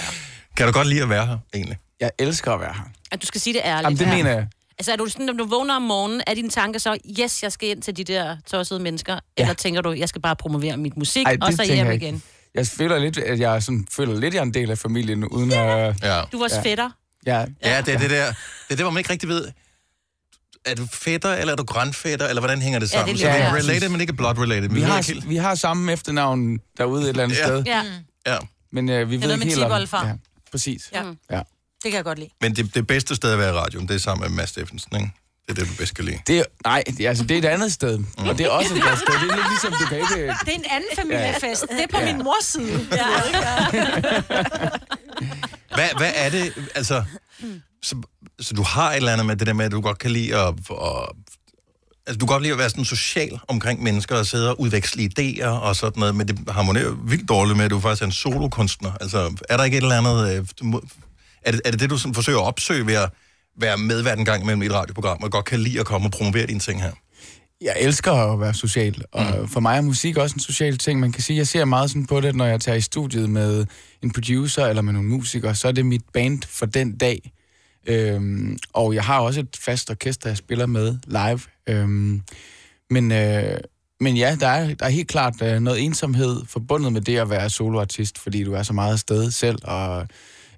Kan 0.58 0.68
du 0.68 0.74
godt 0.74 0.88
lide 0.88 1.02
at 1.02 1.10
være 1.10 1.26
her, 1.26 1.38
egentlig? 1.54 1.78
Jeg 2.00 2.12
elsker 2.20 2.52
at 2.52 2.60
være 2.60 2.74
her. 2.74 2.84
At 3.12 3.22
du 3.22 3.28
skal 3.28 3.42
sige 3.42 3.54
det 3.54 3.62
ærligt. 3.66 3.84
Jamen, 3.84 3.98
det 4.00 4.06
Ja. 4.06 4.16
mener 4.16 4.30
jeg. 4.32 4.48
Altså, 4.80 4.92
er 4.92 4.96
du 4.96 5.06
sådan, 5.10 5.26
når 5.26 5.34
du 5.34 5.46
vågner 5.46 5.76
om 5.76 5.82
morgenen, 5.82 6.22
er 6.28 6.34
dine 6.34 6.50
tanker 6.50 6.80
så, 6.80 6.98
yes, 7.20 7.44
jeg 7.44 7.52
skal 7.52 7.70
ind 7.70 7.82
til 7.82 7.98
de 7.98 8.04
der 8.04 8.38
tossede 8.52 8.80
mennesker? 8.80 9.14
Ja. 9.14 9.20
Eller 9.44 9.54
tænker 9.54 9.82
du, 9.82 9.92
jeg 9.92 10.10
skal 10.10 10.22
bare 10.22 10.36
promovere 10.36 10.78
mit 10.78 10.98
musik, 10.98 11.26
Ej, 11.26 11.38
og 11.42 11.54
så 11.54 11.64
hjem 11.64 11.86
jeg 11.86 11.96
igen? 11.96 12.24
Jeg 12.56 12.68
føler 12.68 13.00
lidt, 13.00 13.18
at 13.18 13.40
jeg 13.40 13.64
sådan, 13.64 13.88
føler 13.92 14.14
lidt, 14.14 14.26
at 14.26 14.34
jeg 14.34 14.40
er 14.40 14.44
en 14.44 14.54
del 14.54 14.72
af 14.72 14.78
familien, 14.78 15.26
uden 15.26 15.52
at... 15.52 15.58
Ja. 16.04 16.22
Du 16.32 16.38
er 16.38 16.40
vores 16.40 16.54
Ja. 16.54 16.62
fætter. 16.62 16.90
Ja, 17.26 17.46
Ja, 17.64 17.82
det 17.82 17.94
er 17.94 17.98
det 17.98 18.10
der, 18.10 18.26
det 18.28 18.36
er 18.70 18.76
det, 18.76 18.80
hvor 18.80 18.90
man 18.90 19.00
ikke 19.00 19.10
rigtig 19.12 19.30
ved, 19.30 19.48
er 20.66 20.76
du 20.76 20.88
fætter, 20.94 21.34
eller 21.34 21.52
er 21.52 21.56
du 21.56 21.64
grandfætter, 21.64 22.28
eller 22.28 22.42
hvordan 22.42 22.62
hænger 22.62 22.80
det 22.80 22.94
Ja, 22.94 22.98
det 23.00 23.06
sammen? 23.06 23.18
så 23.18 23.24
vi 23.32 23.32
er 23.38 23.54
related, 23.56 23.90
men 23.90 24.02
ikke 24.02 24.14
blood 24.14 24.38
related. 24.38 24.70
vi 24.70 24.76
ved 24.82 24.88
har, 24.88 25.02
helt- 25.02 25.30
vi 25.30 25.36
har 25.36 25.56
samme 25.56 25.94
efternavn 25.94 26.60
derude 26.78 27.04
et 27.04 27.10
eller 27.10 27.24
andet 27.24 27.38
Ja. 27.38 27.46
sted. 27.46 27.64
Ja. 27.66 27.82
Ja. 28.28 28.38
Men 28.72 28.90
øh, 28.90 29.10
vi 29.10 29.22
ved 29.22 29.24
ikke 29.32 29.38
med 29.38 29.46
helt 29.48 29.58
om... 29.64 29.70
tipoldefar. 29.70 30.08
Ja, 30.08 30.14
præcis. 30.52 30.90
Ja. 30.94 31.04
Ja. 31.32 31.38
Det 31.84 31.92
kan 31.92 31.94
jeg 31.94 32.04
godt 32.04 32.20
lide. 32.20 32.30
Men 32.42 32.56
det, 32.56 32.76
det 32.76 32.88
bedste 32.88 33.16
sted 33.16 33.32
at 33.32 33.40
være 33.40 33.50
i 33.50 33.58
radioen, 33.58 33.88
det 33.88 33.96
er 33.96 34.00
sammen 34.00 34.30
med 34.30 34.38
Mads 34.38 34.50
Steffensen, 34.50 34.96
ikke? 34.96 35.12
Det 35.48 35.52
er 35.52 35.54
det, 35.64 35.70
du 35.72 35.76
bedst 35.78 35.96
kan 35.96 36.06
lide. 36.06 36.18
Det 36.28 36.40
er, 36.40 36.44
nej, 36.66 36.84
det, 36.98 37.06
altså, 37.08 37.24
det 37.24 37.32
er 37.36 37.40
et 37.40 37.46
andet 37.54 37.74
sted. 37.74 37.98
Mm. 37.98 38.06
Og 38.18 38.38
det 38.38 38.46
er 38.46 38.50
også 38.50 38.76
et 38.76 38.82
godt 38.84 39.00
sted. 39.00 39.14
Det 39.14 39.32
er 39.32 39.36
lidt 39.36 39.50
ligesom, 39.50 39.72
du 39.80 39.86
kan 39.86 39.98
ikke... 39.98 40.16
Det 40.16 40.48
er 40.48 40.52
en 40.52 40.66
anden 40.72 40.90
familiefest. 40.96 41.66
Det 41.72 41.80
er 41.84 41.88
på 41.92 41.98
Ja. 42.00 42.14
min 42.14 42.24
mors 42.24 42.46
side. 42.46 42.88
Ja. 42.92 43.06
Hvad, 45.76 45.90
hvad 45.98 46.12
er 46.16 46.30
det, 46.30 46.54
altså... 46.76 47.04
Så, 47.84 47.96
så 48.40 48.54
du 48.54 48.64
har 48.64 48.92
et 48.92 48.96
eller 48.96 49.12
andet 49.14 49.26
med 49.28 49.36
det 49.36 49.48
der 49.48 49.54
med, 49.54 49.66
at 49.66 49.72
du 49.72 49.82
godt 49.82 50.00
kan 50.00 50.12
lide 50.12 50.36
at... 50.36 50.48
at 50.48 51.10
altså, 52.08 52.18
du 52.20 52.26
kan 52.26 52.28
godt 52.34 52.42
lide 52.44 52.54
at 52.54 52.60
være 52.60 52.70
sådan 52.70 52.86
social 52.86 53.40
omkring 53.48 53.84
mennesker 53.84 54.16
og 54.16 54.26
sidde 54.26 54.50
og 54.50 54.60
udveksle 54.62 55.10
idéer 55.20 55.48
og 55.48 55.76
sådan 55.76 56.00
noget, 56.00 56.16
men 56.16 56.28
det 56.28 56.40
harmonerer 56.50 56.92
vildt 56.92 57.30
dårligt 57.30 57.58
med, 57.58 57.66
at 57.66 57.72
du 57.72 57.80
faktisk 57.80 58.02
er 58.02 58.06
en 58.06 58.12
solokunstner. 58.12 58.92
Altså, 59.02 59.36
er 59.50 59.58
der 59.58 59.64
ikke 59.64 59.78
et 59.78 59.82
eller 59.84 59.98
andet... 59.98 60.38
øh, 60.38 60.46
du 60.60 60.66
må- 60.66 60.84
Er 61.44 61.52
det, 61.52 61.62
er 61.66 61.72
det 61.72 61.80
det, 61.80 61.90
du 61.90 61.98
sådan 61.98 62.14
forsøger 62.14 62.40
at 62.40 62.46
opsøge 62.46 62.88
ved 62.88 62.94
at 62.94 63.10
være 63.60 63.78
medvært 63.78 64.20
en 64.20 64.26
gang 64.26 64.42
imellem 64.44 64.62
i 64.62 64.66
et 64.66 64.74
radioprogram, 64.74 65.24
og 65.24 65.32
godt 65.32 65.46
kan 65.46 65.60
lide 65.60 65.80
at 65.80 65.86
komme 65.86 66.08
og 66.08 66.12
promovere 66.12 66.46
dine 66.48 66.60
ting 66.60 66.82
her? 66.82 66.92
Jeg 67.62 67.76
elsker 67.80 68.12
at 68.12 68.40
være 68.40 68.54
social, 68.54 69.02
og 69.12 69.26
mm. 69.42 69.48
for 69.48 69.60
mig 69.60 69.78
er 69.78 69.82
musik 69.82 70.18
også 70.18 70.34
en 70.34 70.40
social 70.40 70.78
ting. 70.78 71.00
Man 71.00 71.12
kan 71.12 71.24
sige, 71.24 71.38
jeg 71.38 71.48
ser 71.48 71.66
meget 71.66 71.90
sådan 71.90 72.06
på 72.06 72.22
det, 72.22 72.36
når 72.36 72.46
jeg 72.46 72.62
tager 72.62 72.76
i 72.78 72.82
studiet 72.82 73.30
med 73.30 73.66
en 74.04 74.12
producer 74.12 74.66
eller 74.66 74.82
med 74.82 74.94
nogle 74.94 75.10
musikere, 75.10 75.56
så 75.56 75.68
er 75.68 75.72
det 75.72 75.86
mit 75.86 76.02
band 76.14 76.42
for 76.50 76.66
den 76.66 76.98
dag. 76.98 77.32
Øhm, 77.88 78.58
og 78.74 78.96
jeg 78.96 79.04
har 79.04 79.20
også 79.20 79.40
et 79.40 79.58
fast 79.60 79.90
orkester, 79.90 80.30
jeg 80.30 80.38
spiller 80.38 80.66
med 80.66 80.98
live. 81.08 81.40
Øhm, 81.70 82.22
men, 82.90 83.12
øh, 83.12 83.58
men 84.00 84.18
ja, 84.18 84.38
der 84.40 84.48
er, 84.48 84.74
der 84.74 84.86
er 84.86 84.90
helt 84.90 85.08
klart 85.08 85.42
øh, 85.42 85.60
noget 85.60 85.84
ensomhed 85.84 86.42
forbundet 86.48 86.94
med 86.94 87.02
det 87.02 87.18
at 87.18 87.30
være 87.30 87.50
soloartist, 87.50 88.18
fordi 88.18 88.44
du 88.44 88.54
er 88.54 88.64
så 88.64 88.74
meget 88.74 88.92
afsted 88.94 89.32
selv, 89.32 89.60
og 89.64 90.08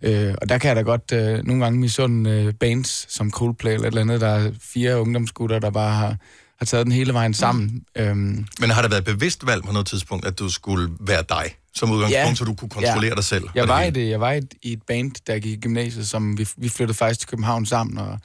Øh, 0.01 0.35
og 0.41 0.49
der 0.49 0.57
kan 0.57 0.67
jeg 0.67 0.75
da 0.75 0.81
godt 0.81 1.11
øh, 1.13 1.43
nogle 1.43 1.63
gange 1.63 1.79
misunde 1.79 2.29
øh, 2.29 2.53
bands 2.53 3.13
som 3.13 3.31
Coldplay 3.31 3.73
eller 3.73 3.87
et 3.87 3.91
eller 3.91 4.01
andet, 4.01 4.21
der 4.21 4.27
er 4.27 4.51
fire 4.61 5.01
ungdomsgutter, 5.01 5.59
der 5.59 5.69
bare 5.69 5.95
har, 5.95 6.17
har 6.57 6.65
taget 6.65 6.85
den 6.85 6.91
hele 6.91 7.13
vejen 7.13 7.33
sammen. 7.33 7.83
Mm. 7.95 8.01
Øhm, 8.01 8.45
Men 8.59 8.69
har 8.69 8.81
det 8.81 8.91
været 8.91 9.01
et 9.01 9.05
bevidst 9.05 9.47
valg 9.47 9.63
på 9.63 9.71
noget 9.71 9.87
tidspunkt, 9.87 10.25
at 10.25 10.39
du 10.39 10.49
skulle 10.49 10.89
være 10.99 11.23
dig 11.29 11.55
som 11.75 11.91
udgangspunkt, 11.91 12.29
Ja. 12.29 12.35
så 12.35 12.45
du 12.45 12.53
kunne 12.53 12.69
kontrollere 12.69 13.09
Ja. 13.09 13.15
dig 13.15 13.23
selv? 13.23 13.43
Jeg 13.55 13.67
var, 13.67 13.89
det, 13.89 14.09
jeg 14.09 14.19
var 14.19 14.31
i, 14.31 14.37
et, 14.37 14.53
i 14.63 14.73
et 14.73 14.81
band, 14.87 15.11
der 15.27 15.39
gik 15.39 15.57
i 15.57 15.59
gymnasiet, 15.61 16.07
som 16.07 16.37
vi, 16.37 16.47
vi 16.57 16.69
flyttede 16.69 16.97
faktisk 16.97 17.19
til 17.19 17.29
København 17.29 17.65
sammen, 17.65 17.97
og, 17.97 18.19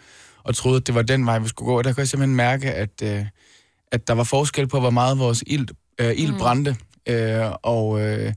og 0.44 0.54
troede, 0.54 0.76
at 0.76 0.86
det 0.86 0.94
var 0.94 1.02
den 1.02 1.26
vej, 1.26 1.38
vi 1.38 1.48
skulle 1.48 1.66
gå. 1.66 1.78
Og 1.78 1.84
der 1.84 1.92
kunne 1.92 2.00
jeg 2.00 2.08
simpelthen 2.08 2.36
mærke, 2.36 2.72
at, 2.72 3.02
øh, 3.02 3.24
at 3.92 4.08
der 4.08 4.14
var 4.14 4.24
forskel 4.24 4.68
på, 4.68 4.80
hvor 4.80 4.90
meget 4.90 5.18
vores 5.18 5.44
ild, 5.46 5.68
øh, 6.00 6.12
ild 6.16 6.32
Mm. 6.32 6.38
brændte. 6.38 6.76
Øh, 7.08 7.44
og 7.62 8.00
øh, 8.00 8.32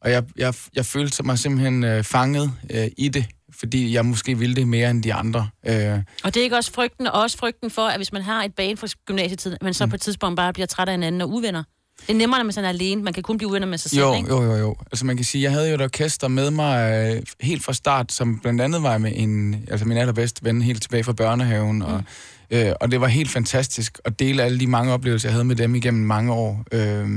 og 0.00 0.10
jeg, 0.12 0.24
jeg, 0.36 0.54
jeg 0.76 0.86
følte 0.86 1.22
mig 1.22 1.38
simpelthen 1.38 1.84
øh, 1.84 2.04
fanget 2.04 2.52
øh, 2.70 2.86
i 2.98 3.08
det. 3.08 3.26
fordi 3.58 3.94
jeg 3.94 4.04
måske 4.06 4.38
ville 4.38 4.56
det 4.56 4.68
mere 4.68 4.90
end 4.90 5.02
de 5.02 5.14
andre. 5.14 5.48
Øh, 5.66 5.98
Og 6.24 6.34
det 6.34 6.36
er 6.40 6.42
ikke 6.44 6.56
også 6.56 6.72
frygten, 6.72 7.06
og 7.06 7.12
også 7.22 7.38
frygten 7.38 7.70
for, 7.70 7.82
at 7.82 7.96
hvis 7.98 8.12
man 8.12 8.22
har 8.22 8.44
et 8.44 8.54
bane 8.54 8.76
fra 8.76 8.86
gymnasietiden, 9.06 9.58
man 9.62 9.74
så 9.74 9.84
mm. 9.86 9.90
på 9.90 9.94
et 9.94 10.00
tidspunkt 10.00 10.36
bare 10.36 10.52
bliver 10.52 10.66
træt 10.66 10.88
af 10.88 10.94
hinanden 10.94 11.20
og 11.20 11.30
uvenner. 11.30 11.62
Det 12.06 12.12
er 12.12 12.16
nemmere, 12.18 12.38
når 12.40 12.44
man 12.44 12.52
sådan 12.52 12.64
er 12.64 12.68
alene. 12.68 13.02
Man 13.02 13.12
kan 13.12 13.22
kun 13.22 13.36
blive 13.38 13.48
uvenner 13.48 13.66
med 13.66 13.78
sig 13.78 13.90
selv, 13.90 14.00
Jo, 14.02 14.14
ikke? 14.14 14.28
jo, 14.28 14.42
jo, 14.42 14.54
jo. 14.56 14.76
Altså 14.92 15.06
man 15.06 15.16
kan 15.16 15.24
sige, 15.24 15.42
jeg 15.42 15.52
havde 15.52 15.68
jo 15.68 15.74
et 15.74 15.80
orkester 15.82 16.28
med 16.28 16.50
mig 16.50 16.92
øh, 17.16 17.22
helt 17.40 17.64
fra 17.64 17.72
start, 17.72 18.12
som 18.12 18.38
blandt 18.38 18.60
andet 18.60 18.82
var 18.82 18.98
med 18.98 19.12
en, 19.14 19.64
altså 19.70 19.86
min 19.86 19.96
allerbedste 19.96 20.44
ven 20.44 20.62
helt 20.62 20.82
tilbage 20.82 21.04
fra 21.04 21.12
børnehaven, 21.12 21.82
og, 21.82 22.02
øh, 22.50 22.72
og 22.80 22.90
det 22.90 23.00
var 23.00 23.06
helt 23.06 23.30
fantastisk 23.30 23.98
at 24.04 24.18
dele 24.18 24.42
alle 24.42 24.60
de 24.60 24.66
mange 24.66 24.92
oplevelser, 24.92 25.28
jeg 25.28 25.32
havde 25.32 25.44
med 25.44 25.56
dem 25.56 25.74
igennem 25.74 26.06
mange 26.06 26.32
år. 26.32 26.64
Øh, 26.72 27.08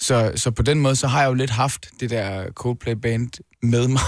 så, 0.00 0.32
så 0.36 0.50
på 0.50 0.62
den 0.62 0.80
måde, 0.80 0.96
så 0.96 1.06
har 1.06 1.20
jeg 1.20 1.28
jo 1.28 1.34
lidt 1.34 1.50
haft 1.50 1.86
det 2.00 2.10
der 2.10 2.50
Coldplay-band 2.50 3.30
med 3.62 3.88
mig, 3.88 4.00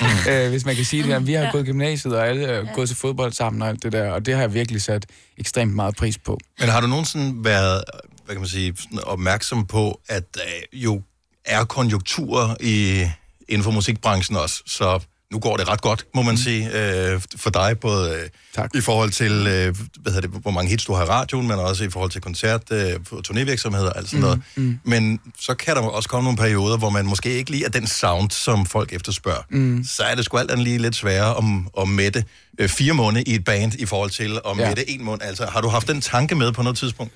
mm. 0.00 0.06
øh, 0.32 0.48
hvis 0.50 0.64
man 0.64 0.76
kan 0.76 0.84
sige 0.84 1.02
det. 1.02 1.26
Vi 1.26 1.32
har 1.32 1.40
Ja. 1.40 1.46
ja. 1.46 1.52
gået 1.52 1.62
i 1.62 1.66
gymnasiet, 1.66 2.16
og 2.16 2.28
alle 2.28 2.44
er 2.44 2.74
gået 2.74 2.88
til 2.88 2.96
fodbold 2.96 3.32
sammen 3.32 3.62
og 3.62 3.68
alt 3.68 3.82
det 3.82 3.92
der, 3.92 4.10
og 4.10 4.26
det 4.26 4.34
har 4.34 4.40
jeg 4.40 4.54
virkelig 4.54 4.82
sat 4.82 5.06
ekstremt 5.38 5.74
meget 5.74 5.96
pris 5.96 6.18
på. 6.18 6.38
Men 6.60 6.68
har 6.68 6.80
du 6.80 6.86
nogensinde 6.86 7.44
været, 7.44 7.84
hvad 8.24 8.34
kan 8.34 8.40
man 8.40 8.48
sige, 8.48 8.74
sådan 8.76 8.98
opmærksom 9.04 9.66
på, 9.66 10.00
at 10.08 10.34
der 10.34 10.40
jo 10.72 11.02
er 11.44 11.64
konjunkturer 11.64 12.54
i, 12.60 13.04
inden 13.48 13.64
for 13.64 13.70
musikbranchen 13.70 14.36
også, 14.36 14.62
så 14.66 15.00
nu 15.32 15.38
går 15.38 15.56
det 15.56 15.68
ret 15.68 15.80
godt, 15.80 16.06
må 16.14 16.22
man 16.22 16.32
Mm. 16.34 16.36
sige, 16.36 16.66
øh, 16.66 17.20
for 17.36 17.50
dig, 17.50 17.78
både 17.80 18.28
øh, 18.58 18.68
i 18.74 18.80
forhold 18.80 19.10
til, 19.10 19.32
øh, 19.32 19.76
hvad 20.00 20.12
hedder 20.12 20.20
det, 20.28 20.30
hvor 20.42 20.50
mange 20.50 20.70
hits 20.70 20.84
du 20.84 20.92
har 20.92 21.04
i 21.04 21.08
radioen, 21.08 21.46
men 21.48 21.58
også 21.58 21.84
i 21.84 21.90
forhold 21.90 22.10
til 22.10 22.20
koncert, 22.20 22.62
øh, 22.72 22.92
turnévirksomheder 23.12 23.88
og 23.90 23.96
alt 23.98 24.08
sådan 24.08 24.20
noget. 24.20 24.42
Mm. 24.56 24.78
Men 24.84 25.20
så 25.40 25.54
kan 25.54 25.76
der 25.76 25.82
også 25.82 26.08
komme 26.08 26.24
nogle 26.24 26.36
perioder, 26.38 26.76
hvor 26.78 26.90
man 26.90 27.06
måske 27.06 27.30
ikke 27.34 27.50
lige 27.50 27.64
er 27.64 27.68
den 27.68 27.86
sound, 27.86 28.30
som 28.30 28.66
folk 28.66 28.92
efterspørger. 28.92 29.42
Mm. 29.50 29.84
Så 29.84 30.02
er 30.02 30.14
det 30.14 30.24
sgu 30.24 30.36
alt 30.38 30.50
andet 30.50 30.64
lige 30.64 30.78
lidt 30.78 30.96
sværere 30.96 31.34
om, 31.34 31.68
at 31.80 31.88
mætte 31.88 32.24
øh, 32.58 32.68
fire 32.68 32.92
måneder 32.92 33.24
i 33.26 33.34
et 33.34 33.44
band 33.44 33.74
i 33.78 33.86
forhold 33.86 34.10
til 34.10 34.38
at 34.46 34.58
Ja. 34.58 34.66
mætte 34.68 34.90
en 34.90 35.04
måned. 35.04 35.22
Altså, 35.22 35.46
har 35.46 35.60
du 35.60 35.68
haft 35.68 35.88
den 35.88 36.00
tanke 36.00 36.34
med 36.34 36.52
på 36.52 36.62
noget 36.62 36.78
tidspunkt? 36.78 37.12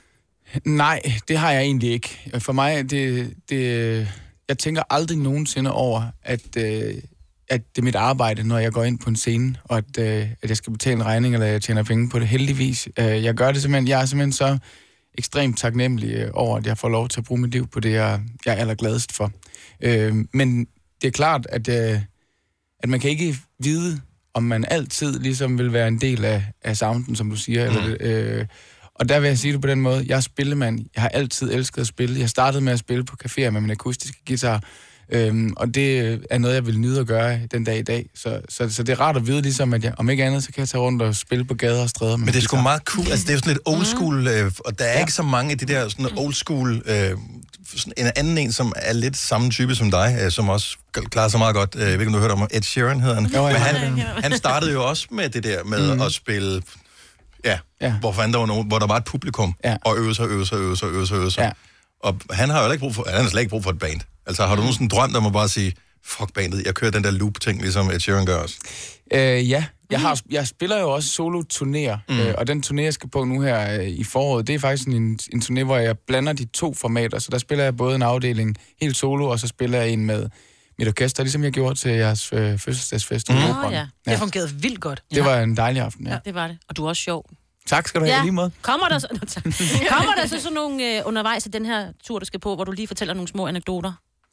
Nej, 0.64 1.00
det 1.28 1.38
har 1.38 1.50
jeg 1.52 1.62
egentlig 1.62 1.90
ikke. 1.92 2.30
For 2.38 2.52
mig, 2.52 2.90
det, 2.90 3.34
det, 3.48 4.08
jeg 4.48 4.58
tænker 4.58 4.82
aldrig 4.90 5.18
nogensinde 5.18 5.72
over, 5.72 6.02
at, 6.22 6.56
øh, 6.56 6.94
at 7.50 7.60
det 7.76 7.78
er 7.78 7.84
mit 7.84 7.94
arbejde, 7.94 8.48
når 8.48 8.58
jeg 8.58 8.72
går 8.72 8.84
ind 8.84 8.98
på 8.98 9.10
en 9.10 9.16
scene, 9.16 9.54
og 9.64 9.78
at, 9.78 9.98
øh, 9.98 10.28
at 10.42 10.48
jeg 10.48 10.56
skal 10.56 10.72
betale 10.72 10.96
en 10.96 11.04
regning, 11.04 11.34
eller 11.34 11.46
jeg 11.46 11.62
tjener 11.62 11.82
penge 11.82 12.08
på 12.08 12.18
det. 12.18 12.28
Heldigvis. 12.28 12.88
Øh, 12.98 13.24
jeg 13.24 13.34
gør 13.34 13.52
det 13.52 13.62
simpelthen, 13.62 13.88
jeg 13.88 14.00
er 14.00 14.06
simpelthen 14.06 14.32
så 14.32 14.58
ekstremt 15.18 15.58
taknemmelig 15.58 16.14
øh, 16.14 16.30
over, 16.34 16.56
at 16.56 16.66
jeg 16.66 16.78
får 16.78 16.88
lov 16.88 17.08
til 17.08 17.20
at 17.20 17.24
bruge 17.24 17.40
mit 17.40 17.50
liv 17.50 17.66
på 17.66 17.80
det, 17.80 17.92
jeg, 17.92 18.20
jeg 18.46 18.54
er 18.54 18.56
allergladest 18.56 19.12
for. 19.12 19.32
Øh, 19.82 20.14
men 20.32 20.66
det 21.02 21.08
er 21.08 21.12
klart, 21.12 21.46
at, 21.48 21.68
øh, 21.68 22.00
at 22.82 22.88
man 22.88 23.00
kan 23.00 23.10
ikke 23.10 23.36
vide, 23.58 24.00
om 24.34 24.42
man 24.42 24.64
altid 24.68 25.20
ligesom 25.20 25.58
vil 25.58 25.72
være 25.72 25.88
en 25.88 26.00
del 26.00 26.24
af, 26.24 26.44
af 26.62 26.76
sounden, 26.76 27.16
som 27.16 27.30
du 27.30 27.36
siger. 27.36 27.70
Mm. 27.70 27.76
Eller, 27.76 27.98
det, 27.98 28.06
øh, 28.06 28.46
og 28.94 29.08
der 29.08 29.20
vil 29.20 29.28
jeg 29.28 29.38
sige 29.38 29.52
det 29.52 29.60
på 29.60 29.68
den 29.68 29.80
måde, 29.80 30.04
jeg 30.08 30.16
er 30.16 30.20
spillemand. 30.20 30.80
Jeg 30.94 31.02
har 31.02 31.08
altid 31.08 31.52
elsket 31.52 31.80
at 31.80 31.86
spille. 31.86 32.20
Jeg 32.20 32.28
startede 32.28 32.64
med 32.64 32.72
at 32.72 32.78
spille 32.78 33.04
på 33.04 33.16
caféer 33.24 33.50
med 33.50 33.60
min 33.60 33.70
akustiske 33.70 34.22
guitar, 34.26 34.62
øhm, 35.12 35.52
og 35.56 35.74
det 35.74 36.20
er 36.30 36.38
noget, 36.38 36.54
jeg 36.54 36.66
vil 36.66 36.78
nyde 36.78 37.00
at 37.00 37.06
gøre 37.06 37.40
den 37.52 37.64
dag 37.64 37.78
i 37.78 37.82
dag. 37.82 38.06
Så, 38.14 38.40
så, 38.48 38.70
så 38.70 38.82
det 38.82 38.92
er 38.92 39.00
rart 39.00 39.16
at 39.16 39.26
vide, 39.26 39.42
ligesom, 39.42 39.74
at 39.74 39.84
jeg, 39.84 39.94
om 39.96 40.10
ikke 40.10 40.24
andet, 40.24 40.44
så 40.44 40.52
kan 40.52 40.60
jeg 40.60 40.68
tage 40.68 40.82
rundt 40.82 41.02
og 41.02 41.14
spille 41.14 41.44
på 41.44 41.54
gader 41.54 41.82
og 41.82 41.88
stræder. 41.88 42.16
Men 42.16 42.26
det 42.26 42.36
er 42.36 42.40
sgu 42.40 42.56
meget 42.56 42.82
cool. 42.84 43.06
Altså, 43.10 43.22
det 43.24 43.30
er 43.30 43.34
jo 43.34 43.38
sådan 43.38 43.52
lidt 43.52 43.62
old 43.64 43.84
school, 43.84 44.28
øh, 44.28 44.52
og 44.64 44.78
der 44.78 44.84
er 44.84 44.92
ja. 44.92 45.00
ikke 45.00 45.12
så 45.12 45.22
mange 45.22 45.52
af 45.52 45.58
de 45.58 45.66
der 45.66 45.88
sådan 45.88 46.18
old 46.18 46.34
school... 46.34 46.82
Øh, 46.86 47.10
sådan 47.76 47.92
en 47.96 48.10
anden 48.16 48.38
en, 48.38 48.52
som 48.52 48.72
er 48.76 48.92
lidt 48.92 49.16
samme 49.16 49.50
type 49.50 49.74
som 49.74 49.90
dig, 49.90 50.18
øh, 50.22 50.30
som 50.30 50.48
også 50.48 50.76
klarer 51.10 51.28
sig 51.28 51.38
meget 51.38 51.54
godt. 51.54 51.74
Øh, 51.74 51.80
jeg 51.80 51.88
ved 51.88 52.00
ikke, 52.00 52.06
om 52.06 52.12
du 52.12 52.18
har 52.18 52.28
hørt 52.28 52.30
om 52.30 52.48
Ed 52.50 52.62
Sheeran, 52.62 53.00
hedder 53.00 53.14
han. 53.14 53.26
Jo, 53.26 53.46
ja. 53.46 53.52
Men 53.52 53.60
han, 53.62 53.98
han 54.22 54.36
startede 54.36 54.72
jo 54.72 54.88
også 54.88 55.06
med 55.10 55.28
det 55.28 55.44
der 55.44 55.64
med 55.64 55.94
mm. 55.94 56.00
at 56.02 56.12
spille... 56.12 56.62
Ja, 57.44 57.58
Ja. 57.80 57.86
ja. 57.86 57.92
Hvor, 57.92 58.12
fanden 58.12 58.32
der 58.32 58.38
var 58.38 58.46
nogen, 58.46 58.68
hvor 58.68 58.78
der 58.78 58.86
var 58.86 58.96
et 58.96 59.04
publikum, 59.04 59.54
Ja. 59.64 59.76
og 59.84 59.98
øve 59.98 60.14
sig, 60.14 60.26
øve 60.28 60.46
sig, 60.46 60.56
øve 60.56 60.76
sig, 60.76 60.86
øve 60.88 61.06
sig, 61.06 61.14
øve 61.14 61.30
sig. 61.30 61.42
Ja. 61.42 61.50
Og 62.02 62.16
han 62.30 62.50
har 62.50 62.64
jo 62.64 62.70
ikke 62.72 62.80
brug 62.80 62.94
for, 62.94 63.04
han 63.10 63.22
har 63.22 63.30
slet 63.30 63.40
ikke 63.40 63.50
brug 63.50 63.62
for 63.62 63.70
et 63.70 63.78
band. 63.78 64.00
Altså, 64.26 64.46
har 64.46 64.54
du 64.54 64.60
nogen 64.60 64.72
sådan 64.74 64.84
en 64.84 64.88
drøm, 64.88 65.12
der 65.12 65.20
må 65.20 65.30
bare 65.30 65.48
sige, 65.48 65.74
fuck 66.04 66.32
bandet, 66.34 66.62
jeg 66.66 66.74
kører 66.74 66.90
den 66.90 67.04
der 67.04 67.10
loop-ting, 67.10 67.60
ligesom 67.62 67.90
Ed 67.90 68.00
Sheeran 68.00 68.26
gør 68.26 68.36
også? 68.36 68.54
Øh, 69.14 69.50
ja, 69.50 69.64
jeg, 69.90 70.00
har, 70.00 70.20
jeg 70.30 70.46
spiller 70.46 70.80
jo 70.80 70.90
også 70.90 71.08
solo-turnéer, 71.08 71.96
Mm. 72.08 72.14
mm. 72.14 72.20
øh, 72.20 72.34
og 72.38 72.46
den 72.46 72.62
turné, 72.66 72.80
jeg 72.82 72.94
skal 72.94 73.08
på 73.10 73.24
nu 73.24 73.40
her 73.40 73.80
øh, 73.80 73.86
i 73.88 74.04
foråret, 74.04 74.46
det 74.46 74.54
er 74.54 74.58
faktisk 74.58 74.88
en, 74.88 75.18
en 75.32 75.42
turné, 75.44 75.64
hvor 75.64 75.76
jeg 75.76 75.98
blander 75.98 76.32
de 76.32 76.44
to 76.44 76.74
formater. 76.74 77.18
Så 77.18 77.28
der 77.30 77.38
spiller 77.38 77.64
jeg 77.64 77.76
både 77.76 77.94
en 77.94 78.02
afdeling 78.02 78.56
helt 78.80 78.96
solo, 78.96 79.28
og 79.28 79.38
så 79.40 79.46
spiller 79.46 79.80
jeg 79.80 79.90
en 79.90 80.06
med 80.06 80.28
mit 80.78 80.88
orkester, 80.88 81.22
ligesom 81.22 81.44
jeg 81.44 81.52
gjorde 81.52 81.74
til 81.74 81.90
jeres 81.90 82.32
øh, 82.32 82.58
fødselsdagsfest. 82.58 83.30
Mm. 83.30 83.36
Åh 83.36 83.50
Operen. 83.50 83.72
ja, 83.72 83.86
det 84.10 84.18
fungerede 84.18 84.50
vildt 84.54 84.80
godt. 84.80 85.02
Det 85.14 85.24
var 85.24 85.40
en 85.40 85.56
dejlig 85.56 85.82
aften, 85.82 86.06
ja. 86.06 86.12
Ja, 86.12 86.18
det 86.24 86.34
var 86.34 86.46
det. 86.48 86.58
Og 86.68 86.76
du 86.76 86.84
er 86.84 86.88
også 86.88 87.02
sjov. 87.02 87.24
Tak 87.66 87.88
skal 87.88 88.00
du 88.00 88.06
have, 88.06 88.16
ja. 88.16 88.22
lige 88.22 88.32
måde. 88.32 88.50
Kommer 88.62 88.88
der, 88.88 88.98
så. 88.98 89.06
Kommer 89.96 90.14
der 90.14 90.26
så 90.26 90.40
sådan 90.40 90.52
nogle 90.54 90.96
øh, 90.96 91.02
undervejs 91.04 91.46
i 91.46 91.48
den 91.48 91.66
her 91.66 91.92
tur, 92.06 92.18
du 92.18 92.24
skal 92.24 92.40
på, 92.40 92.54
hvor 92.54 92.64
du 92.64 92.72
lige 92.72 92.86
fortæller 92.88 93.14
nogle 93.14 93.28
små 93.28 93.46
anekdoter? 93.46 93.92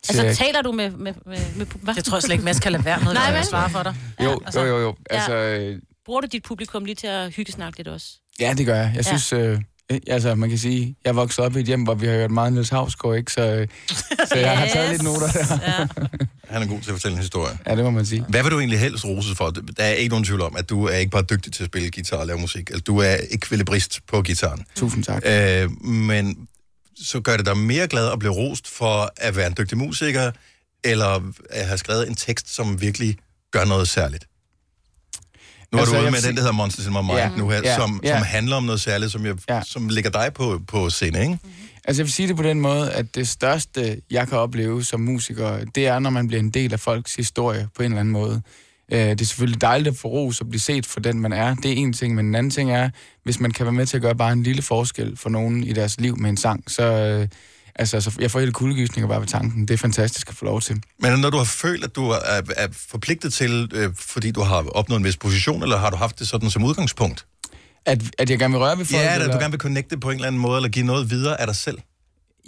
Altså, 0.09 0.21
Til- 0.23 0.35
taler 0.35 0.61
du 0.61 0.71
med... 0.71 0.91
med, 0.91 1.13
med, 1.25 1.37
med 1.55 1.65
hvad? 1.81 1.95
Jeg 1.95 2.03
tror 2.03 2.19
slet 2.19 2.31
ikke, 2.33 2.45
Mads 2.45 2.59
kan 2.59 2.71
lade 2.71 2.85
være 2.85 2.99
med, 2.99 3.13
Nej, 3.13 3.33
at 3.35 3.45
svare 3.45 3.69
for 3.69 3.83
dig. 3.83 3.95
Jo, 4.23 4.41
jo, 4.55 4.61
jo, 4.65 4.77
jo. 4.79 4.95
Ja. 5.11 5.15
Altså, 5.15 5.33
øh, 5.33 5.79
Bruger 6.05 6.21
du 6.21 6.27
dit 6.31 6.43
publikum 6.43 6.85
lige 6.85 6.95
til 6.95 7.07
at 7.07 7.31
hyggesnakke 7.31 7.77
lidt 7.79 7.87
også? 7.87 8.07
ja, 8.39 8.53
det 8.57 8.65
gør 8.65 8.75
jeg. 8.75 8.91
Jeg 8.95 9.05
Ja. 9.05 9.17
synes, 9.17 9.33
øh, 9.33 9.61
altså, 9.89 10.35
man 10.35 10.49
kan 10.49 10.57
sige, 10.57 10.95
jeg 11.05 11.15
voksede 11.15 11.45
op 11.45 11.55
i 11.55 11.59
et 11.59 11.65
hjem, 11.65 11.83
hvor 11.83 11.95
vi 11.95 12.05
har 12.05 12.13
hørt 12.13 12.31
meget 12.31 12.53
Niels 12.53 12.69
Hausgaard, 12.69 13.17
ikke? 13.17 13.31
Så, 13.31 13.41
øh, 13.41 13.67
så 14.27 14.35
jeg 14.35 14.57
har 14.57 14.67
taget 14.73 14.89
lidt 14.89 15.03
noter 15.03 15.27
der. 15.31 15.59
Ja. 15.67 15.87
Han 16.49 16.61
er 16.61 16.67
god 16.67 16.81
til 16.81 16.89
at 16.89 16.93
fortælle 16.93 17.15
en 17.15 17.21
historie. 17.21 17.57
Ja, 17.67 17.75
det 17.75 17.83
må 17.83 17.89
man 17.89 18.05
sige. 18.05 18.25
Hvad 18.29 18.43
vil 18.43 18.51
du 18.51 18.59
egentlig 18.59 18.79
helst 18.79 19.05
roses 19.05 19.37
for? 19.37 19.49
Der 19.49 19.83
er 19.83 19.93
ikke 19.93 20.09
nogen 20.09 20.25
tvivl 20.25 20.41
om, 20.41 20.55
at 20.55 20.69
du 20.69 20.85
er 20.85 20.95
ikke 20.95 21.11
bare 21.11 21.23
dygtig 21.23 21.53
til 21.53 21.63
at 21.63 21.69
spille 21.69 21.91
guitar 21.91 22.17
og 22.17 22.27
lave 22.27 22.39
musik. 22.39 22.69
Altså, 22.69 22.83
du 22.83 22.97
er 22.97 23.15
ekvilibrist 23.31 23.99
på 24.07 24.21
gitaren. 24.21 24.65
Tusind 24.75 25.03
tak. 25.03 25.21
Øh, 25.25 25.85
men 25.85 26.47
så 27.03 27.19
gør 27.19 27.37
det 27.37 27.45
dig 27.45 27.57
mere 27.57 27.87
glad 27.87 28.11
at 28.11 28.19
blive 28.19 28.33
rost 28.33 28.67
for 28.67 29.11
at 29.17 29.35
være 29.35 29.47
en 29.47 29.55
dygtig 29.57 29.77
musiker, 29.77 30.31
eller 30.83 31.31
at 31.49 31.65
have 31.65 31.77
skrevet 31.77 32.07
en 32.07 32.15
tekst, 32.15 32.55
som 32.55 32.81
virkelig 32.81 33.17
gør 33.51 33.65
noget 33.65 33.87
særligt? 33.87 34.27
Nu 35.71 35.77
er 35.77 35.79
Altså, 35.79 35.95
du 35.95 36.01
ude 36.01 36.11
med 36.11 36.21
den, 36.21 36.35
der 36.35 36.41
hedder 36.41 36.53
Monsters 36.53 36.85
in 36.85 36.91
My 36.91 36.97
Mind 36.97 37.11
Ja, 37.17 37.29
nu 37.37 37.49
her, 37.49 37.61
ja, 37.63 37.75
som, 37.75 37.99
ja. 38.03 38.17
som 38.17 38.25
handler 38.25 38.55
om 38.55 38.63
noget 38.63 38.81
særligt, 38.81 39.11
som, 39.11 39.25
jeg, 39.25 39.35
Ja. 39.49 39.61
som 39.65 39.89
ligger 39.89 40.09
dig 40.09 40.31
på, 40.35 40.61
på 40.67 40.89
scene, 40.89 41.21
ikke? 41.21 41.37
Altså 41.85 42.01
jeg 42.01 42.05
vil 42.05 42.13
sige 42.13 42.27
det 42.27 42.35
på 42.35 42.43
den 42.43 42.59
måde, 42.61 42.91
at 42.91 43.15
det 43.15 43.27
største, 43.27 44.01
jeg 44.11 44.27
kan 44.27 44.37
opleve 44.37 44.83
som 44.83 44.99
musiker, 45.01 45.59
det 45.75 45.87
er, 45.87 45.99
når 45.99 46.09
man 46.09 46.27
bliver 46.27 46.39
en 46.43 46.49
del 46.49 46.73
af 46.73 46.79
folks 46.79 47.15
historie 47.15 47.67
på 47.75 47.83
en 47.83 47.91
eller 47.91 47.99
anden 47.99 48.11
måde. 48.11 48.41
Øh, 48.91 48.99
Det 48.99 49.21
er 49.21 49.25
selvfølgelig 49.25 49.61
dejligt 49.61 49.87
at 49.93 49.99
få 49.99 50.07
ros 50.07 50.41
og 50.41 50.49
blive 50.49 50.61
set 50.61 50.85
for 50.85 50.99
den, 50.99 51.19
man 51.19 51.33
er. 51.33 51.55
Det 51.55 51.71
er 51.71 51.75
en 51.75 51.93
ting, 51.93 52.15
men 52.15 52.25
en 52.25 52.35
anden 52.35 52.49
ting 52.49 52.71
er, 52.71 52.89
hvis 53.23 53.39
man 53.39 53.51
kan 53.51 53.65
være 53.65 53.73
med 53.73 53.85
til 53.85 53.97
at 53.97 54.01
gøre 54.01 54.15
bare 54.15 54.31
en 54.31 54.43
lille 54.43 54.61
forskel 54.61 55.17
for 55.17 55.29
nogen 55.29 55.63
i 55.63 55.73
deres 55.73 55.99
liv 55.99 56.17
med 56.17 56.29
en 56.29 56.37
sang, 56.37 56.63
så... 56.71 57.27
Altså, 57.79 58.01
så 58.01 58.11
jeg 58.19 58.31
får 58.31 58.39
helt 58.39 58.53
kuldegysninger 58.53 59.07
bare 59.07 59.19
ved 59.19 59.27
tanken. 59.27 59.67
Det 59.67 59.73
er 59.73 59.77
fantastisk 59.77 60.29
at 60.29 60.35
få 60.35 60.45
lov 60.45 60.61
til. 60.61 60.81
Men 60.99 61.19
når 61.19 61.29
du 61.29 61.37
har 61.37 61.43
følt, 61.43 61.83
at 61.83 61.95
du 61.95 62.09
er, 62.09 62.41
er 62.57 62.67
forpligtet 62.71 63.33
til, 63.33 63.71
øh, 63.73 63.89
fordi 63.95 64.31
du 64.31 64.41
har 64.41 64.65
opnået 64.75 64.99
en 64.99 65.05
vis 65.05 65.17
position, 65.17 65.63
eller 65.63 65.77
har 65.77 65.89
du 65.89 65.97
haft 65.97 66.19
det 66.19 66.27
sådan 66.27 66.49
som 66.49 66.63
udgangspunkt? 66.63 67.25
At, 67.85 68.01
at 68.17 68.29
jeg 68.29 68.39
gerne 68.39 68.51
vil 68.51 68.59
røre 68.59 68.77
ved 68.77 68.85
folk? 68.85 69.03
Ja, 69.03 69.15
at 69.15 69.21
eller? 69.21 69.33
du 69.33 69.39
gerne 69.39 69.51
vil 69.51 69.59
connecte 69.59 69.97
på 69.97 70.09
en 70.09 70.15
eller 70.15 70.27
anden 70.27 70.41
måde, 70.41 70.57
eller 70.57 70.69
give 70.69 70.85
noget 70.85 71.09
videre 71.09 71.41
af 71.41 71.47
dig 71.47 71.55
selv. 71.55 71.77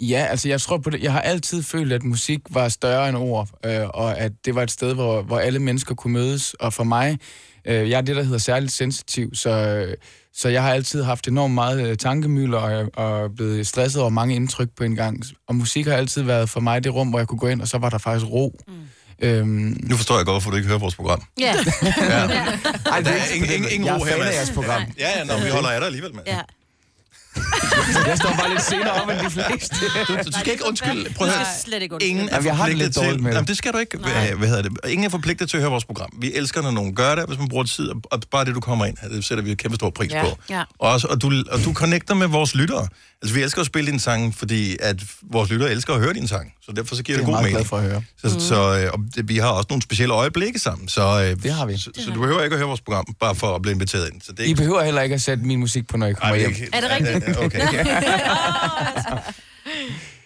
Ja, 0.00 0.26
altså 0.30 0.48
jeg 0.48 0.60
tror 0.60 0.78
på 0.78 0.90
det. 0.90 1.02
Jeg 1.02 1.12
har 1.12 1.20
altid 1.20 1.62
følt, 1.62 1.92
at 1.92 2.02
musik 2.02 2.40
var 2.50 2.68
større 2.68 3.08
end 3.08 3.16
ord, 3.16 3.48
øh, 3.64 3.88
og 3.88 4.18
at 4.18 4.32
det 4.44 4.54
var 4.54 4.62
et 4.62 4.70
sted, 4.70 4.94
hvor, 4.94 5.22
hvor 5.22 5.38
alle 5.38 5.58
mennesker 5.58 5.94
kunne 5.94 6.12
mødes. 6.12 6.54
Og 6.54 6.72
for 6.72 6.84
mig, 6.84 7.18
øh, 7.64 7.90
jeg 7.90 7.96
er 7.96 8.00
det, 8.00 8.16
der 8.16 8.22
hedder 8.22 8.38
særligt 8.38 8.72
sensitiv, 8.72 9.34
så, 9.34 9.50
øh, 9.50 9.96
så 10.34 10.48
jeg 10.48 10.62
har 10.62 10.72
altid 10.72 11.02
haft 11.02 11.28
enormt 11.28 11.54
meget 11.54 11.88
øh, 11.88 11.96
tankemøller 11.96 12.58
og, 12.58 12.90
og 12.94 13.30
blevet 13.36 13.66
stresset 13.66 14.00
over 14.02 14.10
mange 14.10 14.34
indtryk 14.34 14.68
på 14.76 14.84
en 14.84 14.96
gang. 14.96 15.22
Og 15.48 15.54
musik 15.54 15.86
har 15.86 15.94
altid 15.94 16.22
været 16.22 16.50
for 16.50 16.60
mig 16.60 16.84
det 16.84 16.94
rum, 16.94 17.08
hvor 17.08 17.18
jeg 17.18 17.28
kunne 17.28 17.38
gå 17.38 17.46
ind, 17.46 17.62
og 17.62 17.68
så 17.68 17.78
var 17.78 17.90
der 17.90 17.98
faktisk 17.98 18.26
ro. 18.30 18.60
Mm. 18.68 18.74
Øhm, 19.22 19.76
Nu 19.82 19.96
forstår 19.96 20.16
jeg 20.16 20.24
godt, 20.24 20.34
hvorfor 20.34 20.50
du 20.50 20.56
ikke 20.56 20.68
hører 20.68 20.78
vores 20.78 20.94
program. 20.94 21.22
Ja. 21.40 21.54
ja. 21.82 22.20
Ej, 22.92 23.00
der 23.00 23.10
er 23.10 23.34
ingen, 23.34 23.50
ingen, 23.50 23.70
ingen 23.70 23.86
jeg 23.86 23.94
ro 23.94 24.00
er 24.00 24.06
her, 24.06 24.16
fan 24.16 24.26
af 24.26 24.32
jeres 24.32 24.50
program. 24.50 24.82
Ja, 24.98 25.18
ja, 25.18 25.24
nå, 25.24 25.44
vi 25.44 25.50
holder 25.50 25.68
af 25.68 25.80
dig 25.80 25.86
alligevel, 25.86 26.14
med. 26.14 26.22
Ja. 26.26 26.40
Jeg 28.06 28.16
står 28.18 28.30
bare 28.38 28.48
lidt 28.50 28.62
senere 28.62 28.90
op 29.02 29.08
end 29.08 29.18
de 29.18 29.30
fleste. 29.30 29.76
Du, 30.08 30.16
du 30.26 30.32
skal 30.40 30.52
ikke 30.52 30.66
undskylde. 30.66 31.14
Prøv 31.14 31.28
at 31.28 31.34
høre. 31.34 31.46
slet 31.64 31.82
ikke 31.82 31.94
undskylde. 31.94 32.10
Ingen 32.10 32.28
er 32.28 32.32
Jamen, 32.34 32.46
jeg 32.46 32.56
har 32.56 32.64
det 32.66 32.72
forpligtet 32.72 33.02
lidt 33.04 33.12
til... 33.14 33.22
med 33.22 33.30
det. 33.30 33.36
Jamen, 33.36 33.48
det 33.48 33.56
skal 33.56 33.72
du 33.72 33.78
ikke. 33.78 33.98
Hvad, 33.98 34.12
hvad 34.38 34.48
hedder 34.48 34.62
det? 34.62 34.72
Ingen 34.88 35.04
er 35.04 35.08
forpligtet 35.10 35.50
til 35.50 35.56
at 35.56 35.60
høre 35.62 35.70
vores 35.70 35.84
program. 35.84 36.10
Vi 36.20 36.32
elsker, 36.34 36.62
når 36.62 36.70
nogen 36.70 36.94
gør 36.94 37.14
det, 37.14 37.24
hvis 37.28 37.38
man 37.38 37.48
bruger 37.48 37.64
tid, 37.64 37.90
og- 38.10 38.20
bare 38.30 38.44
det, 38.44 38.54
du 38.54 38.60
kommer 38.60 38.84
ind, 38.86 38.96
det 39.10 39.24
sætter 39.24 39.44
vi 39.44 39.54
kæmpe 39.54 39.74
stor 39.76 39.90
pris 39.90 40.12
Ja. 40.12 40.22
på. 40.24 40.38
Ja. 40.50 40.60
Og, 40.78 40.90
også, 40.92 41.06
og, 41.06 41.22
du, 41.22 41.32
og 41.50 41.58
du 41.64 41.72
connecter 41.74 42.14
med 42.14 42.26
vores 42.26 42.54
lyttere. 42.54 42.88
Altså, 43.22 43.34
vi 43.34 43.42
elsker 43.42 43.60
at 43.60 43.66
spille 43.66 43.90
din 43.90 43.98
sang, 44.00 44.34
fordi 44.36 44.76
at 44.80 44.96
vores 45.22 45.50
lyttere 45.50 45.70
elsker 45.70 45.94
at 45.94 46.00
høre 46.00 46.12
din 46.12 46.28
sang. 46.28 46.52
Så 46.62 46.72
derfor 46.72 46.94
så 46.94 47.02
giver 47.02 47.18
Det 47.18 47.26
det, 47.26 47.32
er 47.32 47.36
god 47.36 47.44
jeg 47.44 47.52
meget 47.52 47.52
mening. 47.52 47.56
glad 47.56 47.64
for 47.68 47.76
at 47.76 47.82
høre. 47.82 48.02
Så, 48.30 48.34
mm. 48.34 48.40
så 48.40 48.78
øh, 48.84 48.92
og 48.92 48.98
det, 49.14 49.28
vi 49.28 49.36
har 49.38 49.48
også 49.48 49.66
nogle 49.70 49.82
specielle 49.82 50.14
øjeblikke 50.14 50.58
sammen. 50.58 50.88
Så, 50.88 51.02
øh, 51.36 51.42
Det 51.42 51.52
har 51.52 51.66
vi. 51.66 51.76
Så, 51.76 51.90
så 52.04 52.10
du 52.14 52.20
behøver 52.20 52.42
ikke 52.42 52.54
at 52.54 52.58
høre 52.58 52.68
vores 52.68 52.80
program, 52.80 53.04
bare 53.20 53.34
for 53.34 53.54
at 53.54 53.62
blive 53.62 53.74
inviteret 53.74 54.12
ind. 54.12 54.20
Så 54.20 54.32
det 54.32 54.40
er 54.40 54.44
I 54.44 54.46
ikke... 54.48 54.58
behøver 54.58 54.82
heller 54.84 55.02
ikke 55.02 55.14
at 55.14 55.22
sætte 55.22 55.44
min 55.44 55.58
musik 55.60 55.86
på, 55.88 55.96
når 55.96 56.06
I 56.06 56.12
kommer 56.12 56.34
Ej, 56.34 56.38
hjem. 56.40 56.50
ikke- 56.50 56.68
Er 56.72 56.80
det 56.80 56.90
rigtigt? 56.90 57.38
Okay. 57.38 57.60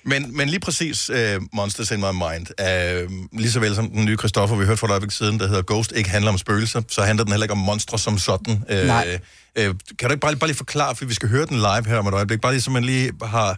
Men, 0.06 0.36
men 0.36 0.48
lige 0.48 0.60
præcis 0.60 1.10
uh, 1.10 1.16
Monsters 1.52 1.90
in 1.90 2.00
My 2.00 2.04
Mind, 2.12 2.46
uh, 2.60 3.38
lige 3.38 3.50
så 3.52 3.60
vel 3.60 3.74
som 3.74 3.90
den 3.90 4.04
nye 4.04 4.16
Christoffer, 4.16 4.56
vi 4.56 4.64
hørte 4.64 4.76
for 4.78 4.86
et 4.86 4.90
øjeblik 4.90 5.12
siden, 5.12 5.40
der 5.40 5.46
hedder 5.48 5.62
Ghost, 5.66 5.92
ikke 5.96 6.10
handler 6.10 6.30
om 6.32 6.38
spøgelser, 6.38 6.82
så 6.88 7.02
handler 7.02 7.24
den 7.24 7.32
heller 7.32 7.44
ikke 7.44 7.52
om 7.52 7.58
monstre 7.58 7.98
som 7.98 8.18
sådan. 8.18 8.62
Uh, 8.70 8.86
Nej. 8.86 9.18
Øh, 9.58 9.74
kan 9.98 10.08
du 10.08 10.12
ikke 10.12 10.20
bare, 10.20 10.36
bare 10.36 10.48
lige 10.48 10.56
forklare, 10.56 10.96
for 10.96 11.04
vi 11.04 11.14
skal 11.14 11.28
høre 11.28 11.46
den 11.46 11.56
live 11.56 11.86
her 11.86 11.96
om 11.96 12.06
et 12.06 12.14
øjeblik, 12.14 12.40
bare 12.40 12.52
lige 12.52 12.62
så 12.62 12.70
man 12.70 12.84
lige 12.84 13.12
har, 13.22 13.50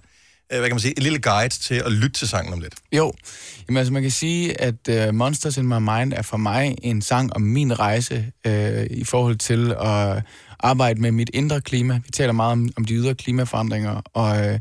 øh, 0.53 0.59
hvad 0.59 0.69
kan 0.69 0.75
man 0.75 0.81
sige, 0.81 0.95
en 0.97 1.03
lille 1.03 1.19
guide 1.19 1.55
til 1.55 1.75
at 1.75 1.93
lytte 1.93 2.19
til 2.19 2.29
sangen 2.29 2.53
om 2.53 2.61
lidt. 2.61 2.75
Jo, 2.93 3.13
Jamen, 3.69 3.79
altså, 3.79 3.93
man 3.93 4.03
kan 4.03 4.11
sige, 4.11 4.61
at 4.61 5.09
uh, 5.09 5.15
Monsters 5.15 5.57
in 5.57 5.67
My 5.67 5.79
Mind 5.79 6.13
er 6.13 6.23
for 6.23 6.37
mig 6.37 6.77
en 6.83 7.03
sang 7.03 7.37
om 7.37 7.43
min 7.43 7.79
rejse 7.79 8.33
uh, 8.47 8.85
i 8.91 9.05
forhold 9.05 9.37
til 9.37 9.73
at 9.81 10.23
arbejde 10.59 11.01
med 11.01 11.11
mit 11.11 11.31
indre 11.35 11.61
klima. 11.61 12.01
Vi 12.05 12.11
taler 12.11 12.33
meget 12.33 12.53
om, 12.53 12.69
om 12.77 12.85
de 12.85 12.95
ydre 12.95 13.15
klimaforandringer, 13.15 14.03
og, 14.15 14.55
uh, 14.55 14.59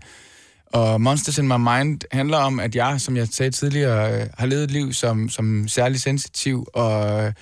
og 0.82 1.02
Monsters 1.02 1.38
in 1.38 1.48
My 1.48 1.58
Mind 1.58 2.02
handler 2.12 2.38
om, 2.38 2.60
at 2.60 2.76
jeg, 2.76 3.02
som 3.02 3.18
jeg 3.18 3.28
sagde 3.28 3.52
tidligere, 3.52 4.22
uh, 4.22 4.28
har 4.38 4.46
levet 4.46 4.64
et 4.64 4.72
liv 4.72 4.94
som, 4.94 5.30
som 5.30 5.68
særlig 5.68 6.02
sensitiv, 6.02 6.68
og, 6.74 7.34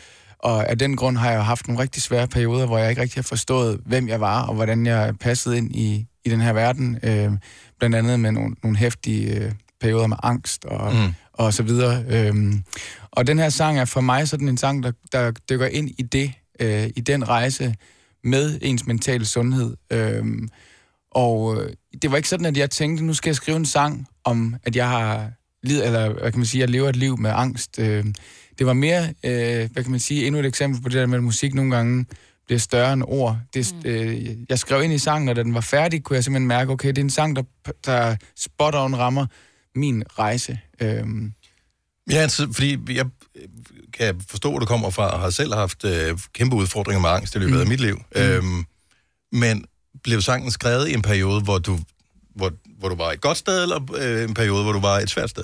og 0.44 0.70
af 0.70 0.78
den 0.78 0.96
grund 0.96 1.18
har 1.18 1.32
jeg 1.32 1.46
haft 1.46 1.68
nogle 1.68 1.82
rigtig 1.82 2.02
svære 2.02 2.28
perioder, 2.28 2.66
hvor 2.66 2.78
jeg 2.78 2.90
ikke 2.90 3.02
rigtig 3.02 3.18
har 3.18 3.28
forstået, 3.28 3.80
hvem 3.86 4.08
jeg 4.08 4.22
var, 4.22 4.48
og 4.48 4.56
hvordan 4.56 4.86
jeg 4.86 5.14
passede 5.20 5.58
ind 5.58 5.76
i, 5.76 6.08
i 6.26 6.30
den 6.30 6.42
her 6.42 6.54
verden. 6.54 7.00
Uh, 7.04 7.38
blandt 7.80 7.96
andet 7.96 8.20
med 8.20 8.32
nogle, 8.32 8.56
nogle 8.64 8.78
hæftige 8.78 9.46
uh, 9.46 9.52
perioder 9.82 10.08
med 10.08 10.18
angst 10.24 10.66
og, 10.66 10.94
mm. 10.94 11.14
og 11.34 11.54
så 11.54 11.64
videre. 11.64 12.04
Øhm, 12.10 12.64
og 13.12 13.28
den 13.28 13.40
her 13.40 13.50
sang 13.50 13.80
er 13.80 13.86
for 13.86 14.02
mig 14.02 14.28
sådan 14.28 14.50
en 14.50 14.58
sang, 14.58 14.84
der, 14.84 14.92
der 15.12 15.32
dykker 15.50 15.68
ind 15.68 15.90
i 15.98 16.02
det, 16.02 16.34
øh, 16.60 16.90
i 16.96 17.02
den 17.02 17.30
rejse 17.30 17.76
med 18.24 18.60
ens 18.62 18.86
mentale 18.86 19.26
sundhed. 19.26 19.76
Øhm, 19.92 20.50
og 21.12 21.58
øh, 21.58 21.74
det 22.02 22.12
var 22.12 22.18
ikke 22.18 22.30
sådan, 22.30 22.46
at 22.46 22.58
jeg 22.58 22.70
tænkte, 22.70 23.06
nu 23.06 23.14
skal 23.14 23.30
jeg 23.30 23.36
skrive 23.36 23.58
en 23.58 23.66
sang 23.66 24.08
om, 24.24 24.56
at 24.64 24.76
jeg 24.76 24.90
har 24.90 25.32
lid, 25.64 25.84
eller 25.84 26.10
hvad 26.10 26.32
kan 26.32 26.40
man 26.40 26.46
sige, 26.46 26.62
jeg 26.62 26.70
lever 26.70 26.90
et 26.90 26.96
liv 26.96 27.20
med 27.20 27.32
angst. 27.36 27.80
Øh, 27.80 28.06
det 28.60 28.68
var 28.68 28.74
mere, 28.74 29.14
øh, 29.24 29.70
hvad 29.74 29.84
kan 29.84 29.92
man 29.92 30.00
sige, 30.00 30.26
endnu 30.26 30.40
et 30.40 30.46
eksempel 30.46 30.82
på 30.82 30.90
det 30.90 30.98
der 30.98 31.06
med, 31.06 31.18
at 31.18 31.24
musik 31.24 31.54
nogle 31.54 31.76
gange 31.76 32.06
bliver 32.46 32.60
større 32.60 32.94
end 32.94 33.04
ord. 33.08 33.38
Det, 33.54 33.76
øh, 33.86 34.28
jeg 34.50 34.60
skrev 34.60 34.84
ind 34.84 34.94
i 34.94 34.98
sangen, 34.98 35.30
og 35.30 35.36
da 35.36 35.44
den 35.44 35.54
var 35.54 35.62
færdig, 35.62 36.04
kunne 36.04 36.16
jeg 36.16 36.24
simpelthen 36.24 36.48
mærke, 36.48 36.72
okay, 36.72 36.88
det 36.88 36.98
er 36.98 37.02
en 37.02 37.10
sang, 37.10 37.36
der, 37.36 37.44
der 37.86 38.16
spot 38.38 38.76
on 38.76 38.96
rammer 38.96 39.26
min 39.76 40.04
rejse. 40.20 40.60
Øhm. 40.82 41.34
Ja, 42.12 42.18
altså, 42.18 42.48
fordi 42.54 42.78
jeg 42.90 43.06
kan 43.94 44.22
forstå, 44.30 44.50
hvor 44.50 44.60
du 44.60 44.66
kommer 44.66 44.90
fra, 44.90 45.10
og 45.10 45.20
har 45.20 45.30
selv 45.30 45.54
haft 45.54 45.86
øh, 45.86 46.18
kæmpe 46.34 46.56
udfordringer 46.56 47.02
med 47.02 47.10
angst 47.10 47.36
i 47.36 47.40
løbet 47.40 47.54
mm. 47.54 47.62
af 47.62 47.68
mit 47.68 47.80
liv. 47.80 48.02
Mm. 48.16 48.22
Øhm, 48.22 48.66
men 49.32 49.66
blev 50.04 50.22
sangen 50.22 50.52
skrevet 50.52 50.90
i 50.90 50.94
en 50.94 51.02
periode, 51.02 51.42
hvor 51.42 51.58
du, 51.58 51.80
hvor, 52.36 52.52
hvor 52.80 52.90
du 52.90 52.96
var 52.96 53.12
et 53.12 53.22
godt 53.22 53.38
sted, 53.38 53.62
eller 53.62 53.80
øh, 53.98 54.24
en 54.24 54.34
periode, 54.34 54.64
hvor 54.64 54.72
du 54.72 54.80
var 54.80 55.00
et 55.00 55.10
svært 55.10 55.30
sted? 55.30 55.44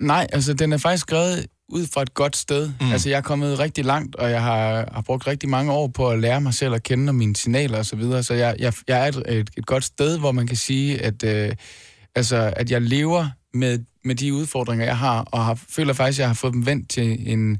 Nej, 0.00 0.26
altså 0.32 0.54
den 0.54 0.72
er 0.72 0.78
faktisk 0.78 1.00
skrevet 1.00 1.46
ud 1.68 1.86
fra 1.86 2.02
et 2.02 2.14
godt 2.14 2.36
sted. 2.36 2.72
Mm. 2.80 2.92
Altså 2.92 3.08
jeg 3.08 3.16
er 3.16 3.22
kommet 3.22 3.58
rigtig 3.58 3.84
langt, 3.84 4.16
og 4.16 4.30
jeg 4.30 4.42
har, 4.42 4.88
har 4.92 5.00
brugt 5.00 5.26
rigtig 5.26 5.48
mange 5.48 5.72
år 5.72 5.88
på 5.88 6.08
at 6.08 6.18
lære 6.18 6.40
mig 6.40 6.54
selv 6.54 6.74
at 6.74 6.82
kende 6.82 7.10
og 7.10 7.14
mine 7.14 7.36
signaler 7.36 7.78
osv., 7.78 7.84
så, 7.84 7.96
videre. 7.96 8.22
så 8.22 8.34
jeg, 8.34 8.56
jeg, 8.58 8.72
jeg 8.88 9.00
er 9.00 9.08
et, 9.08 9.22
et, 9.28 9.50
et 9.56 9.66
godt 9.66 9.84
sted, 9.84 10.18
hvor 10.18 10.32
man 10.32 10.46
kan 10.46 10.56
sige, 10.56 11.02
at, 11.02 11.24
øh, 11.24 11.54
altså, 12.14 12.52
at 12.56 12.70
jeg 12.70 12.82
lever 12.82 13.28
med, 13.54 13.78
med 14.04 14.14
de 14.14 14.34
udfordringer, 14.34 14.84
jeg 14.84 14.98
har, 14.98 15.20
og 15.20 15.44
har, 15.44 15.58
føler 15.68 15.92
faktisk, 15.92 16.18
at 16.18 16.20
jeg 16.20 16.28
har 16.28 16.34
fået 16.34 16.52
dem 16.52 16.66
vendt 16.66 16.90
til 16.90 17.32
en, 17.32 17.58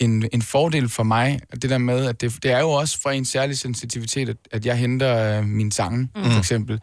en, 0.00 0.28
en 0.32 0.42
fordel 0.42 0.88
for 0.88 1.02
mig. 1.02 1.40
Det 1.62 1.70
der 1.70 1.78
med, 1.78 2.06
at 2.06 2.20
det, 2.20 2.42
det 2.42 2.50
er 2.50 2.60
jo 2.60 2.70
også 2.70 3.00
fra 3.02 3.12
en 3.12 3.24
særlig 3.24 3.58
sensitivitet, 3.58 4.28
at, 4.28 4.36
at 4.50 4.66
jeg 4.66 4.76
henter 4.76 5.38
øh, 5.38 5.44
mine 5.44 5.72
sange, 5.72 6.08
mm. 6.16 6.24
for 6.24 6.38
eksempel. 6.38 6.80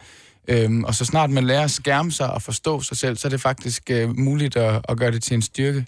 Øhm, 0.48 0.84
og 0.84 0.96
så 0.96 1.06
snart 1.06 1.30
man 1.30 1.48
lærer 1.48 1.64
at 1.64 1.72
skærme 1.72 2.12
sig 2.12 2.32
og 2.32 2.42
forstå 2.42 2.82
sig 2.82 2.98
selv, 2.98 3.18
så 3.18 3.28
er 3.28 3.30
det 3.30 3.42
faktisk 3.42 3.84
øh, 3.90 4.18
muligt 4.18 4.56
at, 4.56 4.86
at 4.90 4.98
gøre 4.98 5.12
det 5.12 5.24
til 5.24 5.34
en 5.34 5.42
styrke. 5.42 5.86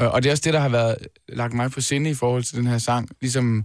Øh, 0.00 0.12
og 0.12 0.22
det 0.22 0.28
er 0.28 0.32
også 0.32 0.42
det, 0.44 0.54
der 0.54 0.60
har 0.60 0.68
været 0.68 0.96
lagt 1.28 1.54
mig 1.54 1.70
på 1.70 1.80
sinde 1.80 2.10
i 2.10 2.14
forhold 2.14 2.42
til 2.42 2.56
den 2.56 2.66
her 2.66 2.78
sang. 2.78 3.08
Ligesom 3.20 3.64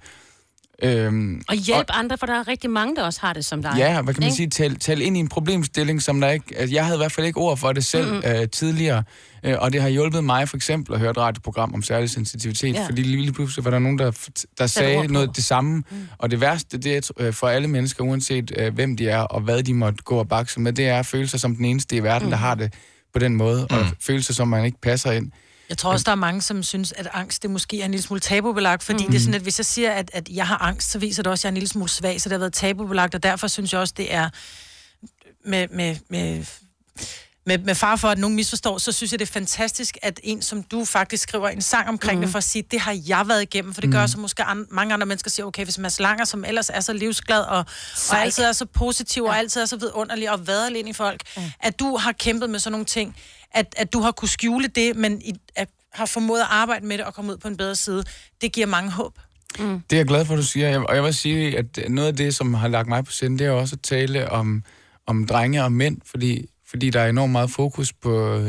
Øhm, 0.83 1.41
og 1.47 1.55
hjælp 1.55 1.85
og, 1.89 1.99
andre, 1.99 2.17
for 2.17 2.25
der 2.25 2.33
er 2.33 2.47
rigtig 2.47 2.69
mange, 2.69 2.95
der 2.95 3.03
også 3.03 3.21
har 3.21 3.33
det 3.33 3.45
som 3.45 3.61
dig. 3.61 3.73
Ja, 3.77 4.01
hvad 4.01 4.13
kan 4.13 4.21
man 4.21 4.27
ikke? 4.27 4.35
sige, 4.35 4.49
tal, 4.49 4.75
tal 4.75 5.01
ind 5.01 5.17
i 5.17 5.19
en 5.19 5.27
problemstilling, 5.27 6.01
som 6.01 6.21
der 6.21 6.29
ikke... 6.29 6.57
Altså, 6.57 6.75
jeg 6.75 6.85
havde 6.85 6.97
i 6.97 6.99
hvert 6.99 7.11
fald 7.11 7.27
ikke 7.27 7.39
ord 7.39 7.57
for 7.57 7.71
det 7.71 7.85
selv 7.85 8.11
mm-hmm. 8.13 8.31
øh, 8.31 8.49
tidligere, 8.49 9.03
øh, 9.43 9.55
og 9.59 9.73
det 9.73 9.81
har 9.81 9.89
hjulpet 9.89 10.23
mig 10.23 10.49
for 10.49 10.57
eksempel 10.57 10.93
at 10.93 10.99
høre 10.99 11.11
et 11.11 11.17
radioprogram 11.17 11.73
om 11.73 11.83
særlig 11.83 12.09
sensitivitet, 12.09 12.73
Ja. 12.73 12.85
fordi 12.85 13.03
lige 13.03 13.33
pludselig 13.33 13.65
var 13.65 13.71
der 13.71 13.79
nogen, 13.79 13.99
der, 13.99 14.29
der 14.57 14.67
sagde 14.67 15.07
noget 15.07 15.35
det 15.35 15.43
samme, 15.43 15.83
mm. 15.91 16.07
og 16.17 16.31
det 16.31 16.41
værste, 16.41 16.77
det 16.77 16.97
er 16.97 17.11
øh, 17.19 17.33
for 17.33 17.47
alle 17.47 17.67
mennesker, 17.67 18.03
uanset 18.03 18.51
øh, 18.57 18.73
hvem 18.73 18.97
de 18.97 19.09
er, 19.09 19.19
og 19.21 19.41
hvad 19.41 19.63
de 19.63 19.73
måtte 19.73 20.03
gå 20.03 20.15
og 20.15 20.27
bakse 20.27 20.59
med, 20.59 20.73
det 20.73 20.87
er 20.87 20.99
at 20.99 21.05
føle 21.05 21.27
sig 21.27 21.39
som 21.39 21.55
den 21.55 21.65
eneste 21.65 21.95
i 21.95 22.03
verden, 22.03 22.25
mm. 22.25 22.31
der 22.31 22.37
har 22.37 22.55
det 22.55 22.73
på 23.13 23.19
den 23.19 23.35
måde, 23.35 23.67
og 23.67 23.85
føle 24.01 24.23
sig 24.23 24.35
som, 24.35 24.47
man 24.47 24.65
ikke 24.65 24.81
passer 24.81 25.11
ind. 25.11 25.31
Jeg 25.69 25.77
tror 25.77 25.91
også, 25.91 26.03
der 26.03 26.11
er 26.11 26.15
mange, 26.15 26.41
som 26.41 26.63
synes, 26.63 26.91
at 26.91 27.07
angst 27.13 27.41
det 27.43 27.49
måske 27.49 27.81
er 27.81 27.85
en 27.85 27.91
lille 27.91 28.03
smule 28.03 28.19
tabubelagt, 28.19 28.83
fordi 28.83 29.03
mm. 29.05 29.11
det 29.11 29.17
er 29.17 29.21
sådan, 29.21 29.33
at 29.33 29.41
hvis 29.41 29.59
jeg 29.59 29.65
siger, 29.65 29.91
at, 29.91 30.09
at 30.13 30.29
jeg 30.29 30.47
har 30.47 30.57
angst, 30.57 30.91
så 30.91 30.99
viser 30.99 31.23
det 31.23 31.31
også, 31.31 31.41
at 31.41 31.43
jeg 31.43 31.49
er 31.49 31.51
en 31.51 31.57
lille 31.57 31.69
smule 31.69 31.89
svag, 31.89 32.21
så 32.21 32.29
det 32.29 32.33
har 32.33 32.39
været 32.39 32.53
tabubelagt, 32.53 33.15
og 33.15 33.23
derfor 33.23 33.47
synes 33.47 33.73
jeg 33.73 33.81
også, 33.81 33.93
det 33.97 34.13
er 34.13 34.29
med, 35.45 35.67
med, 35.67 35.95
med, 36.09 36.45
med, 37.45 37.57
med 37.57 37.75
far 37.75 37.95
for, 37.95 38.07
at 38.07 38.17
nogen 38.17 38.35
misforstår, 38.35 38.77
så 38.77 38.91
synes 38.91 39.11
jeg, 39.11 39.19
det 39.19 39.29
er 39.29 39.33
fantastisk, 39.33 39.97
at 40.01 40.19
en 40.23 40.41
som 40.41 40.63
du 40.63 40.85
faktisk 40.85 41.23
skriver 41.23 41.49
en 41.49 41.61
sang 41.61 41.89
omkring 41.89 42.19
mm. 42.19 42.21
det, 42.25 42.31
for 42.31 42.37
at 42.37 42.43
sige, 42.43 42.63
det 42.71 42.79
har 42.79 42.97
jeg 43.07 43.27
været 43.27 43.41
igennem, 43.41 43.73
for 43.73 43.81
det 43.81 43.91
gør 43.91 43.99
Mhm. 44.01 44.07
så 44.07 44.19
måske 44.19 44.43
an, 44.43 44.65
mange 44.71 44.93
andre 44.93 45.05
mennesker 45.07 45.31
siger, 45.31 45.45
okay, 45.45 45.63
hvis 45.63 45.77
Mads 45.77 45.99
Langer, 45.99 46.25
som 46.25 46.45
ellers 46.45 46.69
er 46.69 46.79
så 46.79 46.93
livsglad, 46.93 47.41
og, 47.41 47.65
og 48.11 48.21
altid 48.21 48.43
er 48.43 48.51
så 48.51 48.65
positiv, 48.65 49.23
ja. 49.23 49.29
og 49.29 49.37
altid 49.37 49.61
er 49.61 49.65
så 49.65 49.77
vidunderlig, 49.77 50.31
og 50.31 50.47
vader 50.47 50.69
ind 50.75 50.89
i 50.89 50.93
folk, 50.93 51.21
ja. 51.37 51.51
at 51.59 51.79
du 51.79 51.97
har 51.97 52.11
kæmpet 52.11 52.49
med 52.49 52.59
sådan 52.59 52.71
nogle 52.71 52.85
ting, 52.85 53.15
at, 53.55 53.75
at 53.77 53.93
du 53.93 53.99
har 53.99 54.11
kunne 54.11 54.29
skjule 54.29 54.67
det, 54.67 54.95
men 54.95 55.21
i, 55.21 55.33
at, 55.55 55.69
har 55.93 56.05
formået 56.05 56.39
at 56.39 56.47
arbejde 56.49 56.85
med 56.85 56.97
det 56.97 57.05
og 57.05 57.13
komme 57.13 57.31
ud 57.31 57.37
på 57.37 57.47
en 57.47 57.57
bedre 57.57 57.75
side, 57.75 58.03
det 58.41 58.53
giver 58.53 58.67
mange 58.67 58.91
håb. 58.91 59.19
Mm. 59.59 59.81
Det 59.89 59.95
er 59.95 59.99
jeg 59.99 60.07
glad 60.07 60.25
for, 60.25 60.33
at 60.33 60.37
du 60.37 60.43
siger. 60.43 60.79
Og 60.79 60.95
jeg 60.95 61.03
vil 61.03 61.13
sige, 61.13 61.57
at 61.57 61.79
noget 61.89 62.07
af 62.07 62.15
det, 62.15 62.35
som 62.35 62.53
har 62.53 62.67
lagt 62.67 62.87
mig 62.87 63.05
på 63.05 63.11
sinde, 63.11 63.39
det 63.39 63.47
er 63.47 63.51
også 63.51 63.75
at 63.75 63.81
tale 63.81 64.29
om, 64.29 64.63
om 65.07 65.27
drenge 65.27 65.63
og 65.63 65.71
mænd, 65.71 65.97
fordi, 66.05 66.45
fordi 66.67 66.89
der 66.89 66.99
er 66.99 67.09
enormt 67.09 67.31
meget 67.31 67.49
fokus 67.49 67.93
på, 67.93 68.43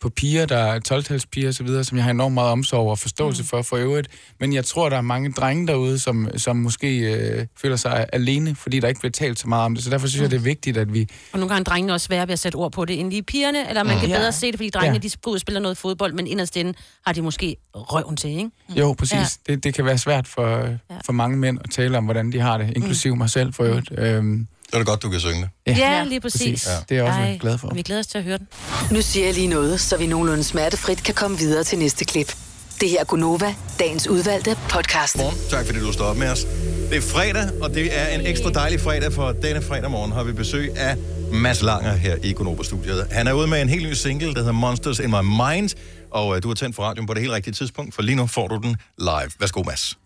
på 0.00 0.08
piger, 0.08 0.46
der 0.46 0.56
er 0.56 0.80
12-talspiger 0.92 1.48
og 1.48 1.54
så 1.54 1.64
videre, 1.64 1.84
som 1.84 1.96
jeg 1.96 2.04
har 2.04 2.10
enormt 2.10 2.34
meget 2.34 2.50
omsorg 2.50 2.90
og 2.90 2.98
forståelse 2.98 3.42
mm. 3.42 3.46
for 3.46 3.62
for 3.62 3.76
øvrigt. 3.76 4.08
Men 4.40 4.52
jeg 4.52 4.64
tror, 4.64 4.88
der 4.88 4.96
er 4.96 5.00
mange 5.00 5.32
drenge 5.32 5.66
derude, 5.66 5.98
som, 5.98 6.28
som 6.36 6.56
måske 6.56 6.98
øh, 6.98 7.46
føler 7.62 7.76
sig 7.76 8.06
alene, 8.12 8.54
fordi 8.54 8.80
der 8.80 8.88
ikke 8.88 9.00
bliver 9.00 9.12
talt 9.12 9.38
så 9.38 9.48
meget 9.48 9.64
om 9.64 9.74
det. 9.74 9.84
Så 9.84 9.90
derfor 9.90 10.06
synes 10.06 10.22
jeg, 10.22 10.30
det 10.30 10.36
er 10.36 10.40
vigtigt, 10.40 10.76
at 10.76 10.94
vi... 10.94 11.08
Og 11.32 11.38
nogle 11.38 11.48
gange 11.54 11.60
er 11.60 11.64
drengene 11.64 11.92
også 11.92 12.04
svære 12.06 12.26
ved 12.28 12.32
at 12.32 12.38
sætte 12.38 12.56
ord 12.56 12.72
på 12.72 12.84
det, 12.84 13.00
end 13.00 13.10
lige 13.10 13.22
pigerne, 13.22 13.68
eller 13.68 13.82
man 13.82 13.94
Mm. 13.94 14.00
kan 14.00 14.08
Ja. 14.08 14.18
bedre 14.18 14.32
se 14.32 14.46
det, 14.46 14.54
fordi 14.56 14.70
drengene 14.70 14.94
Ja. 15.02 15.08
de 15.08 15.10
går 15.22 15.30
ud 15.30 15.36
og 15.36 15.40
spiller 15.40 15.60
noget 15.60 15.76
fodbold, 15.78 16.12
men 16.12 16.26
inderst 16.26 16.56
inde 16.56 16.74
har 17.06 17.12
de 17.12 17.22
måske 17.22 17.56
røven 17.74 18.16
til, 18.16 18.30
ikke? 18.30 18.50
Jo, 18.76 18.92
præcis. 18.98 19.12
Ja. 19.12 19.18
Ja. 19.48 19.54
Det, 19.54 19.64
det 19.64 19.74
kan 19.74 19.84
være 19.84 19.98
svært 19.98 20.26
for, 20.28 20.68
for 21.06 21.12
mange 21.12 21.36
mænd 21.36 21.58
at 21.64 21.70
tale 21.70 21.98
om, 21.98 22.04
hvordan 22.04 22.32
de 22.32 22.40
har 22.40 22.58
det, 22.58 22.72
inklusiv 22.76 23.16
mig 23.16 23.30
selv 23.30 23.52
for 23.52 23.64
øvrigt. 23.64 23.90
Øhm, 23.98 24.46
Så 24.70 24.76
er 24.76 24.78
det 24.78 24.86
godt, 24.86 25.02
du 25.02 25.10
kan 25.10 25.20
synge 25.20 25.40
det. 25.40 25.78
Ja, 25.78 25.92
ja 25.96 26.04
lige 26.04 26.20
præcis. 26.20 26.66
Ja. 26.66 26.72
Det 26.88 26.90
er 26.90 26.94
jeg 26.94 27.04
også 27.04 27.20
Ej, 27.20 27.38
glad 27.40 27.58
for. 27.58 27.74
Vi 27.74 27.82
glæder 27.82 28.00
os 28.00 28.06
til 28.06 28.18
at 28.18 28.24
høre 28.24 28.38
den. 28.38 28.46
Nu 28.90 29.02
siger 29.02 29.26
jeg 29.26 29.34
lige 29.34 29.46
noget, 29.46 29.80
så 29.80 29.96
vi 29.96 30.06
nogenlunde 30.06 30.44
smertefrit 30.44 31.02
kan 31.02 31.14
komme 31.14 31.38
videre 31.38 31.64
til 31.64 31.78
næste 31.78 32.04
klip. 32.04 32.36
Det 32.80 32.88
her 32.90 33.00
er 33.00 33.04
Gunova, 33.04 33.54
dagens 33.78 34.08
udvalgte 34.08 34.56
podcast. 34.68 35.16
Tak 35.50 35.66
fordi 35.66 35.78
du 35.78 35.92
står 35.92 36.04
op 36.04 36.16
med 36.16 36.28
os. 36.28 36.46
Det 36.90 36.96
er 36.96 37.00
fredag, 37.00 37.62
og 37.62 37.74
det 37.74 37.98
er 37.98 38.06
en 38.06 38.26
ekstra 38.26 38.50
dejlig 38.50 38.80
fredag, 38.80 39.12
for 39.12 39.32
denne 39.32 39.62
fredag 39.62 39.90
morgen 39.90 40.12
har 40.12 40.22
vi 40.22 40.32
besøg 40.32 40.78
af 40.78 40.96
Mads 41.32 41.62
Langer 41.62 41.94
her 41.94 42.16
i 42.22 42.32
Konoba-studiet. 42.32 43.06
Han 43.10 43.26
er 43.26 43.32
ude 43.32 43.46
med 43.46 43.62
en 43.62 43.68
helt 43.68 43.88
ny 43.88 43.92
single, 43.92 44.34
der 44.34 44.38
hedder 44.38 44.52
Monsters 44.52 44.98
in 44.98 45.10
My 45.10 45.22
Mind, 45.22 45.70
og 46.10 46.28
uh, 46.28 46.38
du 46.42 46.48
har 46.48 46.54
tændt 46.54 46.76
for 46.76 46.82
radioen 46.82 47.06
på 47.06 47.14
det 47.14 47.22
helt 47.22 47.32
rigtige 47.32 47.54
tidspunkt, 47.54 47.94
for 47.94 48.02
lige 48.02 48.16
nu 48.16 48.26
får 48.26 48.48
du 48.48 48.56
den 48.62 48.76
live. 48.98 49.30
Værsgo, 49.40 49.62
Mads. 49.62 49.98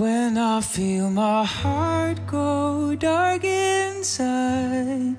When 0.00 0.38
I 0.38 0.62
feel 0.62 1.10
my 1.10 1.44
heart 1.44 2.26
go 2.26 2.94
dark 2.94 3.44
inside, 3.44 5.18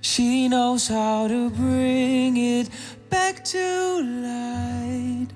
she 0.00 0.48
knows 0.48 0.88
how 0.88 1.28
to 1.28 1.48
bring 1.50 2.36
it 2.36 2.68
back 3.10 3.44
to 3.44 4.02
light. 4.02 5.28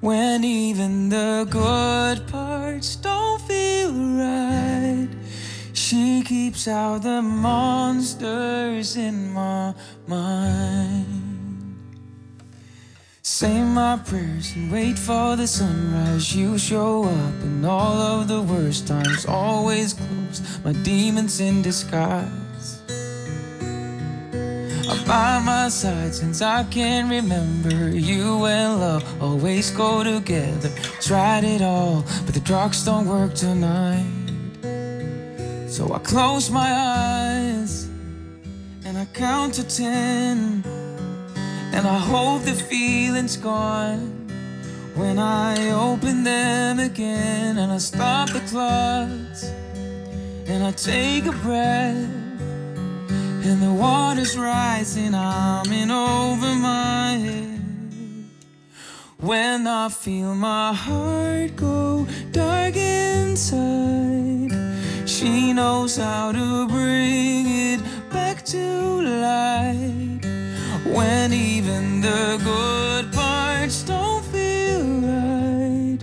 When 0.00 0.42
even 0.42 1.10
the 1.10 1.46
good 1.48 2.26
parts 2.26 2.96
don't 2.96 3.40
feel 3.42 3.92
right, 3.92 5.10
she 5.72 6.24
keeps 6.24 6.66
out 6.66 7.04
the 7.04 7.22
monsters 7.22 8.96
in 8.96 9.32
my 9.32 9.74
mind. 10.08 11.33
Say 13.26 13.62
my 13.62 13.96
prayers 14.04 14.54
and 14.54 14.70
wait 14.70 14.98
for 14.98 15.34
the 15.34 15.46
sunrise. 15.46 16.36
You 16.36 16.58
show 16.58 17.04
up 17.04 17.42
in 17.42 17.64
all 17.64 17.96
of 17.96 18.28
the 18.28 18.42
worst 18.42 18.86
times, 18.86 19.24
always 19.24 19.94
close. 19.94 20.42
My 20.62 20.74
demons 20.84 21.40
in 21.40 21.62
disguise. 21.62 22.82
I'm 24.90 25.04
by 25.06 25.40
my 25.42 25.70
side 25.70 26.14
since 26.14 26.42
I 26.42 26.64
can 26.64 27.08
remember. 27.08 27.88
You 27.88 28.44
and 28.44 28.80
love 28.80 29.22
always 29.22 29.70
go 29.70 30.04
together. 30.04 30.68
Tried 31.00 31.44
it 31.44 31.62
all, 31.62 32.04
but 32.26 32.34
the 32.34 32.40
drugs 32.40 32.84
don't 32.84 33.06
work 33.08 33.32
tonight. 33.32 34.04
So 35.70 35.94
I 35.94 35.98
close 36.00 36.50
my 36.50 36.70
eyes 36.70 37.88
and 38.84 38.98
I 38.98 39.06
count 39.14 39.54
to 39.54 39.64
ten. 39.64 40.62
And 41.76 41.88
I 41.88 41.98
hope 41.98 42.42
the 42.42 42.52
feeling's 42.54 43.36
gone 43.36 44.28
when 44.94 45.18
I 45.18 45.70
open 45.70 46.22
them 46.22 46.78
again. 46.78 47.58
And 47.58 47.72
I 47.72 47.78
stop 47.78 48.30
the 48.30 48.38
clocks 48.50 49.42
and 50.46 50.62
I 50.62 50.70
take 50.70 51.26
a 51.26 51.32
breath. 51.32 52.22
And 53.46 53.60
the 53.60 53.72
water's 53.72 54.38
rising, 54.38 55.16
I'm 55.16 55.70
in 55.72 55.90
over 55.90 56.54
my 56.54 57.16
head. 57.16 57.60
When 59.18 59.66
I 59.66 59.88
feel 59.88 60.32
my 60.34 60.72
heart 60.72 61.56
go 61.56 62.06
dark 62.30 62.76
inside, 62.76 64.52
she 65.06 65.52
knows 65.52 65.96
how 65.96 66.30
to 66.30 66.68
bring 66.68 67.46
it 67.46 67.80
back 68.10 68.44
to 68.46 69.02
light. 69.02 70.23
When 70.84 71.32
even 71.32 72.02
the 72.02 72.38
good 72.44 73.12
parts 73.12 73.82
don't 73.82 74.22
feel 74.26 74.84
right, 75.00 75.98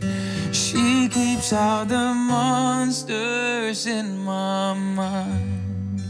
she 0.51 1.07
keeps 1.07 1.53
out 1.53 1.87
the 1.87 2.13
monsters 2.13 3.85
in 3.85 4.17
my 4.17 4.73
mind. 4.73 6.01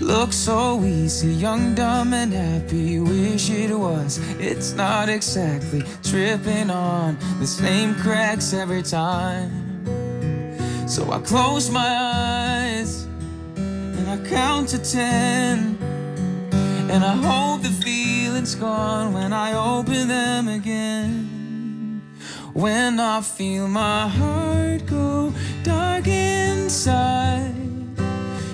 Look 0.00 0.32
so 0.32 0.82
easy, 0.82 1.32
young, 1.32 1.74
dumb, 1.74 2.12
and 2.12 2.32
happy. 2.32 3.00
Wish 3.00 3.48
it 3.50 3.70
was. 3.76 4.18
It's 4.38 4.72
not 4.72 5.08
exactly 5.08 5.82
tripping 6.02 6.70
on 6.70 7.16
the 7.38 7.46
same 7.46 7.94
cracks 7.94 8.52
every 8.52 8.82
time. 8.82 9.50
So 10.88 11.10
I 11.10 11.20
close 11.20 11.70
my 11.70 11.80
eyes 11.80 13.06
and 13.56 14.08
I 14.08 14.18
count 14.28 14.68
to 14.70 14.78
ten. 14.78 15.78
And 16.88 17.04
I 17.04 17.16
hope 17.16 17.62
the 17.62 17.68
feeling's 17.68 18.54
gone 18.54 19.12
when 19.12 19.32
I 19.32 19.54
open 19.54 20.08
them 20.08 20.46
again. 20.48 22.00
When 22.52 23.00
I 23.00 23.20
feel 23.20 23.66
my 23.66 24.06
heart 24.08 24.86
go 24.86 25.32
dark 25.64 26.06
inside. 26.06 27.54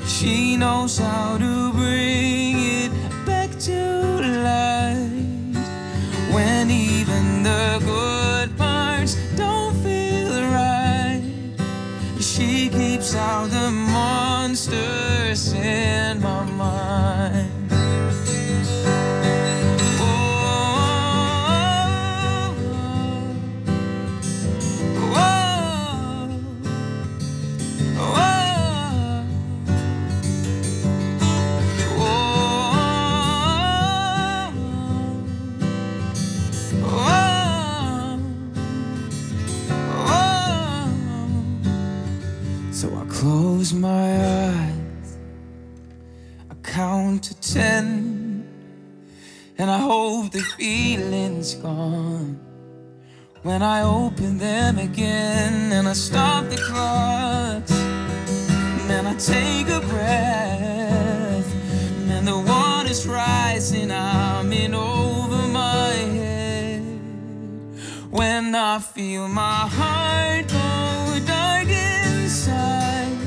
She 0.07 0.57
knows 0.57 0.99
how 0.99 1.37
to 1.37 1.73
bring 1.73 2.55
it 2.57 2.93
back 3.27 3.51
to 3.67 4.21
light 4.49 5.57
when 6.33 6.71
even 6.71 7.43
the 7.43 7.83
good 7.85 8.57
parts 8.57 9.17
don't 9.37 9.75
feel 9.85 10.33
right. 10.51 11.23
She 12.19 12.71
keeps 12.71 13.15
out 13.15 13.51
the 13.51 13.71
monsters 13.71 15.53
in 15.53 16.23
my 16.23 16.45
mind. 16.45 16.52
Feeling's 51.43 51.55
gone. 51.55 52.41
When 53.43 53.63
I 53.63 53.83
open 53.83 54.39
them 54.39 54.79
again, 54.79 55.73
and 55.73 55.89
I 55.89 55.93
stop 55.95 56.49
the 56.49 56.57
clocks, 56.57 57.73
and 57.73 59.09
I 59.09 59.15
take 59.15 59.69
a 59.69 59.81
breath, 59.89 61.55
and 62.11 62.27
the 62.27 62.39
water's 62.39 63.07
rising, 63.07 63.91
I'm 63.91 64.53
in 64.53 64.75
over 64.75 65.49
my 65.49 65.93
head. 66.19 66.83
When 68.11 68.55
I 68.55 68.79
feel 68.79 69.27
my 69.27 69.67
heart 69.79 70.47
go 70.49 71.27
dark 71.27 71.69
inside, 71.69 73.19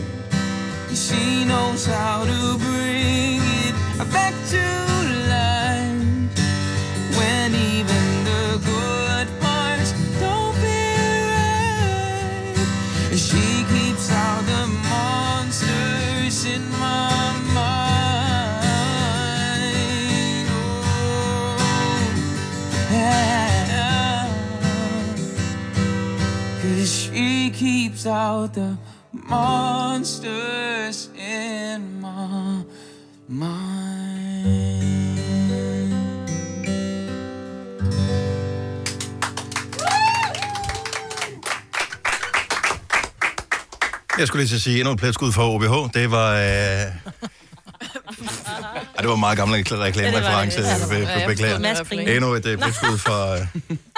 she 0.94 1.44
knows 1.44 1.86
how 1.86 2.24
to 2.24 2.58
bring 2.58 3.42
it 3.68 3.76
back 4.12 4.34
to 4.52 4.85
keeps 27.56 28.06
out 28.06 28.54
the 28.54 28.78
monsters 29.14 31.10
in 31.18 32.02
my 32.02 32.64
mind. 33.28 34.66
Jeg 44.18 44.28
skulle 44.28 44.42
lige 44.42 44.50
til 44.50 44.56
at 44.56 44.62
sige 44.62 44.80
endnu 44.80 44.94
et 44.94 45.00
pletskud 45.00 45.32
fra 45.32 45.50
OBH. 45.50 45.94
Det 45.94 46.12
var... 46.12 46.34
Øh... 46.34 46.42
Ej, 46.42 46.92
det 49.00 49.08
var 49.08 49.14
en 49.14 49.20
meget 49.20 49.38
gammel 49.38 49.64
reklamereference. 49.64 50.62
Ja, 50.62 50.74
det 50.74 50.90
var 50.90 50.96
det. 50.96 51.08
Be- 51.08 51.22
be- 51.22 51.28
Beklager. 51.28 52.16
Endnu 52.16 52.34
et 52.34 52.46
øh, 52.46 52.58
pletskud 52.58 52.98
fra... 52.98 53.38
Øh... 53.40 53.48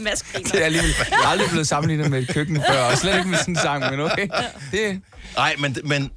Mads 0.00 0.22
griner. 0.22 0.50
Det 0.50 0.60
er 0.60 0.64
alligevel, 0.64 0.94
jeg 1.10 1.18
er 1.22 1.26
aldrig 1.26 1.48
blevet 1.50 1.68
sammenlignet 1.68 2.10
med 2.10 2.22
et 2.22 2.28
køkken 2.28 2.56
før, 2.70 2.82
og 2.82 2.98
slet 2.98 3.16
ikke 3.16 3.28
med 3.28 3.38
sådan 3.38 3.54
en 3.54 3.60
sang, 3.60 3.90
men 3.90 4.00
okay. 4.00 4.28
Det, 4.72 5.00
Nej, 5.36 5.54
men, 5.58 5.76
men 5.84 6.10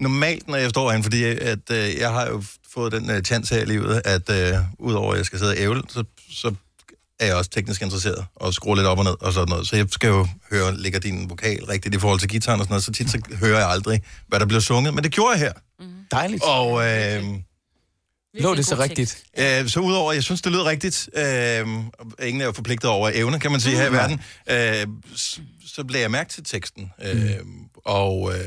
normalt, 0.00 0.48
når 0.48 0.56
jeg 0.56 0.70
står 0.70 0.88
herinde, 0.88 1.02
fordi 1.04 1.24
at, 1.24 1.70
øh, 1.70 1.96
jeg 2.00 2.10
har 2.10 2.26
jo 2.26 2.42
fået 2.74 2.92
den 2.92 3.10
øh, 3.10 3.22
chance 3.22 3.54
her 3.54 3.62
i 3.62 3.64
livet, 3.64 4.02
at 4.04 4.30
øh, 4.30 4.58
udover 4.78 5.12
at 5.12 5.18
jeg 5.18 5.26
skal 5.26 5.38
sidde 5.38 5.50
og 5.50 5.58
ævle, 5.58 5.82
så, 5.88 6.04
så 6.30 6.54
er 7.20 7.26
jeg 7.26 7.34
også 7.34 7.50
teknisk 7.50 7.82
interesseret 7.82 8.24
og 8.36 8.54
skruer 8.54 8.74
lidt 8.76 8.86
op 8.86 8.98
og 8.98 9.04
ned 9.04 9.14
og 9.20 9.32
sådan 9.32 9.48
noget. 9.48 9.66
Så 9.66 9.76
jeg 9.76 9.86
skal 9.90 10.08
jo 10.08 10.26
høre, 10.50 10.76
ligger 10.76 11.00
din 11.00 11.30
vokal 11.30 11.64
rigtigt 11.64 11.94
i 11.94 11.98
forhold 11.98 12.20
til 12.20 12.28
gitaren 12.28 12.60
og 12.60 12.64
sådan 12.64 12.72
noget, 12.72 12.84
så 12.84 12.92
tit 12.92 13.10
så 13.10 13.20
hører 13.40 13.58
jeg 13.58 13.68
aldrig, 13.68 14.02
hvad 14.28 14.40
der 14.40 14.46
bliver 14.46 14.60
sunget. 14.60 14.94
Men 14.94 15.04
det 15.04 15.12
gjorde 15.12 15.30
jeg 15.30 15.38
her. 15.38 15.52
Dejligt. 16.10 16.42
Og 16.44 16.88
øh, 16.88 17.24
Lå 18.34 18.54
det 18.54 18.66
så 18.66 18.78
rigtigt? 18.78 19.24
øh, 19.38 19.68
så 19.68 19.80
udover, 19.80 20.10
at 20.10 20.14
jeg 20.16 20.22
synes, 20.24 20.42
det 20.42 20.52
lyder 20.52 20.64
rigtigt, 20.64 21.08
øh, 21.16 21.66
ingen 22.28 22.40
er 22.40 22.44
jo 22.44 22.52
forpligtet 22.52 22.90
over 22.90 23.10
evne, 23.14 23.40
kan 23.40 23.50
man 23.50 23.60
sige, 23.60 23.76
her 23.76 23.88
i 23.88 23.92
verden, 23.92 24.20
øh, 24.50 24.86
så 25.66 25.84
blev 25.84 26.00
jeg 26.00 26.10
mærke 26.10 26.30
til 26.30 26.44
teksten. 26.44 26.92
Øh, 27.02 27.30
Og 27.84 28.32
øh, 28.34 28.40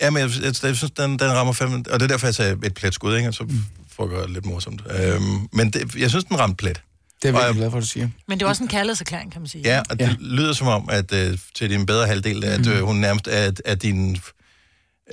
ja, 0.00 0.10
men 0.10 0.22
jeg, 0.22 0.30
jeg, 0.42 0.44
jeg 0.64 0.76
synes, 0.76 0.90
den, 0.90 1.10
den 1.18 1.32
rammer 1.32 1.52
fem, 1.52 1.72
og 1.72 1.84
det 1.84 2.02
er 2.02 2.06
derfor, 2.06 2.26
jeg 2.26 2.34
sagde 2.34 2.56
et 2.64 2.74
plet 2.74 2.94
skud, 2.94 3.16
ikke? 3.16 3.28
Og 3.28 3.34
så 3.34 3.48
får 3.92 4.04
jeg 4.04 4.10
gøre 4.10 4.22
det 4.22 4.30
lidt 4.30 4.46
morsomt. 4.46 4.82
Øh, 4.90 5.20
men 5.52 5.70
det, 5.70 5.94
jeg 5.96 6.10
synes, 6.10 6.24
den 6.24 6.38
ramte 6.38 6.56
plet. 6.56 6.82
Det 7.22 7.34
er 7.34 7.44
jeg- 7.46 7.54
glad 7.54 7.70
for, 7.70 7.76
at 7.78 7.82
du 7.82 7.86
siger. 7.88 8.08
Men 8.28 8.38
det 8.40 8.44
er 8.44 8.48
også 8.48 8.62
en 8.62 8.68
kærlighedserklæring, 8.68 9.32
kan 9.32 9.40
man 9.40 9.48
sige. 9.48 9.62
Ja, 9.64 9.82
og 9.90 9.98
det 9.98 10.06
ja. 10.08 10.14
lyder 10.20 10.52
som 10.52 10.66
om, 10.66 10.88
at 10.92 11.12
øh, 11.12 11.38
til 11.54 11.70
din 11.70 11.86
bedre 11.86 12.06
halvdel, 12.06 12.44
at 12.44 12.66
øh, 12.66 12.80
hun 12.82 12.96
nærmest 12.96 13.28
er, 13.28 13.52
er 13.64 13.74
din 13.74 14.18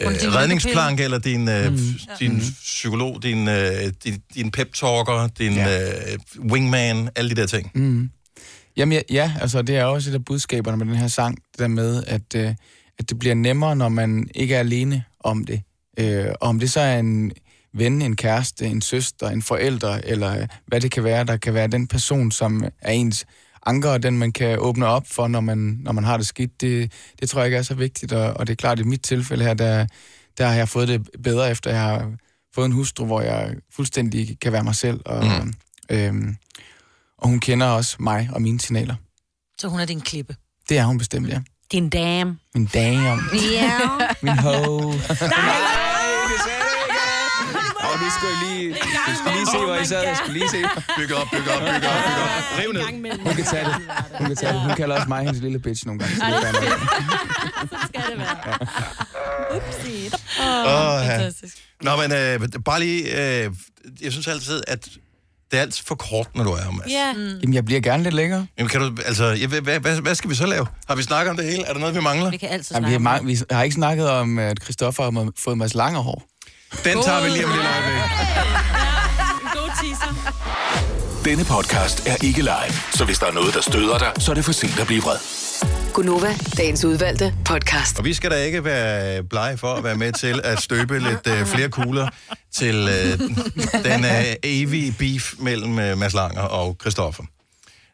øh, 0.01 0.05
Hun 0.07 0.15
er 0.15 0.19
din 0.19 0.35
redningsplank, 0.35 0.99
eller 0.99 1.17
din, 1.19 1.49
øh, 1.49 1.71
Mm. 1.71 1.79
din 2.19 2.41
psykolog, 2.63 3.23
din, 3.23 3.47
øh, 3.47 3.71
din, 4.03 4.21
din 4.35 4.51
pep-talker, 4.51 5.27
din 5.39 5.53
ja. 5.53 5.91
øh, 5.91 6.17
wingman, 6.51 7.09
alle 7.15 7.29
de 7.29 7.35
der 7.35 7.47
ting. 7.47 7.71
Mm. 7.75 8.09
Jamen 8.77 8.93
ja, 8.93 9.01
ja, 9.09 9.33
altså 9.41 9.61
det 9.61 9.75
er 9.77 9.83
også 9.83 10.09
et 10.09 10.13
af 10.13 10.25
budskaberne 10.25 10.77
med 10.77 10.85
den 10.85 10.95
her 10.95 11.07
sang, 11.07 11.37
det 11.51 11.59
der 11.59 11.67
med, 11.67 12.03
at, 12.07 12.35
øh, 12.35 12.53
at 12.99 13.09
det 13.09 13.19
bliver 13.19 13.35
nemmere, 13.35 13.75
når 13.75 13.89
man 13.89 14.27
ikke 14.35 14.55
er 14.55 14.59
alene 14.59 15.03
om 15.19 15.45
det. 15.45 15.61
Øh, 15.99 16.25
og 16.41 16.47
om 16.49 16.59
det 16.59 16.71
så 16.71 16.79
er 16.79 16.99
en 16.99 17.31
ven, 17.73 18.01
en 18.01 18.15
kæreste, 18.15 18.65
en 18.65 18.81
søster, 18.81 19.29
en 19.29 19.41
forælder, 19.41 19.99
eller 20.03 20.39
øh, 20.41 20.47
hvad 20.67 20.81
det 20.81 20.91
kan 20.91 21.03
være, 21.03 21.23
der 21.23 21.37
kan 21.37 21.53
være 21.53 21.67
den 21.67 21.87
person, 21.87 22.31
som 22.31 22.63
er 22.81 22.91
ens 22.91 23.25
anker, 23.66 23.89
og 23.89 24.03
den 24.03 24.18
man 24.18 24.32
kan 24.32 24.59
åbne 24.59 24.86
op 24.86 25.07
for, 25.07 25.28
når 25.28 25.41
man, 25.41 25.57
når 25.57 25.91
man 25.91 26.03
har 26.03 26.18
det 26.18 26.28
skidt, 26.28 26.61
det, 26.61 26.91
det 27.20 27.30
tror 27.30 27.39
jeg 27.39 27.47
ikke 27.47 27.57
er 27.57 27.61
så 27.61 27.76
vigtigt, 27.76 28.13
og, 28.13 28.34
og 28.34 28.47
det 28.47 28.53
er 28.53 28.57
klart, 28.57 28.80
i 28.80 28.84
mit 28.84 29.01
tilfælde 29.01 29.43
her, 29.43 29.53
der, 29.53 29.88
der 30.38 30.47
har 30.47 30.55
jeg 30.55 30.70
fået 30.70 30.88
det 30.88 31.09
bedre, 31.24 31.51
efter 31.51 31.72
jeg 31.72 31.80
har 31.80 32.11
fået 32.55 32.66
en 32.66 32.72
hustru, 32.72 33.05
hvor 33.05 33.22
jeg 33.22 33.55
fuldstændig 33.76 34.39
kan 34.39 34.51
være 34.51 34.63
mig 34.63 34.76
selv, 34.76 34.99
og, 35.05 35.26
mm. 35.26 35.53
øhm, 35.89 36.36
og 37.18 37.30
hun 37.30 37.39
kender 37.39 37.68
også 37.68 37.95
mig 37.99 38.30
og 38.34 38.41
mine 38.41 38.59
signaler. 38.59 38.95
Så 39.59 39.68
hun 39.68 39.80
er 39.80 39.86
din 39.86 40.01
klippe. 40.01 40.36
Det 40.70 40.78
er 40.78 40.86
hun 40.86 40.97
bestemt, 40.97 41.30
ja. 41.30 41.41
Din 41.72 41.89
dame. 41.89 42.38
Min 42.55 42.66
dame. 42.66 43.22
Ja. 43.53 43.80
Min 44.22 44.38
ho. 44.38 44.91
Og 47.95 48.01
vi 48.01 48.09
skulle 48.17 48.37
lige, 48.45 48.67
vi 49.09 49.13
skulle 49.19 49.35
lige 49.39 49.47
se, 49.55 49.57
hvor 49.57 49.75
I 49.75 49.85
sad. 49.85 50.03
Jeg 50.03 50.17
skulle 50.17 50.37
lige 50.39 50.49
se. 50.49 50.61
Bygge 50.97 51.15
op, 51.15 51.27
bygge 51.33 51.49
op, 51.55 51.59
bygge 51.61 51.87
op, 51.93 51.99
bygge 52.07 52.21
op. 52.25 52.59
Riv 52.59 52.69
ned. 52.73 52.83
Hun 53.25 53.33
kan 53.35 53.45
tage 53.45 53.65
det. 53.65 53.75
Hun 54.17 54.27
kan 54.27 54.35
tage 54.35 54.53
det. 54.53 54.61
Hun 54.61 54.75
kalder 54.75 54.95
også 54.95 55.07
mig 55.07 55.19
hendes 55.25 55.41
lille 55.41 55.59
bitch 55.59 55.85
nogle 55.85 55.99
gange. 55.99 56.15
Så 56.15 56.25
det 56.25 56.33
er. 56.33 56.77
Så 57.71 57.77
skal 57.87 58.01
det 58.11 58.17
være. 58.19 58.57
Upsi. 59.57 60.09
Åh, 60.39 61.05
ja. 61.05 61.31
Nå, 61.81 61.91
men 62.01 62.11
øh, 62.11 62.63
bare 62.65 62.79
lige... 62.79 63.01
Øh, 63.43 63.51
jeg 64.01 64.11
synes 64.11 64.27
altid, 64.27 64.61
at 64.67 64.89
det 65.51 65.57
er 65.57 65.61
alt 65.61 65.83
for 65.85 65.95
kort, 65.95 66.27
når 66.35 66.43
du 66.43 66.51
er 66.51 66.61
her, 66.61 66.71
Mads. 66.71 66.91
Ja. 66.91 67.13
Jamen, 67.41 67.53
jeg 67.53 67.65
bliver 67.65 67.81
gerne 67.81 68.03
lidt 68.03 68.15
længere. 68.15 68.47
Jamen, 68.57 68.69
kan 68.69 68.81
du, 68.81 68.97
altså, 69.05 69.25
jeg, 69.25 69.47
hvad, 69.47 69.79
hvad, 69.79 70.01
hvad 70.01 70.15
skal 70.15 70.29
vi 70.29 70.35
så 70.35 70.45
lave? 70.45 70.67
Har 70.87 70.95
vi 70.95 71.03
snakket 71.03 71.29
om 71.29 71.37
det 71.37 71.45
hele? 71.45 71.63
Er 71.63 71.73
der 71.73 71.79
noget, 71.79 71.95
vi 71.95 72.01
mangler? 72.01 72.31
Vi 72.31 72.37
kan 72.37 72.49
altid 72.49 72.75
Jamen, 72.75 72.89
vi, 72.89 73.05
har, 73.05 73.21
vi 73.21 73.37
har 73.51 73.63
ikke 73.63 73.73
snakket 73.73 74.09
om, 74.09 74.39
at 74.39 74.63
Christoffer 74.63 75.03
har 75.03 75.31
fået 75.37 75.57
Mads 75.57 75.73
Langer 75.73 75.99
hår. 75.99 76.23
Den 76.84 77.03
tager 77.03 77.23
vi 77.23 77.30
lige 77.30 77.45
om 77.45 77.51
lille 77.51 77.69
øjeblik. 77.76 78.01
God 79.53 79.69
teaser. 79.82 80.11
Denne 81.26 81.45
podcast 81.45 82.07
er 82.07 82.15
ikke 82.23 82.41
live, 82.41 82.73
så 82.93 83.05
hvis 83.05 83.19
der 83.19 83.26
er 83.26 83.32
noget, 83.32 83.53
der 83.53 83.61
støder 83.61 83.97
dig, 83.97 84.11
så 84.19 84.32
er 84.32 84.36
det 84.36 84.45
for 84.45 84.51
sent 84.51 84.80
at 84.80 84.88
blive 84.88 85.01
vred. 85.01 85.17
Gunova, 85.93 86.36
dagens 86.57 86.86
udvalgte 86.86 87.34
podcast. 87.45 87.99
Og 87.99 88.05
vi 88.05 88.13
skal 88.13 88.32
da 88.32 88.36
ikke 88.36 88.63
være 88.63 89.23
blege 89.23 89.57
for 89.57 89.73
at 89.73 89.84
være 89.84 89.95
med 89.95 90.11
til 90.11 90.41
at 90.43 90.61
støbe 90.61 90.99
lidt 90.99 91.28
øh, 91.28 91.45
flere 91.45 91.69
kugler 91.69 92.07
til 92.55 92.76
øh, 92.76 93.19
den 93.84 94.05
øh, 94.05 94.26
evige 94.43 94.95
beef 94.99 95.34
mellem 95.39 95.80
øh, 95.80 95.97
Mads 95.97 96.13
Langer 96.13 96.41
og 96.41 96.78
Christoffer. 96.82 97.23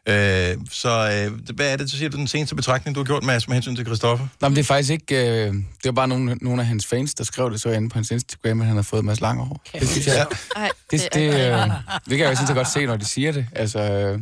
Øh, 0.08 0.56
så 0.70 0.88
øh, 1.28 1.54
hvad 1.56 1.72
er 1.72 1.76
det, 1.76 1.90
så 1.90 1.98
siger 1.98 2.08
du, 2.08 2.16
den 2.16 2.26
seneste 2.28 2.54
betragtning, 2.56 2.94
du 2.94 3.00
har 3.00 3.04
gjort, 3.04 3.22
Mads, 3.24 3.48
med 3.48 3.54
hensyn 3.54 3.76
til 3.76 3.84
Christoffer? 3.84 4.26
Nå, 4.40 4.48
men 4.48 4.56
det 4.56 4.62
er 4.62 4.66
faktisk 4.66 4.90
ikke... 4.90 5.16
Øh, 5.16 5.54
det 5.54 5.64
var 5.84 5.92
bare 5.92 6.08
nogle, 6.08 6.34
nogle 6.40 6.62
af 6.62 6.66
hans 6.68 6.86
fans, 6.86 7.14
der 7.14 7.24
skrev 7.24 7.50
det 7.50 7.60
så 7.60 7.70
inde 7.70 7.88
på 7.88 7.94
hans 7.94 8.10
Instagram, 8.10 8.60
at 8.60 8.66
han 8.66 8.76
havde 8.76 8.84
fået 8.84 9.04
Mads 9.04 9.20
Langer 9.20 9.44
hår. 9.44 9.62
Det 9.80 9.88
synes 9.88 10.06
jeg... 10.06 10.26
Ej, 10.56 10.70
Det, 10.90 11.08
det, 11.14 11.20
øh, 11.20 11.32
det 11.32 12.08
kan 12.08 12.18
jeg 12.18 12.30
jo 12.30 12.34
sådan 12.34 12.46
set 12.46 12.56
godt 12.56 12.68
se, 12.68 12.86
når 12.86 12.96
de 12.96 13.04
siger 13.04 13.32
det. 13.32 13.46
Altså, 13.52 13.78
øh, 13.78 14.20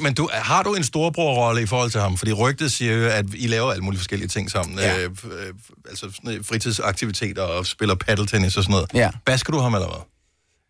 Men 0.00 0.14
du, 0.14 0.28
har 0.32 0.62
du 0.62 0.74
en 0.74 0.84
storbrorrolle 0.84 1.62
i 1.62 1.66
forhold 1.66 1.90
til 1.90 2.00
ham? 2.00 2.16
Fordi 2.16 2.32
rygtet 2.32 2.72
siger 2.72 2.94
jo, 2.94 3.08
at 3.08 3.24
I 3.34 3.46
laver 3.46 3.70
alle 3.70 3.84
mulige 3.84 3.98
forskellige 3.98 4.28
ting 4.28 4.50
sammen. 4.50 4.78
Ja. 4.78 4.98
Øh, 4.98 5.10
øh, 5.24 5.54
altså 5.88 6.06
fritidsaktiviteter 6.42 7.42
og 7.42 7.66
spiller 7.66 7.94
paddeltennis 7.94 8.56
og 8.56 8.62
sådan 8.62 8.72
noget. 8.72 8.90
Ja. 8.94 9.10
Basker 9.26 9.52
du 9.52 9.58
ham 9.58 9.74
eller 9.74 9.86
hvad? 9.86 10.13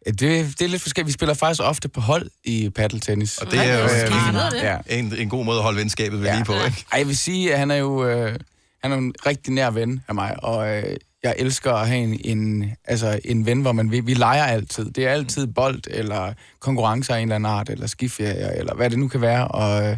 Det, 0.06 0.20
det 0.20 0.62
er 0.62 0.68
lidt 0.68 0.82
forskelligt. 0.82 1.06
Vi 1.06 1.12
spiller 1.12 1.34
faktisk 1.34 1.62
ofte 1.62 1.88
på 1.88 2.00
hold 2.00 2.30
i 2.44 2.68
paddeltennis. 2.68 3.38
Og 3.38 3.50
det 3.50 3.58
er 3.58 3.78
jo 3.78 3.84
Øh, 3.84 4.64
ja. 4.64 4.76
en, 4.98 5.14
en 5.18 5.28
god 5.28 5.44
måde 5.44 5.56
at 5.56 5.62
holde 5.62 5.78
venskabet 5.78 6.20
ved 6.20 6.26
ja. 6.26 6.34
lige 6.34 6.44
på, 6.44 6.52
ikke? 6.52 6.84
Ej, 6.92 6.98
jeg 6.98 7.06
vil 7.06 7.16
sige, 7.16 7.52
at 7.52 7.58
han 7.58 7.70
er 7.70 7.76
jo 7.76 8.06
øh, 8.06 8.38
han 8.82 8.92
er 8.92 8.96
jo 8.96 9.02
en 9.02 9.14
rigtig 9.26 9.52
nær 9.52 9.70
ven 9.70 10.02
af 10.08 10.14
mig, 10.14 10.44
og 10.44 10.76
øh, 10.76 10.96
jeg 11.22 11.34
elsker 11.38 11.72
at 11.72 11.88
have 11.88 12.02
en, 12.02 12.20
en, 12.24 12.72
altså 12.84 13.20
en 13.24 13.46
ven, 13.46 13.60
hvor 13.60 13.72
man 13.72 13.90
vi, 13.90 14.00
vi 14.00 14.14
leger 14.14 14.44
altid. 14.44 14.90
Det 14.90 15.06
er 15.06 15.10
altid 15.10 15.46
bold, 15.46 15.80
eller 15.90 16.32
konkurrencer 16.60 17.14
af 17.14 17.18
en 17.18 17.22
eller 17.22 17.34
anden 17.34 17.52
art, 17.52 17.68
eller 17.70 17.86
skiferier, 17.86 18.50
eller 18.50 18.74
hvad 18.74 18.90
det 18.90 18.98
nu 18.98 19.08
kan 19.08 19.20
være, 19.20 19.48
og... 19.48 19.90
Øh, 19.90 19.96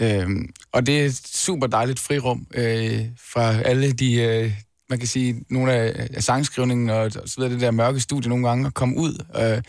Øhm, 0.00 0.48
og 0.72 0.86
det 0.86 1.00
er 1.00 1.04
et 1.04 1.20
super 1.34 1.66
dejligt 1.66 1.98
frirum 1.98 2.46
øh, 2.54 3.04
fra 3.32 3.60
alle 3.62 3.92
de, 3.92 4.14
øh, 4.14 4.52
man 4.90 4.98
kan 4.98 5.08
sige, 5.08 5.44
nogle 5.50 5.72
af, 5.72 6.08
af 6.14 6.22
sangskrivningen 6.22 6.90
og, 6.90 7.12
så 7.12 7.34
videre, 7.36 7.52
det 7.52 7.60
der 7.60 7.70
mørke 7.70 8.00
studie 8.00 8.28
nogle 8.28 8.48
gange, 8.48 8.66
at 8.66 8.74
komme 8.74 8.96
ud 8.96 9.24
øh, 9.36 9.62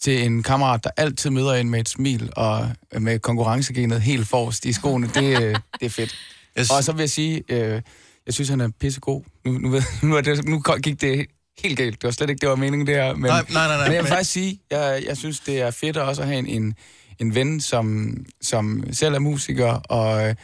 til 0.00 0.24
en 0.24 0.42
kammerat, 0.42 0.84
der 0.84 0.90
altid 0.96 1.30
møder 1.30 1.52
en 1.52 1.70
med 1.70 1.80
et 1.80 1.88
smil 1.88 2.30
og 2.36 2.68
øh, 2.92 3.02
med 3.02 3.18
konkurrencegenet 3.18 4.00
helt 4.00 4.28
forrest 4.28 4.64
i 4.64 4.72
skoene. 4.72 5.10
Det, 5.14 5.42
øh, 5.42 5.56
det 5.80 5.86
er 5.86 5.90
fedt. 5.90 6.16
Yes. 6.58 6.70
Og 6.70 6.84
så 6.84 6.92
vil 6.92 7.00
jeg 7.00 7.10
sige, 7.10 7.42
øh, 7.48 7.82
jeg 8.26 8.34
synes, 8.34 8.48
han 8.48 8.60
er 8.60 8.68
pissegod. 8.80 9.22
Nu, 9.44 9.52
nu, 9.52 9.68
ved, 9.68 9.82
nu, 10.02 10.16
er 10.16 10.20
det, 10.20 10.48
nu 10.48 10.62
gik 10.82 11.00
det 11.00 11.26
helt 11.62 11.78
galt. 11.78 12.02
Det 12.02 12.04
var 12.04 12.10
slet 12.10 12.30
ikke, 12.30 12.40
det 12.40 12.48
var 12.48 12.56
meningen, 12.56 12.86
det 12.86 12.94
her. 12.94 13.14
Men, 13.14 13.22
Nej, 13.22 13.44
nej, 13.52 13.66
nej, 13.66 13.76
nej, 13.76 13.86
men 13.86 13.94
jeg 13.94 14.02
vil 14.02 14.10
faktisk 14.10 14.32
sige, 14.32 14.60
jeg, 14.70 15.02
jeg 15.06 15.16
synes, 15.16 15.40
det 15.40 15.60
er 15.60 15.70
fedt 15.70 15.96
også 15.96 16.22
at 16.22 16.28
have 16.28 16.38
en, 16.38 16.46
en, 16.46 16.74
en 17.18 17.34
ven, 17.34 17.60
som, 17.60 18.16
som 18.42 18.84
selv 18.92 19.14
er 19.14 19.18
musiker, 19.18 19.66
og, 19.72 20.36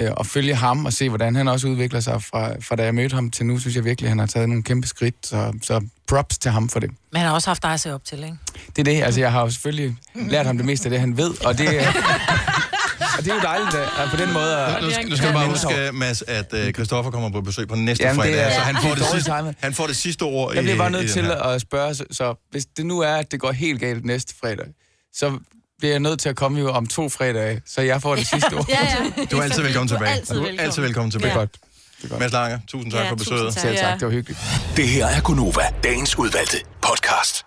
øh, 0.00 0.10
og 0.16 0.26
følge 0.26 0.54
ham 0.54 0.84
og 0.86 0.92
se, 0.92 1.08
hvordan 1.08 1.36
han 1.36 1.48
også 1.48 1.68
udvikler 1.68 2.00
sig 2.00 2.22
fra, 2.22 2.52
fra 2.60 2.76
da 2.76 2.84
jeg 2.84 2.94
mødte 2.94 3.14
ham 3.14 3.30
til 3.30 3.46
nu, 3.46 3.58
synes 3.58 3.76
jeg 3.76 3.84
virkelig, 3.84 4.06
at 4.06 4.10
han 4.10 4.18
har 4.18 4.26
taget 4.26 4.48
nogle 4.48 4.62
kæmpe 4.62 4.86
skridt, 4.86 5.14
så, 5.26 5.52
så 5.62 5.86
props 6.08 6.38
til 6.38 6.50
ham 6.50 6.68
for 6.68 6.80
det. 6.80 6.90
Men 7.12 7.18
han 7.20 7.26
har 7.28 7.34
også 7.34 7.50
haft 7.50 7.62
dig 7.62 7.70
at 7.70 7.80
se 7.80 7.94
op 7.94 8.04
til, 8.04 8.18
ikke? 8.24 8.36
Det 8.76 8.78
er 8.88 8.92
det, 8.94 9.02
altså 9.02 9.20
jeg 9.20 9.32
har 9.32 9.40
jo 9.40 9.50
selvfølgelig 9.50 9.96
lært 10.14 10.46
ham 10.46 10.56
det 10.56 10.66
meste 10.66 10.86
af 10.86 10.90
det, 10.90 11.00
han 11.00 11.16
ved, 11.16 11.44
og 11.46 11.58
det, 11.58 11.68
og 13.18 13.24
det 13.24 13.30
er 13.30 13.34
jo 13.34 13.40
dejligt 13.40 13.74
at, 13.74 14.10
på 14.10 14.16
den 14.16 14.32
måde 14.32 14.56
at... 14.56 14.82
Nu, 14.82 14.90
skal- 14.90 15.08
nu 15.08 15.16
skal 15.16 15.28
du 15.28 15.34
bare 15.34 15.48
huske, 15.48 15.90
Mads, 15.92 16.22
at 16.22 16.52
uh, 16.52 16.70
Christoffer 16.72 17.10
kommer 17.10 17.30
på 17.30 17.40
besøg 17.40 17.68
på 17.68 17.74
næste 17.74 18.04
Jamen, 18.04 18.22
det 18.22 18.30
fredag, 18.34 18.46
er- 18.46 18.54
så 18.54 18.60
han 18.60 18.76
får, 18.82 18.94
det 18.94 19.04
sidste, 19.12 19.30
timet. 19.38 19.54
han 19.60 19.74
får 19.74 19.86
det 19.86 19.96
sidste 19.96 20.22
ord 20.22 20.54
Jeg 20.54 20.62
bliver 20.62 20.74
i, 20.74 20.78
bare 20.78 20.88
i 20.88 20.92
nødt 20.92 21.10
til 21.10 21.30
at 21.44 21.60
spørge, 21.60 21.94
så, 21.94 22.04
så 22.10 22.34
hvis 22.50 22.66
det 22.76 22.86
nu 22.86 23.00
er, 23.00 23.14
at 23.14 23.32
det 23.32 23.40
går 23.40 23.52
helt 23.52 23.80
galt 23.80 24.04
næste 24.04 24.34
fredag, 24.40 24.66
så 25.14 25.38
bliver 25.78 25.92
jeg 25.92 26.00
nødt 26.00 26.20
til 26.20 26.28
at 26.28 26.36
komme 26.36 26.60
jo 26.60 26.70
om 26.72 26.86
to 26.86 27.08
fredage, 27.08 27.62
så 27.66 27.80
jeg 27.82 28.02
får 28.02 28.16
det 28.16 28.26
sidste 28.34 28.54
ord. 28.54 28.68
Ja, 28.68 28.78
ja. 29.18 29.24
Du 29.24 29.38
er 29.38 29.42
altid 29.42 29.62
velkommen 29.62 29.88
tilbage. 29.88 30.10
altid 30.10 30.34
Du 30.34 30.40
er 30.40 30.44
velkommen. 30.44 30.60
altid 30.66 30.82
velkommen 30.82 31.10
tilbage. 31.10 31.30
Det 31.34 32.04
er 32.04 32.08
godt. 32.08 32.20
Mads 32.20 32.32
Langer, 32.32 32.58
tusind 32.68 32.92
tak 32.92 33.04
Ja, 33.04 33.10
for 33.10 33.16
besøget. 33.16 33.54
tak. 33.54 33.62
Selv 33.62 33.74
Ja. 33.74 33.80
tak, 33.80 34.00
det 34.00 34.06
var 34.06 34.12
hyggeligt. 34.12 34.40
Det 34.76 34.88
her 34.88 35.06
er 35.06 35.20
Gunova, 35.20 35.62
dagens 35.84 36.18
udvalgte 36.18 36.56
podcast. 36.82 37.44